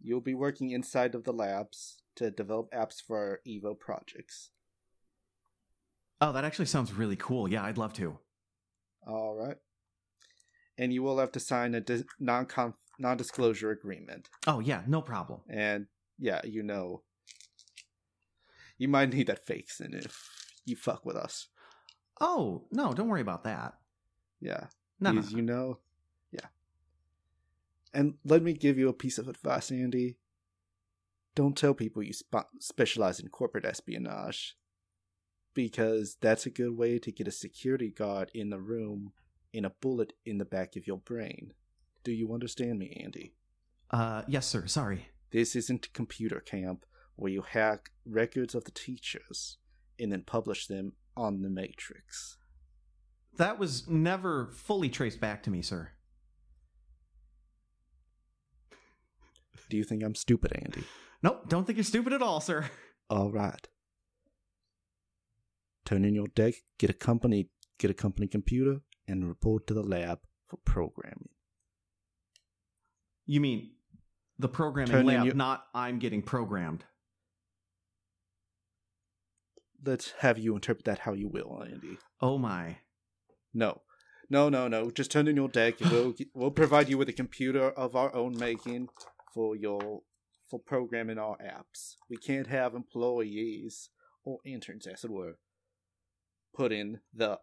You'll 0.00 0.20
be 0.20 0.34
working 0.34 0.70
inside 0.70 1.16
of 1.16 1.24
the 1.24 1.32
labs 1.32 1.96
to 2.14 2.30
develop 2.30 2.70
apps 2.72 3.02
for 3.02 3.18
our 3.18 3.40
Evo 3.46 3.76
projects. 3.78 4.50
Oh, 6.20 6.30
that 6.32 6.44
actually 6.44 6.66
sounds 6.66 6.92
really 6.92 7.16
cool. 7.16 7.48
Yeah, 7.48 7.64
I'd 7.64 7.78
love 7.78 7.94
to. 7.94 8.16
All 9.04 9.34
right. 9.34 9.56
And 10.78 10.92
you 10.92 11.02
will 11.02 11.18
have 11.18 11.32
to 11.32 11.40
sign 11.40 11.74
a 11.74 11.80
dis- 11.80 12.04
non 12.20 12.46
non-disclosure 12.98 13.70
agreement. 13.70 14.28
Oh 14.46 14.60
yeah, 14.60 14.82
no 14.86 15.02
problem. 15.02 15.40
And 15.48 15.86
yeah, 16.18 16.40
you 16.44 16.62
know, 16.62 17.02
you 18.76 18.88
might 18.88 19.12
need 19.12 19.26
that 19.26 19.44
fake 19.44 19.70
SIN 19.70 19.94
if 19.94 20.28
you 20.64 20.76
fuck 20.76 21.04
with 21.04 21.16
us. 21.16 21.48
Oh 22.20 22.64
no, 22.70 22.92
don't 22.92 23.08
worry 23.08 23.20
about 23.20 23.44
that. 23.44 23.74
Yeah, 24.40 24.66
No, 25.00 25.10
no, 25.10 25.20
because 25.20 25.32
you 25.32 25.42
know, 25.42 25.78
yeah. 26.30 26.46
And 27.92 28.14
let 28.24 28.42
me 28.42 28.52
give 28.52 28.78
you 28.78 28.88
a 28.88 28.92
piece 28.92 29.18
of 29.18 29.28
advice, 29.28 29.70
Andy. 29.72 30.16
Don't 31.34 31.56
tell 31.56 31.74
people 31.74 32.02
you 32.02 32.12
sp- 32.14 32.50
specialize 32.60 33.20
in 33.20 33.28
corporate 33.28 33.64
espionage, 33.64 34.56
because 35.54 36.16
that's 36.20 36.46
a 36.46 36.50
good 36.50 36.76
way 36.76 36.98
to 36.98 37.12
get 37.12 37.28
a 37.28 37.32
security 37.32 37.90
guard 37.90 38.30
in 38.34 38.50
the 38.50 38.60
room 38.60 39.12
and 39.58 39.66
a 39.66 39.72
bullet 39.80 40.14
in 40.24 40.38
the 40.38 40.44
back 40.44 40.76
of 40.76 40.86
your 40.86 40.98
brain. 40.98 41.52
Do 42.04 42.12
you 42.12 42.32
understand 42.32 42.78
me, 42.78 42.98
Andy? 43.04 43.34
Uh, 43.90 44.22
yes, 44.28 44.46
sir. 44.46 44.66
Sorry. 44.66 45.08
This 45.32 45.54
isn't 45.56 45.92
computer 45.92 46.40
camp 46.40 46.86
where 47.16 47.32
you 47.32 47.42
hack 47.42 47.90
records 48.06 48.54
of 48.54 48.64
the 48.64 48.70
teachers 48.70 49.58
and 49.98 50.12
then 50.12 50.22
publish 50.22 50.68
them 50.68 50.92
on 51.16 51.42
the 51.42 51.50
Matrix. 51.50 52.38
That 53.36 53.58
was 53.58 53.88
never 53.88 54.46
fully 54.46 54.88
traced 54.88 55.20
back 55.20 55.42
to 55.42 55.50
me, 55.50 55.60
sir. 55.60 55.90
Do 59.68 59.76
you 59.76 59.84
think 59.84 60.02
I'm 60.02 60.14
stupid, 60.14 60.52
Andy? 60.54 60.84
Nope, 61.22 61.48
don't 61.48 61.66
think 61.66 61.76
you're 61.76 61.84
stupid 61.84 62.12
at 62.12 62.22
all, 62.22 62.40
sir. 62.40 62.70
All 63.10 63.30
right. 63.30 63.66
Turn 65.84 66.04
in 66.04 66.14
your 66.14 66.28
deck, 66.28 66.54
get 66.78 66.90
a 66.90 66.94
company, 66.94 67.48
get 67.78 67.90
a 67.90 67.94
company 67.94 68.28
computer, 68.28 68.80
and 69.08 69.26
report 69.26 69.66
to 69.66 69.74
the 69.74 69.82
lab 69.82 70.20
for 70.46 70.58
programming. 70.58 71.30
You 73.26 73.40
mean 73.40 73.70
the 74.38 74.48
programming 74.48 75.06
lab, 75.06 75.26
your- 75.26 75.34
not 75.34 75.66
I'm 75.74 75.98
getting 75.98 76.22
programmed. 76.22 76.84
Let's 79.84 80.12
have 80.18 80.38
you 80.38 80.54
interpret 80.54 80.84
that 80.86 81.00
how 81.00 81.12
you 81.12 81.28
will, 81.28 81.62
Andy. 81.62 81.98
Oh 82.20 82.36
my. 82.38 82.78
No, 83.54 83.82
no, 84.28 84.48
no, 84.48 84.68
no. 84.68 84.90
Just 84.90 85.10
turn 85.10 85.28
in 85.28 85.36
your 85.36 85.48
deck. 85.48 85.74
We'll 85.80 86.14
we'll 86.34 86.50
provide 86.50 86.88
you 86.88 86.98
with 86.98 87.08
a 87.08 87.12
computer 87.12 87.70
of 87.70 87.94
our 87.96 88.14
own 88.14 88.36
making 88.36 88.88
for 89.32 89.56
your 89.56 90.02
for 90.50 90.58
programming 90.58 91.18
our 91.18 91.36
apps. 91.38 91.94
We 92.10 92.16
can't 92.16 92.48
have 92.48 92.74
employees 92.74 93.90
or 94.24 94.38
interns, 94.44 94.86
as 94.86 95.04
it 95.04 95.10
were, 95.10 95.38
put 96.54 96.72
in 96.72 97.00
the 97.14 97.38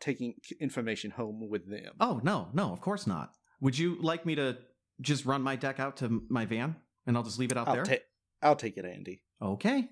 taking 0.00 0.34
information 0.60 1.10
home 1.10 1.48
with 1.48 1.68
them. 1.68 1.92
Oh, 2.00 2.20
no, 2.22 2.48
no, 2.52 2.72
of 2.72 2.80
course 2.80 3.06
not. 3.06 3.32
Would 3.60 3.78
you 3.78 3.96
like 4.00 4.26
me 4.26 4.34
to 4.34 4.58
just 5.00 5.24
run 5.24 5.42
my 5.42 5.56
deck 5.56 5.80
out 5.80 5.96
to 5.98 6.22
my 6.28 6.44
van 6.44 6.76
and 7.06 7.16
I'll 7.16 7.22
just 7.22 7.38
leave 7.38 7.50
it 7.52 7.58
out 7.58 7.68
I'll 7.68 7.74
there? 7.74 7.84
take 7.84 8.02
I'll 8.42 8.56
take 8.56 8.76
it, 8.76 8.84
Andy. 8.84 9.22
okay. 9.40 9.88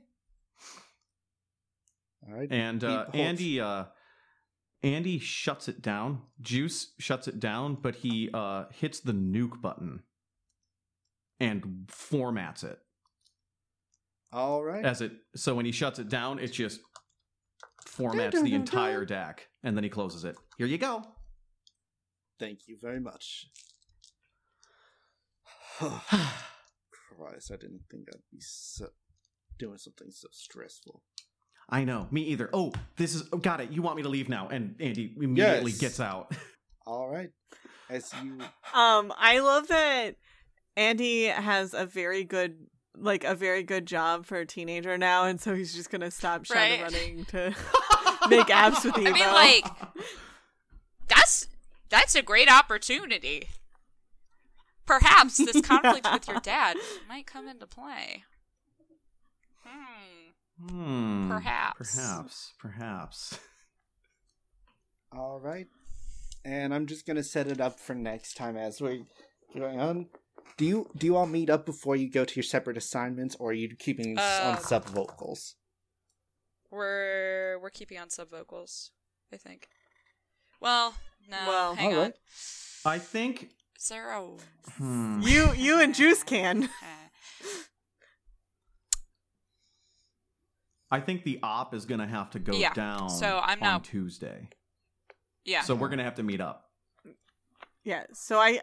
All 2.27 2.35
right. 2.35 2.49
And 2.53 2.85
uh, 2.85 3.07
Andy 3.15 3.61
uh, 3.61 3.85
Andy 4.83 5.19
shuts 5.19 5.69
it 5.69 5.83
down. 5.83 6.23
Juice 6.41 6.93
shuts 6.99 7.27
it 7.29 7.41
down, 7.41 7.77
but 7.81 7.97
he 7.97 8.31
uh, 8.33 8.65
hits 8.73 9.01
the 9.01 9.13
nuke 9.13 9.61
button 9.61 10.03
and 11.41 11.89
formats 11.89 12.63
it 12.63 12.79
All 14.33 14.63
right. 14.63 14.85
as 14.85 15.01
it. 15.01 15.13
So 15.35 15.55
when 15.55 15.65
he 15.67 15.73
shuts 15.73 15.99
it 15.99 16.09
down, 16.09 16.39
it 16.39 16.53
just 16.53 16.81
formats 17.87 18.43
the 18.43 18.55
entire 18.55 19.05
deck, 19.05 19.49
and 19.63 19.77
then 19.77 19.85
he 19.85 19.91
closes 19.91 20.25
it. 20.25 20.37
Here 20.59 20.67
you 20.67 20.79
go. 20.79 21.03
Thank 22.39 22.67
you 22.67 22.77
very 22.81 23.01
much. 23.01 23.47
Christ, 25.79 27.51
I 27.53 27.57
didn't 27.57 27.83
think 27.91 28.09
I'd 28.13 28.21
be 28.31 28.39
so, 28.41 28.87
doing 29.59 29.79
something 29.79 30.09
so 30.11 30.29
stressful. 30.33 31.03
I 31.69 31.85
know, 31.85 32.09
me 32.11 32.23
either. 32.23 32.51
Oh, 32.53 32.73
this 32.97 33.15
is 33.15 33.29
oh, 33.33 33.39
got 33.39 33.61
it. 33.61 33.71
You 33.71 33.83
want 33.83 33.97
me 33.97 34.03
to 34.03 34.09
leave 34.09 34.29
now? 34.29 34.49
And 34.49 34.75
Andy 34.81 35.15
immediately 35.17 35.71
Yes. 35.71 35.81
gets 35.81 36.01
out. 36.01 36.35
All 36.87 37.09
right. 37.09 37.31
As 37.89 38.13
you 38.23 38.39
Um, 38.75 39.13
I 39.17 39.39
love 39.41 39.69
that 39.69 40.17
Andy 40.77 41.27
has 41.27 41.75
a 41.75 41.87
very 41.87 42.25
good 42.25 42.67
like 42.97 43.25
a 43.25 43.35
very 43.35 43.63
good 43.63 43.87
job 43.87 44.27
for 44.27 44.39
a 44.39 44.47
teenager 44.47 44.97
now, 44.99 45.25
and 45.25 45.41
so 45.41 45.55
he's 45.55 45.75
just 45.75 45.91
gonna 45.91 46.11
stop 46.11 46.45
Right. 46.51 46.79
shadow 46.79 46.83
running 46.85 47.25
to 47.27 47.47
make 48.29 48.47
apps 48.49 48.85
with 48.85 48.95
Evo. 48.95 49.09
I 49.09 49.13
mean, 49.13 49.27
like, 49.33 49.65
that's 51.09 51.49
that's 51.89 52.15
a 52.15 52.23
great 52.23 52.51
opportunity. 52.51 53.49
Perhaps 54.87 55.39
this 55.39 55.61
conflict 55.67 56.07
with 56.13 56.29
your 56.29 56.41
dad 56.41 56.77
might 57.09 57.27
come 57.27 57.49
into 57.49 57.67
play. 57.67 58.25
Hmm. 59.65 60.69
Hmm. 60.69 61.29
Perhaps. 61.31 61.95
Perhaps. 61.97 62.53
Perhaps. 62.59 63.39
all 65.17 65.41
right, 65.41 65.67
and 66.45 66.75
I'm 66.75 66.87
just 66.87 67.07
gonna 67.07 67.23
set 67.23 67.47
it 67.47 67.61
up 67.61 67.79
for 67.81 67.95
next 67.95 68.35
time 68.37 68.57
as 68.57 68.81
we're 68.81 69.05
going 69.57 69.81
on. 69.81 70.09
Do 70.57 70.65
you 70.65 70.89
do 70.97 71.07
you 71.07 71.17
all 71.17 71.27
meet 71.27 71.49
up 71.51 71.65
before 71.67 71.97
you 71.97 72.09
go 72.11 72.25
to 72.25 72.35
your 72.37 72.43
separate 72.43 72.77
assignments, 72.77 73.35
or 73.37 73.51
are 73.51 73.55
you 73.55 73.75
keeping 73.77 74.19
Uh, 74.19 74.55
on 74.57 74.63
sub 74.63 74.85
vocals? 74.87 75.57
We're 76.71 77.59
we're 77.61 77.71
keeping 77.71 77.99
on 77.99 78.11
sub 78.11 78.31
vocals, 78.31 78.91
I 79.33 79.37
think. 79.37 79.69
Well, 80.61 80.95
no. 81.29 81.39
Well, 81.47 81.75
hang 81.75 81.93
on. 81.93 81.95
alright. 81.97 82.15
I 82.85 82.99
think. 82.99 83.51
Is 83.79 83.89
there 83.89 84.11
a 84.11 84.37
Hmm. 84.77 85.21
you 85.23 85.53
you 85.55 85.81
and 85.81 85.95
Juice 85.95 86.23
can. 86.23 86.69
I 90.91 91.01
think 91.01 91.25
the 91.25 91.39
op 91.43 91.75
is 91.75 91.87
gonna 91.87 92.07
have 92.07 92.31
to 92.31 92.39
go 92.39 92.53
Yeah, 92.53 92.75
down. 92.75 93.09
so 93.09 93.41
I'm 93.43 93.59
on 93.63 93.67
now- 93.69 93.79
Tuesday. 93.79 94.49
Yeah. 95.45 95.63
So 95.63 95.75
we're 95.75 95.89
gonna 95.89 96.05
have 96.05 96.17
to 96.17 96.23
meet 96.23 96.41
up. 96.41 96.71
Yeah. 97.83 98.05
So 98.13 98.39
I 98.39 98.61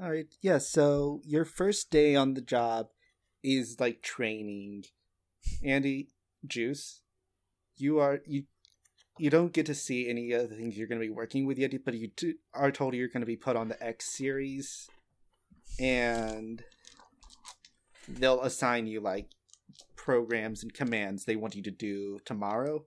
All 0.00 0.10
right. 0.10 0.26
Yeah. 0.40 0.58
So 0.58 1.20
your 1.24 1.44
first 1.44 1.90
day 1.90 2.14
on 2.14 2.34
the 2.34 2.40
job 2.40 2.88
is 3.42 3.80
like 3.80 4.02
training. 4.02 4.84
Andy, 5.64 6.08
Juice, 6.46 7.00
you 7.76 7.98
are 7.98 8.20
you. 8.26 8.44
You 9.18 9.28
don't 9.28 9.52
get 9.52 9.66
to 9.66 9.74
see 9.74 10.08
any 10.08 10.32
of 10.32 10.48
the 10.48 10.56
things 10.56 10.76
you're 10.76 10.88
going 10.88 11.00
to 11.00 11.06
be 11.06 11.12
working 11.12 11.44
with 11.44 11.58
yet, 11.58 11.72
but 11.84 11.94
you 11.94 12.08
do, 12.16 12.34
are 12.54 12.72
told 12.72 12.94
you're 12.94 13.08
going 13.08 13.20
to 13.20 13.26
be 13.26 13.36
put 13.36 13.56
on 13.56 13.68
the 13.68 13.80
X 13.82 14.06
series, 14.16 14.88
and 15.78 16.64
they'll 18.08 18.40
assign 18.40 18.86
you 18.86 19.00
like 19.00 19.28
programs 19.96 20.62
and 20.62 20.72
commands 20.72 21.24
they 21.24 21.36
want 21.36 21.54
you 21.54 21.62
to 21.62 21.70
do 21.70 22.18
tomorrow. 22.24 22.84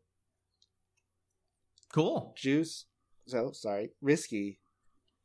Cool. 1.94 2.34
Juice, 2.36 2.86
so 3.28 3.52
sorry, 3.54 3.92
risky. 4.02 4.60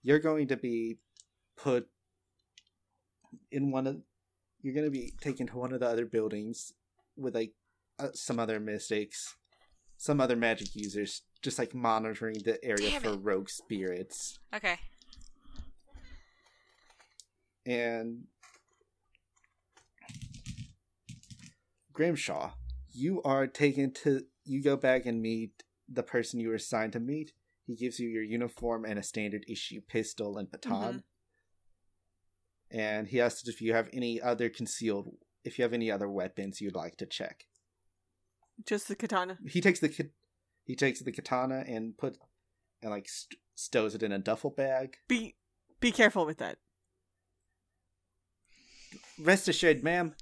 You're 0.03 0.19
going 0.19 0.49
to 0.49 0.57
be 0.57 0.99
put 1.63 1.89
in 3.51 3.71
one 3.71 3.87
of. 3.87 3.97
You're 4.63 4.75
going 4.75 4.87
to 4.87 4.91
be 4.91 5.15
taken 5.21 5.47
to 5.49 5.57
one 5.57 5.73
of 5.73 5.81
the 5.81 5.89
other 5.89 6.05
buildings 6.05 6.75
with 7.17 7.35
like 7.35 7.53
uh, 7.99 8.09
some 8.13 8.39
other 8.39 8.61
mystics, 8.61 9.37
some 9.97 10.21
other 10.21 10.37
magic 10.37 10.75
users, 10.75 11.23
just 11.43 11.59
like 11.59 11.75
monitoring 11.75 12.37
the 12.45 12.63
area 12.63 12.91
Damn 12.91 13.03
for 13.03 13.09
it. 13.11 13.21
rogue 13.23 13.49
spirits. 13.49 14.39
Okay. 14.55 14.77
And 17.67 18.25
Grimshaw, 21.93 22.53
you 22.93 23.23
are 23.23 23.47
taken 23.47 23.93
to. 24.03 24.23
You 24.45 24.63
go 24.63 24.77
back 24.77 25.07
and 25.07 25.23
meet 25.23 25.63
the 25.89 26.03
person 26.03 26.41
you 26.41 26.49
were 26.49 26.55
assigned 26.55 26.93
to 26.95 27.01
meet. 27.01 27.33
He 27.67 27.77
gives 27.77 28.01
you 28.01 28.09
your 28.09 28.23
uniform 28.23 28.85
and 28.85 28.99
a 28.99 29.03
standard 29.03 29.45
issue 29.49 29.81
pistol 29.87 30.39
and 30.39 30.51
baton. 30.51 31.05
And 32.71 33.09
he 33.09 33.21
asks 33.21 33.49
if 33.49 33.61
you 33.61 33.73
have 33.75 33.89
any 33.93 34.21
other 34.21 34.49
concealed, 34.49 35.09
if 35.45 35.59
you 35.59 35.63
have 35.65 35.73
any 35.73 35.91
other 35.91 36.09
weapons 36.09 36.61
you'd 36.61 36.77
like 36.77 36.97
to 36.99 37.07
check. 37.07 37.47
just 38.67 38.89
the 38.89 38.95
katana. 38.97 39.39
He 39.49 39.61
takes 39.61 39.81
the 39.81 40.11
he 40.65 40.77
takes 40.77 41.01
the 41.01 41.11
katana 41.13 41.65
and 41.67 41.97
put 41.99 42.19
and 42.83 42.91
like 42.93 43.09
st- 43.09 43.41
stows 43.55 43.95
it 43.95 44.03
in 44.03 44.13
a 44.13 44.19
duffel 44.19 44.51
bag. 44.51 44.97
Be 45.09 45.35
be 45.81 45.91
careful 45.91 46.25
with 46.27 46.39
that. 46.39 46.59
Rest 49.19 49.49
assured, 49.49 49.83
ma'am, 49.83 50.15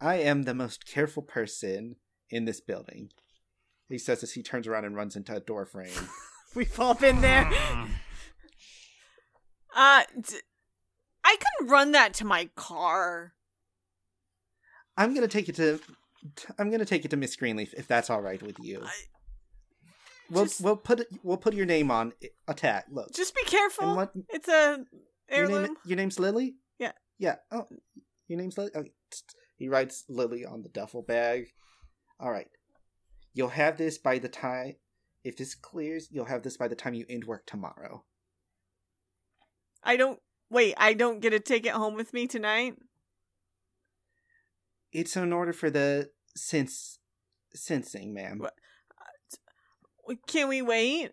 I 0.00 0.16
am 0.16 0.42
the 0.42 0.54
most 0.54 0.86
careful 0.86 1.22
person 1.22 1.96
in 2.30 2.44
this 2.44 2.60
building. 2.60 3.10
He 3.88 3.98
says 3.98 4.22
as 4.22 4.32
he 4.32 4.42
turns 4.42 4.66
around 4.66 4.84
and 4.84 4.96
runs 4.96 5.16
into 5.16 5.34
a 5.34 5.40
door 5.40 5.66
frame. 5.66 5.90
We've 6.54 6.78
all 6.78 6.94
been 6.94 7.20
there. 7.20 7.50
Uh, 9.74 10.02
d- 10.20 10.36
I 11.32 11.36
can 11.36 11.68
run 11.68 11.92
that 11.92 12.12
to 12.14 12.26
my 12.26 12.50
car. 12.56 13.32
I'm 14.98 15.14
gonna 15.14 15.28
take 15.28 15.48
it 15.48 15.54
to. 15.56 15.80
I'm 16.58 16.70
gonna 16.70 16.84
take 16.84 17.04
it 17.06 17.10
to 17.12 17.16
Miss 17.16 17.34
Greenleaf 17.36 17.72
if 17.74 17.88
that's 17.88 18.10
all 18.10 18.20
right 18.20 18.42
with 18.42 18.58
you. 18.60 18.82
I- 18.84 18.92
we'll 20.28 20.44
just- 20.44 20.60
we'll 20.60 20.76
put 20.76 21.06
we'll 21.22 21.38
put 21.38 21.54
your 21.54 21.64
name 21.66 21.90
on 21.90 22.12
it- 22.20 22.36
attack. 22.46 22.86
Look, 22.90 23.12
Just 23.14 23.34
be 23.34 23.44
careful. 23.44 23.96
what 23.96 24.12
It's 24.28 24.48
a 24.48 24.84
your 25.30 25.38
heirloom. 25.38 25.62
name? 25.62 25.76
Your 25.86 25.96
name's 25.96 26.18
Lily. 26.18 26.56
Yeah. 26.78 26.92
Yeah. 27.18 27.36
Oh, 27.50 27.66
your 28.28 28.38
name's 28.38 28.58
Lily. 28.58 28.70
Okay. 28.74 28.92
He 29.56 29.68
writes 29.68 30.04
Lily 30.08 30.44
on 30.44 30.62
the 30.62 30.68
duffel 30.68 31.02
bag. 31.02 31.54
All 32.20 32.30
right. 32.30 32.48
You'll 33.32 33.48
have 33.48 33.78
this 33.78 33.96
by 33.96 34.18
the 34.18 34.28
time. 34.28 34.76
If 35.24 35.36
this 35.38 35.54
clears, 35.54 36.08
you'll 36.10 36.26
have 36.26 36.42
this 36.42 36.56
by 36.58 36.68
the 36.68 36.76
time 36.76 36.92
you 36.94 37.06
end 37.08 37.24
work 37.24 37.46
tomorrow. 37.46 38.04
I 39.82 39.96
don't 39.96 40.20
wait. 40.52 40.74
I 40.76 40.94
don't 40.94 41.20
get 41.20 41.30
to 41.30 41.40
take 41.40 41.66
it 41.66 41.72
home 41.72 41.94
with 41.94 42.12
me 42.12 42.26
tonight. 42.26 42.76
It's 44.92 45.16
in 45.16 45.32
order 45.32 45.52
for 45.52 45.70
the 45.70 46.10
sense 46.36 46.98
sensing, 47.54 48.14
ma'am. 48.14 48.38
What? 48.38 48.54
Can 50.26 50.48
we 50.48 50.62
wait? 50.62 51.12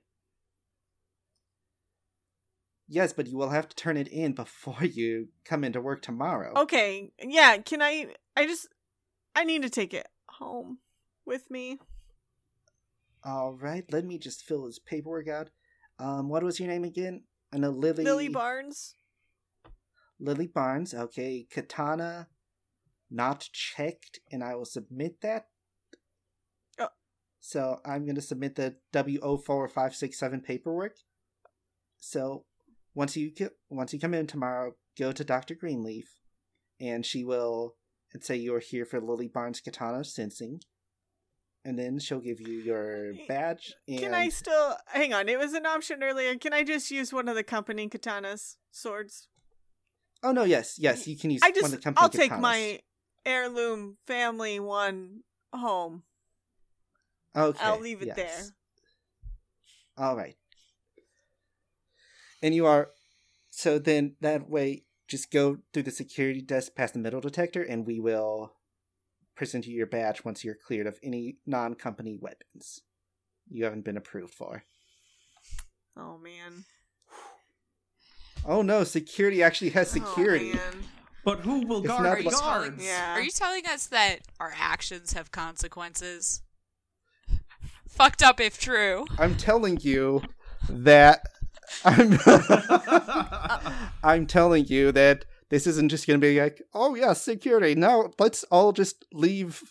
Yes, 2.88 3.14
but 3.14 3.28
you 3.28 3.38
will 3.38 3.50
have 3.50 3.70
to 3.70 3.76
turn 3.76 3.98
it 3.98 4.08
in 4.08 4.34
before 4.34 4.84
you 4.84 5.30
come 5.46 5.64
into 5.64 5.80
work 5.80 6.02
tomorrow. 6.02 6.54
Okay. 6.56 7.12
Yeah. 7.22 7.58
Can 7.58 7.82
I? 7.82 8.08
I 8.36 8.46
just. 8.46 8.68
I 9.36 9.44
need 9.44 9.62
to 9.62 9.70
take 9.70 9.94
it 9.94 10.08
home 10.28 10.80
with 11.26 11.50
me. 11.50 11.78
All 13.24 13.54
right, 13.54 13.84
let 13.92 14.06
me 14.06 14.18
just 14.18 14.44
fill 14.44 14.66
his 14.66 14.80
paperwork 14.80 15.28
out. 15.28 15.50
Um, 16.00 16.30
what 16.30 16.44
was 16.44 16.60
your 16.60 16.70
name 16.70 16.84
again? 16.84 17.24
I 17.54 17.58
know 17.58 17.70
Lily. 17.72 18.04
Lily 18.04 18.30
Barnes. 18.30 18.96
Lily 20.20 20.48
Barnes. 20.48 20.94
Okay, 20.94 21.48
Katana, 21.50 22.28
not 23.10 23.50
checked, 23.52 24.20
and 24.32 24.44
I 24.44 24.56
will 24.56 24.66
submit 24.66 25.22
that. 25.22 25.48
Oh. 26.80 26.90
So 27.40 27.80
I'm 27.86 28.06
gonna 28.06 28.22
submit 28.22 28.56
the 28.56 28.76
W 28.92 29.20
O 29.22 29.38
four 29.38 29.68
five 29.68 29.96
six 29.96 30.20
seven 30.20 30.42
paperwork. 30.42 30.98
So 31.98 32.46
once 32.94 33.16
you 33.16 33.32
get, 33.32 33.54
once 33.70 33.94
you 33.94 34.00
come 34.00 34.14
in 34.14 34.28
tomorrow, 34.28 34.76
go 34.98 35.12
to 35.12 35.24
Doctor 35.24 35.56
Greenleaf, 35.56 36.10
and 36.80 37.06
she 37.06 37.24
will 37.24 37.76
and 38.14 38.24
say 38.24 38.36
you're 38.36 38.60
here 38.60 38.86
for 38.86 39.00
Lily 39.00 39.28
Barnes 39.28 39.62
Katana 39.62 40.04
Sensing. 40.04 40.62
And 41.66 41.78
then 41.78 42.00
she'll 42.00 42.22
give 42.22 42.40
you 42.40 42.60
your 42.60 43.14
badge. 43.28 43.74
And 43.88 44.00
Can 44.00 44.14
I 44.14 44.30
still 44.30 44.78
hang 44.88 45.14
on? 45.14 45.28
It 45.28 45.38
was 45.38 45.54
an 45.54 45.66
option 45.66 46.02
earlier. 46.02 46.36
Can 46.38 46.54
I 46.54 46.64
just 46.64 46.90
use 46.90 47.12
one 47.12 47.28
of 47.28 47.36
the 47.36 47.44
company 47.44 47.90
katanas 47.90 48.56
swords? 48.72 49.28
Oh 50.22 50.32
no, 50.32 50.44
yes, 50.44 50.78
yes, 50.78 51.08
you 51.08 51.18
can 51.18 51.32
use 51.32 51.42
I 51.44 51.48
one 51.48 51.54
just 51.54 51.66
of 51.66 51.72
the 51.72 51.78
company 51.78 52.04
I'll 52.04 52.10
take 52.10 52.32
katanas. 52.32 52.42
my 52.42 52.80
heirloom 53.26 53.98
family 54.06 54.60
one 54.60 55.22
home. 55.54 56.04
Okay. 57.36 57.60
I'll 57.62 57.80
leave 57.80 58.02
it 58.02 58.08
yes. 58.08 58.16
there. 58.16 58.46
All 59.98 60.16
right. 60.16 60.36
And 62.42 62.56
you 62.56 62.66
are 62.66 62.90
so 63.50 63.80
then 63.80 64.16
that 64.22 64.50
way 64.50 64.84
just 65.08 65.32
go 65.32 65.58
through 65.74 65.84
the 65.84 65.92
security 65.92 66.42
desk 66.42 66.76
past 66.76 66.94
the 66.94 67.00
metal 67.00 67.20
detector 67.20 67.64
and 67.64 67.86
we 67.86 68.00
will 68.00 68.54
present 69.36 69.66
you 69.66 69.76
your 69.76 69.88
badge 69.88 70.24
once 70.24 70.44
you're 70.44 70.56
cleared 70.56 70.88
of 70.88 71.00
any 71.04 71.38
non-company 71.46 72.18
weapons 72.20 72.82
you 73.50 73.64
haven't 73.64 73.84
been 73.84 73.98
approved 73.98 74.34
for. 74.34 74.64
Oh 75.98 76.18
man. 76.18 76.66
Oh 78.46 78.62
no, 78.62 78.84
security 78.84 79.44
actually 79.44 79.72
has 79.72 79.90
security. 79.90 80.54
Oh. 80.56 80.72
But 81.26 81.40
who 81.42 81.66
will 81.68 81.82
guard 81.82 82.04
not 82.04 82.18
the 82.20 82.24
like- 82.26 82.34
guards? 82.34 82.86
Yeah. 82.86 83.14
Are 83.14 83.22
you 83.22 83.32
telling 83.32 83.66
us 83.68 83.88
that 83.88 84.20
our 84.40 84.54
actions 84.58 85.14
have 85.14 85.32
consequences? 85.32 86.42
Fucked 87.90 88.24
up 88.24 88.40
if 88.40 88.60
true. 88.60 89.06
I'm 89.18 89.36
telling 89.36 89.80
you 89.82 90.22
that 90.70 91.22
I'm 91.84 92.18
I'm 94.04 94.26
telling 94.28 94.66
you 94.66 94.92
that 94.94 95.26
this 95.50 95.68
isn't 95.68 95.90
just 95.90 96.08
going 96.08 96.20
to 96.20 96.26
be 96.26 96.40
like, 96.40 96.62
oh 96.74 96.96
yeah, 96.96 97.14
security. 97.14 97.76
Now 97.76 98.12
let's 98.20 98.44
all 98.46 98.72
just 98.72 99.06
leave 99.14 99.62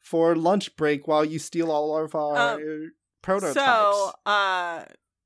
for 0.00 0.36
lunch 0.36 0.76
break 0.76 1.06
while 1.08 1.24
you 1.24 1.38
steal 1.38 1.70
all 1.70 1.96
of 2.02 2.14
our 2.14 2.54
Um, 2.56 2.92
prototypes. 3.22 3.54
So, 3.54 4.12
uh, 4.26 4.84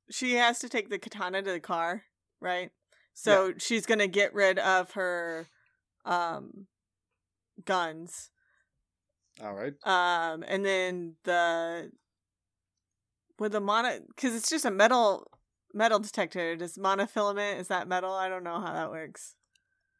she 0.09 0.33
has 0.35 0.59
to 0.59 0.69
take 0.69 0.89
the 0.89 0.97
katana 0.97 1.41
to 1.41 1.51
the 1.51 1.59
car, 1.59 2.03
right? 2.41 2.71
So 3.21 3.53
she's 3.57 3.85
gonna 3.85 4.07
get 4.07 4.33
rid 4.33 4.59
of 4.59 4.91
her, 4.91 5.47
um, 6.05 6.67
guns. 7.65 8.29
all 9.41 9.53
right. 9.53 9.73
Um, 9.83 10.43
and 10.47 10.65
then 10.65 11.15
the 11.23 11.91
with 13.37 13.53
the 13.53 13.61
mono 13.61 13.99
because 14.07 14.35
it's 14.35 14.49
just 14.49 14.65
a 14.65 14.71
metal 14.71 15.31
metal 15.73 15.99
detector. 15.99 16.55
Does 16.55 16.77
monofilament 16.77 17.59
is 17.59 17.67
that 17.67 17.87
metal? 17.87 18.13
I 18.13 18.29
don't 18.29 18.43
know 18.43 18.59
how 18.59 18.73
that 18.73 18.89
works. 18.91 19.35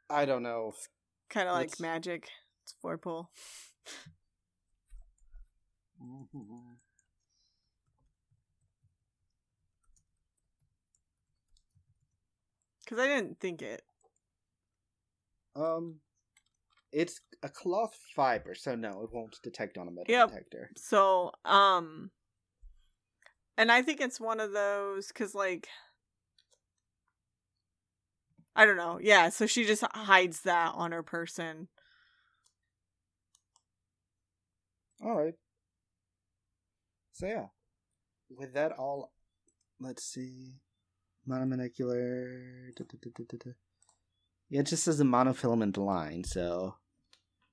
I 0.10 0.26
don't 0.26 0.44
know. 0.44 0.74
Kind 1.30 1.48
of 1.48 1.56
like 1.56 1.80
magic. 1.80 2.28
It's 2.64 2.74
four 2.82 2.98
pull. 2.98 3.30
Because 12.90 13.04
I 13.04 13.08
didn't 13.08 13.40
think 13.40 13.62
it. 13.62 13.84
Um, 15.56 15.98
it's 16.92 17.22
a 17.44 17.50
cloth 17.50 17.96
fiber, 18.16 18.56
so 18.56 18.74
no, 18.74 19.04
it 19.04 19.14
won't 19.14 19.38
detect 19.44 19.78
on 19.78 19.88
a 19.88 19.92
metal 19.92 20.06
Yep. 20.08 20.30
detector. 20.30 20.72
So, 20.76 21.32
um, 21.46 22.10
and 23.58 23.72
I 23.72 23.84
think 23.84 24.02
it's 24.02 24.20
one 24.20 24.40
of 24.40 24.54
those 24.54 25.10
because, 25.10 25.36
like, 25.36 25.68
I 28.56 28.66
don't 28.66 28.78
know. 28.78 29.00
Yeah, 29.00 29.30
so 29.30 29.46
she 29.46 29.66
just 29.66 29.84
hides 29.94 30.42
that 30.42 30.74
on 30.74 30.92
her 30.92 31.04
person. 31.04 31.68
All 35.04 35.16
right. 35.16 35.36
So 37.14 37.28
yeah, 37.28 37.48
with 38.36 38.54
that 38.56 38.72
all, 38.72 39.12
let's 39.80 40.04
see, 40.04 40.54
monomolecular. 41.30 42.76
da, 42.76 42.84
da. 43.38 43.52
Yeah, 44.50 44.62
it 44.62 44.66
just 44.66 44.84
says 44.84 45.00
a 45.00 45.04
monofilament 45.04 45.78
line, 45.78 46.24
so 46.24 46.76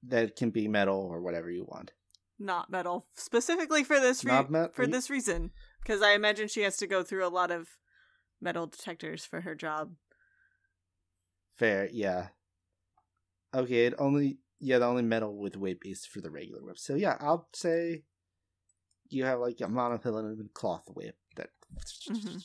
that 0.03 0.37
can 0.37 0.51
be 0.51 0.67
metal 0.69 0.99
or 1.11 1.21
whatever 1.21 1.51
you 1.51 1.65
want. 1.65 1.93
not 2.39 2.71
metal 2.71 3.07
specifically 3.15 3.83
for 3.83 3.99
this 3.99 4.23
re- 4.25 4.47
met- 4.49 4.75
for 4.75 4.87
this 4.87 5.09
reason 5.09 5.51
because 5.81 6.03
I 6.03 6.13
imagine 6.13 6.49
she 6.49 6.63
has 6.63 6.77
to 6.79 6.87
go 6.87 7.03
through 7.03 7.27
a 7.27 7.33
lot 7.33 7.51
of 7.51 7.69
metal 8.43 8.67
detectors 8.67 9.25
for 9.25 9.41
her 9.41 9.55
job. 9.55 9.95
Fair, 11.57 11.89
yeah. 11.91 12.29
Okay, 13.55 13.87
it 13.87 13.95
only 13.99 14.39
yeah, 14.61 14.79
the 14.79 14.85
only 14.87 15.03
metal 15.03 15.37
with 15.37 15.57
whip 15.57 15.83
is 15.85 16.05
for 16.07 16.21
the 16.21 16.31
regular 16.31 16.63
whip. 16.63 16.79
So 16.79 16.95
yeah, 16.95 17.17
I'll 17.21 17.49
say 17.55 18.05
you 19.09 19.25
have 19.25 19.41
like 19.41 19.61
a 19.61 19.65
monofilament 19.67 20.53
cloth 20.53 20.85
whip 20.95 21.17
that. 21.37 21.51
Mhm. 22.09 22.43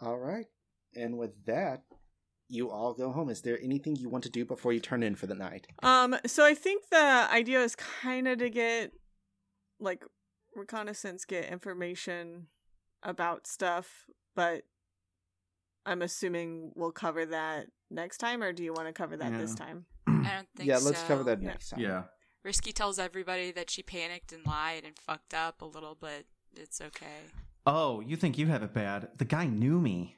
All 0.00 0.18
right, 0.18 0.46
and 0.94 1.18
with 1.18 1.44
that, 1.46 1.82
you 2.48 2.70
all 2.70 2.94
go 2.94 3.10
home. 3.10 3.28
Is 3.30 3.42
there 3.42 3.58
anything 3.62 3.96
you 3.96 4.08
want 4.08 4.24
to 4.24 4.30
do 4.30 4.44
before 4.44 4.72
you 4.72 4.80
turn 4.80 5.02
in 5.02 5.14
for 5.16 5.26
the 5.26 5.34
night? 5.34 5.66
Um, 5.82 6.16
so 6.26 6.44
I 6.44 6.54
think 6.54 6.84
the 6.90 7.28
idea 7.30 7.60
is 7.62 7.74
kind 7.76 8.28
of 8.28 8.38
to 8.38 8.48
get 8.50 8.92
like 9.80 10.04
reconnaissance, 10.54 11.24
get 11.24 11.46
information 11.46 12.46
about 13.02 13.46
stuff, 13.46 14.04
but 14.34 14.62
I'm 15.86 16.02
assuming 16.02 16.72
we'll 16.74 16.92
cover 16.92 17.26
that 17.26 17.66
next 17.90 18.18
time, 18.18 18.42
or 18.42 18.52
do 18.52 18.62
you 18.62 18.72
want 18.72 18.88
to 18.88 18.92
cover 18.92 19.16
that 19.16 19.32
this 19.38 19.54
time? 19.54 19.86
I 20.06 20.12
don't 20.34 20.48
think 20.56 20.68
yeah, 20.68 20.78
let's 20.82 21.02
cover 21.04 21.20
so. 21.20 21.24
that 21.24 21.42
Yeah. 21.42 21.48
next 21.48 21.70
time. 21.70 21.80
Yeah. 21.80 22.02
Risky 22.44 22.72
tells 22.72 22.98
everybody 22.98 23.50
that 23.52 23.68
she 23.70 23.82
panicked 23.82 24.32
and 24.32 24.46
lied 24.46 24.84
and 24.84 24.96
fucked 24.98 25.34
up 25.34 25.60
a 25.60 25.64
little, 25.64 25.96
but 26.00 26.24
it's 26.56 26.80
okay. 26.80 27.22
Oh, 27.68 28.00
you 28.00 28.16
think 28.16 28.38
you 28.38 28.46
have 28.46 28.62
it 28.62 28.72
bad? 28.72 29.08
The 29.18 29.24
guy 29.24 29.46
knew 29.46 29.78
me. 29.78 30.16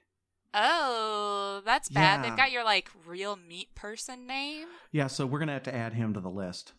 Oh, 0.55 1.62
that's 1.64 1.88
bad. 1.88 2.20
Yeah. 2.20 2.28
They've 2.28 2.36
got 2.36 2.53
your 2.53 2.64
like 2.64 2.88
real 3.07 3.36
meat 3.36 3.74
person 3.74 4.26
name. 4.26 4.68
Yeah, 4.92 5.07
so 5.09 5.26
we're 5.26 5.38
gonna 5.38 5.53
have 5.53 5.64
to 5.64 5.74
add 5.74 5.94
him 5.94 6.14
to 6.14 6.20
the 6.20 6.30
list. 6.30 6.72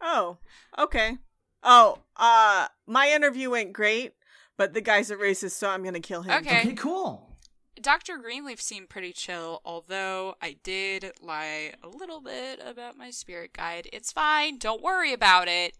Oh, 0.00 0.38
okay. 0.78 1.18
Oh, 1.62 1.98
uh, 2.16 2.68
my 2.86 3.10
interview 3.10 3.50
went 3.50 3.72
great, 3.72 4.12
but 4.56 4.74
the 4.74 4.80
guy's 4.80 5.10
a 5.10 5.16
racist, 5.16 5.52
so 5.52 5.68
I'm 5.70 5.82
gonna 5.82 6.00
kill 6.00 6.22
him. 6.22 6.38
Okay. 6.38 6.60
Okay, 6.60 6.74
cool. 6.74 7.38
Dr. 7.80 8.18
Greenleaf 8.18 8.60
seemed 8.60 8.88
pretty 8.88 9.12
chill, 9.12 9.60
although 9.64 10.34
I 10.40 10.56
did 10.62 11.12
lie 11.20 11.72
a 11.82 11.88
little 11.88 12.20
bit 12.20 12.60
about 12.64 12.96
my 12.96 13.10
spirit 13.10 13.52
guide. 13.52 13.88
It's 13.92 14.12
fine. 14.12 14.58
Don't 14.58 14.82
worry 14.82 15.12
about 15.12 15.48
it. 15.48 15.76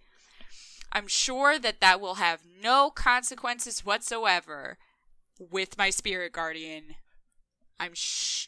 I'm 0.92 1.06
sure 1.08 1.58
that 1.58 1.80
that 1.80 2.00
will 2.00 2.14
have 2.14 2.40
no 2.62 2.90
consequences 2.90 3.84
whatsoever 3.84 4.78
with 5.38 5.76
my 5.76 5.90
spirit 5.90 6.32
guardian. 6.32 6.94
I'm 7.78 7.92
sh. 7.94 8.46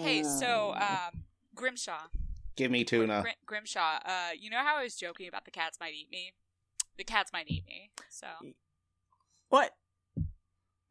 Hey, 0.00 0.22
so 0.24 0.74
um, 0.74 1.22
Grimshaw, 1.54 2.08
Give 2.56 2.70
me 2.70 2.84
tuna. 2.84 3.22
Grim- 3.22 3.34
Grimshaw. 3.46 4.00
Uh, 4.04 4.30
you 4.38 4.50
know 4.50 4.58
how 4.58 4.76
I 4.76 4.82
was 4.82 4.94
joking 4.96 5.28
about 5.28 5.44
the 5.44 5.50
cats 5.50 5.78
might 5.80 5.94
eat 5.94 6.10
me? 6.10 6.32
The 6.98 7.04
cats 7.04 7.32
might 7.32 7.48
eat 7.48 7.64
me. 7.66 7.90
So 8.10 8.26
What? 9.48 9.74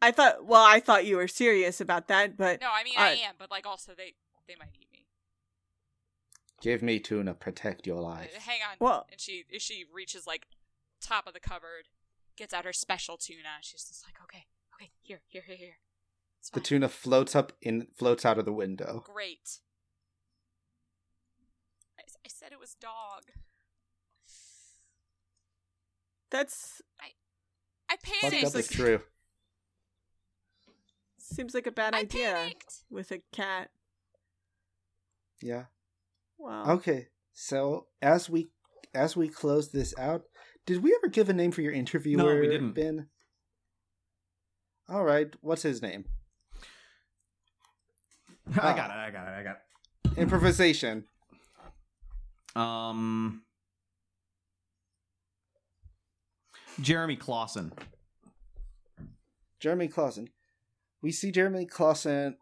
I 0.01 0.11
thought. 0.11 0.45
Well, 0.45 0.63
I 0.63 0.79
thought 0.79 1.05
you 1.05 1.17
were 1.17 1.27
serious 1.27 1.79
about 1.79 2.07
that, 2.07 2.35
but 2.35 2.59
no, 2.61 2.69
I 2.73 2.83
mean 2.83 2.95
I 2.97 3.11
Uh, 3.13 3.27
am, 3.29 3.35
but 3.37 3.51
like 3.51 3.67
also 3.67 3.91
they 3.95 4.13
they 4.47 4.55
might 4.57 4.69
eat 4.73 4.87
me. 4.90 4.90
Give 6.61 6.81
me 6.81 6.99
tuna. 6.99 7.33
Protect 7.33 7.85
your 7.87 7.97
Uh, 7.97 8.01
life. 8.01 8.33
Hang 8.35 8.61
on. 8.61 8.77
Well- 8.79 9.07
and 9.11 9.19
she 9.19 9.45
she 9.59 9.85
reaches 9.91 10.25
like 10.27 10.47
top 11.01 11.25
of 11.27 11.33
the 11.33 11.39
cupboard, 11.39 11.89
gets 12.35 12.53
out 12.53 12.65
her 12.65 12.73
special 12.73 13.17
tuna. 13.17 13.57
She's 13.61 13.83
just 13.85 14.05
like, 14.05 14.15
okay, 14.23 14.45
okay, 14.75 14.91
here, 15.01 15.21
here, 15.27 15.41
here, 15.45 15.55
here. 15.57 15.77
The 16.53 16.59
tuna 16.59 16.89
floats 16.89 17.35
up 17.35 17.53
and 17.63 17.87
floats 17.95 18.25
out 18.25 18.37
of 18.39 18.45
the 18.45 18.53
window. 18.53 19.03
Great. 19.05 19.59
I, 21.99 22.03
I 22.25 22.29
said 22.29 22.51
it 22.51 22.59
was 22.59 22.73
dog. 22.75 23.23
that's 26.29 26.81
I 26.99 27.95
Fucked 27.97 28.21
panicked. 28.21 28.45
up 28.47 28.55
is 28.55 28.67
true. 28.69 29.01
seems 31.17 31.53
like 31.53 31.67
a 31.67 31.71
bad 31.71 31.93
I 31.93 31.99
idea 31.99 32.33
panicked. 32.33 32.75
with 32.89 33.11
a 33.11 33.19
cat. 33.31 33.69
Yeah. 35.41 35.65
Wow. 36.41 36.63
Okay, 36.73 37.07
so 37.33 37.85
as 38.01 38.27
we 38.29 38.49
as 38.95 39.15
we 39.15 39.29
close 39.29 39.69
this 39.71 39.93
out, 39.97 40.23
did 40.65 40.81
we 40.81 40.93
ever 40.95 41.07
give 41.07 41.29
a 41.29 41.33
name 41.33 41.51
for 41.51 41.61
your 41.61 41.71
interviewer? 41.71 42.17
No, 42.35 42.39
we 42.39 42.47
didn't. 42.47 42.73
Ben. 42.73 43.07
All 44.89 45.03
right, 45.03 45.27
what's 45.41 45.61
his 45.61 45.81
name? 45.81 46.05
I 48.59 48.71
Ah. 48.71 48.73
got 48.75 48.89
it. 48.89 48.97
I 48.97 49.11
got 49.11 49.27
it. 49.27 49.33
I 49.39 49.43
got 49.43 49.57
Improvisation. 50.17 51.05
Um, 52.55 53.43
Jeremy 56.81 57.15
Clausen. 57.15 57.71
Jeremy 59.59 59.87
Clausen. 59.87 60.27
We 61.01 61.11
see 61.11 61.31
Jeremy 61.31 61.65
Clausen 61.65 62.35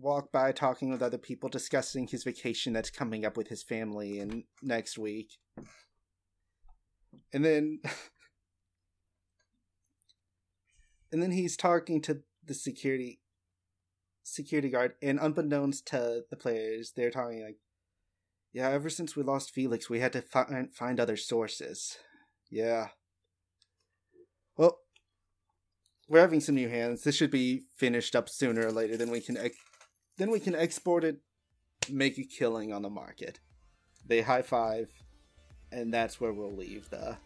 walk 0.00 0.30
by 0.32 0.52
talking 0.52 0.90
with 0.90 1.02
other 1.02 1.18
people, 1.18 1.48
discussing 1.48 2.06
his 2.06 2.24
vacation 2.24 2.72
that's 2.72 2.90
coming 2.90 3.24
up 3.24 3.36
with 3.36 3.48
his 3.48 3.62
family 3.62 4.20
in 4.20 4.44
next 4.62 4.98
week. 4.98 5.38
And 7.32 7.44
then 7.44 7.80
and 11.12 11.22
then 11.22 11.32
he's 11.32 11.56
talking 11.56 12.00
to 12.02 12.22
the 12.44 12.54
security 12.54 13.20
security 14.22 14.68
guard 14.68 14.92
and 15.02 15.18
unbeknownst 15.18 15.86
to 15.86 16.22
the 16.30 16.36
players, 16.36 16.92
they're 16.94 17.10
talking 17.10 17.42
like 17.42 17.56
yeah, 18.52 18.70
ever 18.70 18.88
since 18.88 19.14
we 19.14 19.22
lost 19.22 19.52
Felix, 19.52 19.90
we 19.90 20.00
had 20.00 20.12
to 20.14 20.22
find 20.22 20.74
find 20.74 20.98
other 20.98 21.16
sources. 21.16 21.98
Yeah. 22.50 22.88
Well, 24.56 24.78
we're 26.08 26.20
having 26.20 26.40
some 26.40 26.54
new 26.54 26.68
hands. 26.68 27.02
This 27.02 27.14
should 27.14 27.30
be 27.30 27.64
finished 27.76 28.16
up 28.16 28.28
sooner 28.28 28.66
or 28.66 28.72
later. 28.72 28.96
Then 28.96 29.10
we 29.10 29.20
can 29.20 29.36
then 30.18 30.30
we 30.30 30.40
can 30.40 30.54
export 30.54 31.04
it, 31.04 31.16
make 31.90 32.18
a 32.18 32.24
killing 32.24 32.72
on 32.72 32.82
the 32.82 32.90
market. 32.90 33.40
They 34.06 34.20
high 34.22 34.42
five, 34.42 34.90
and 35.72 35.92
that's 35.92 36.20
where 36.20 36.32
we'll 36.32 36.54
leave 36.54 36.88
the 36.90 37.16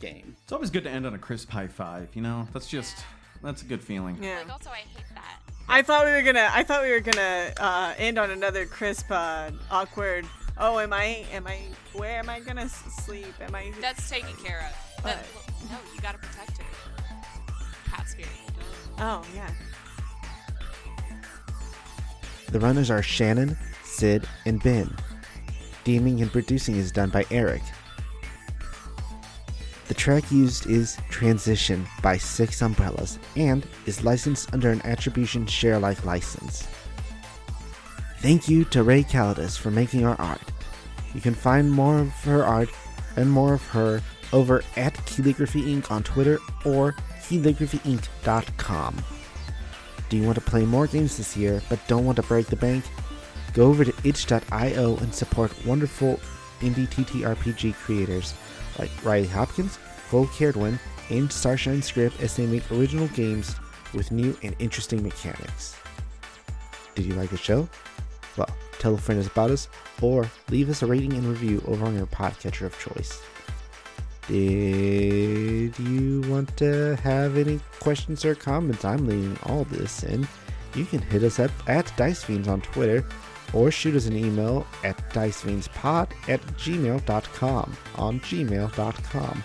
game. 0.00 0.36
It's 0.42 0.52
always 0.52 0.70
good 0.70 0.84
to 0.84 0.90
end 0.90 1.06
on 1.06 1.14
a 1.14 1.18
crisp 1.18 1.50
high 1.50 1.68
five. 1.68 2.08
You 2.14 2.22
know, 2.22 2.48
that's 2.52 2.68
just 2.68 2.96
that's 3.42 3.62
a 3.62 3.66
good 3.66 3.82
feeling. 3.82 4.18
Yeah. 4.22 4.38
Like, 4.38 4.52
also, 4.52 4.70
I 4.70 4.76
hate 4.78 5.04
that. 5.14 5.40
I 5.68 5.82
thought 5.82 6.04
we 6.04 6.12
were 6.12 6.22
gonna. 6.22 6.48
I 6.52 6.62
thought 6.62 6.82
we 6.82 6.90
were 6.90 7.00
gonna 7.00 7.52
uh, 7.58 7.94
end 7.98 8.18
on 8.18 8.30
another 8.30 8.66
crisp, 8.66 9.06
uh, 9.10 9.50
awkward. 9.70 10.24
Oh, 10.58 10.78
am 10.78 10.92
I? 10.92 11.26
Am 11.32 11.46
I? 11.46 11.58
Where 11.92 12.18
am 12.18 12.28
I 12.30 12.40
gonna 12.40 12.62
s- 12.62 12.82
sleep? 13.04 13.34
Am 13.40 13.54
I? 13.54 13.72
That's 13.80 14.08
taken 14.08 14.34
care 14.36 14.60
of. 14.60 15.04
That, 15.04 15.26
But- 15.34 15.70
no, 15.70 15.76
you 15.94 16.00
gotta 16.00 16.18
protect 16.18 16.58
her. 16.58 16.64
Cat 17.90 18.08
spirit. 18.08 18.28
Oh 18.98 19.22
yeah. 19.34 19.50
The 22.50 22.60
runners 22.60 22.90
are 22.90 23.02
Shannon, 23.02 23.56
Sid, 23.84 24.26
and 24.44 24.62
Ben. 24.62 24.94
Theming 25.84 26.22
and 26.22 26.30
producing 26.30 26.76
is 26.76 26.92
done 26.92 27.10
by 27.10 27.24
Eric. 27.30 27.62
The 29.88 29.94
track 29.94 30.30
used 30.32 30.66
is 30.66 30.98
Transition 31.10 31.86
by 32.02 32.16
Six 32.16 32.60
Umbrellas 32.60 33.18
and 33.36 33.64
is 33.86 34.02
licensed 34.02 34.52
under 34.52 34.70
an 34.70 34.82
Attribution 34.84 35.46
Share 35.46 35.74
Alike 35.74 36.04
license. 36.04 36.66
Thank 38.18 38.48
you 38.48 38.64
to 38.66 38.82
Ray 38.82 39.04
Calidus 39.04 39.56
for 39.56 39.70
making 39.70 40.04
our 40.04 40.20
art. 40.20 40.42
You 41.14 41.20
can 41.20 41.34
find 41.34 41.70
more 41.70 41.98
of 41.98 42.10
her 42.24 42.44
art 42.44 42.68
and 43.16 43.30
more 43.30 43.54
of 43.54 43.66
her 43.68 44.02
over 44.32 44.64
at 44.76 44.94
Calligraphy 45.06 45.62
Inc. 45.62 45.90
on 45.90 46.02
Twitter 46.02 46.38
or 46.64 46.94
calligraphyinc.com. 47.20 49.04
Do 50.08 50.16
you 50.16 50.22
want 50.22 50.36
to 50.36 50.40
play 50.40 50.64
more 50.64 50.86
games 50.86 51.16
this 51.16 51.36
year 51.36 51.62
but 51.68 51.80
don't 51.88 52.04
want 52.04 52.16
to 52.16 52.22
break 52.22 52.46
the 52.46 52.56
bank? 52.56 52.84
Go 53.52 53.66
over 53.66 53.84
to 53.84 53.94
itch.io 54.04 54.96
and 54.96 55.14
support 55.14 55.66
wonderful 55.66 56.20
indie 56.60 56.88
TTRPG 56.88 57.74
creators 57.74 58.34
like 58.78 58.90
Riley 59.04 59.26
Hopkins, 59.26 59.78
Cole 60.08 60.26
Cardwin, 60.26 60.78
and 61.10 61.30
Starshine 61.30 61.82
Script 61.82 62.20
as 62.20 62.36
they 62.36 62.46
make 62.46 62.70
original 62.70 63.08
games 63.08 63.56
with 63.94 64.12
new 64.12 64.36
and 64.42 64.54
interesting 64.58 65.02
mechanics. 65.02 65.76
Did 66.94 67.06
you 67.06 67.14
like 67.14 67.30
the 67.30 67.36
show? 67.36 67.68
Well, 68.36 68.48
tell 68.78 68.94
a 68.94 68.98
friend 68.98 69.24
about 69.26 69.50
us 69.50 69.68
or 70.02 70.30
leave 70.50 70.68
us 70.68 70.82
a 70.82 70.86
rating 70.86 71.14
and 71.14 71.24
review 71.24 71.62
over 71.66 71.84
on 71.86 71.96
your 71.96 72.06
podcatcher 72.06 72.66
of 72.66 72.78
choice. 72.78 73.22
Did 74.28 75.78
you 75.78 76.22
want 76.28 76.56
to 76.56 76.96
have 76.96 77.36
any 77.36 77.60
questions 77.80 78.24
or 78.24 78.34
comments? 78.34 78.84
I'm 78.84 79.06
leaving 79.06 79.38
all 79.44 79.64
this 79.64 80.02
in. 80.02 80.26
You 80.74 80.84
can 80.84 81.00
hit 81.00 81.22
us 81.22 81.38
up 81.38 81.50
at 81.68 81.92
Dice 81.96 82.24
Fiends 82.24 82.48
on 82.48 82.60
Twitter 82.60 83.04
or 83.52 83.70
shoot 83.70 83.94
us 83.94 84.06
an 84.06 84.16
email 84.16 84.66
at 84.84 84.96
dicefiendspod 85.10 86.10
at 86.28 86.40
gmail.com 86.58 87.76
on 87.94 88.20
gmail.com. 88.20 89.44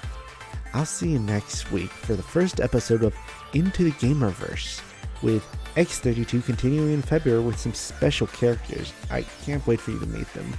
I'll 0.73 0.85
see 0.85 1.09
you 1.09 1.19
next 1.19 1.71
week 1.71 1.89
for 1.89 2.15
the 2.15 2.23
first 2.23 2.59
episode 2.59 3.03
of 3.03 3.15
Into 3.53 3.83
the 3.83 3.91
Gamerverse 3.91 4.81
with 5.21 5.45
X32 5.75 6.43
continuing 6.43 6.93
in 6.93 7.01
February 7.01 7.43
with 7.43 7.59
some 7.59 7.73
special 7.73 8.27
characters. 8.27 8.93
I 9.09 9.23
can't 9.43 9.65
wait 9.67 9.79
for 9.79 9.91
you 9.91 9.99
to 9.99 10.05
meet 10.07 10.31
them. 10.33 10.51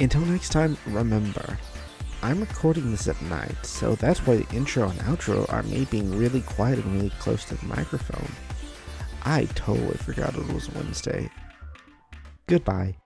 Until 0.00 0.22
next 0.22 0.50
time, 0.50 0.76
remember, 0.86 1.58
I'm 2.20 2.40
recording 2.40 2.90
this 2.90 3.06
at 3.06 3.20
night, 3.22 3.64
so 3.64 3.94
that's 3.94 4.26
why 4.26 4.36
the 4.38 4.56
intro 4.56 4.88
and 4.88 4.98
outro 5.00 5.50
are 5.52 5.62
me 5.62 5.84
being 5.84 6.18
really 6.18 6.40
quiet 6.40 6.78
and 6.80 6.94
really 6.94 7.12
close 7.20 7.44
to 7.46 7.54
the 7.54 7.66
microphone. 7.66 8.30
I 9.22 9.44
totally 9.54 9.96
forgot 9.98 10.34
it 10.34 10.52
was 10.52 10.72
Wednesday. 10.74 11.30
Goodbye. 12.46 12.96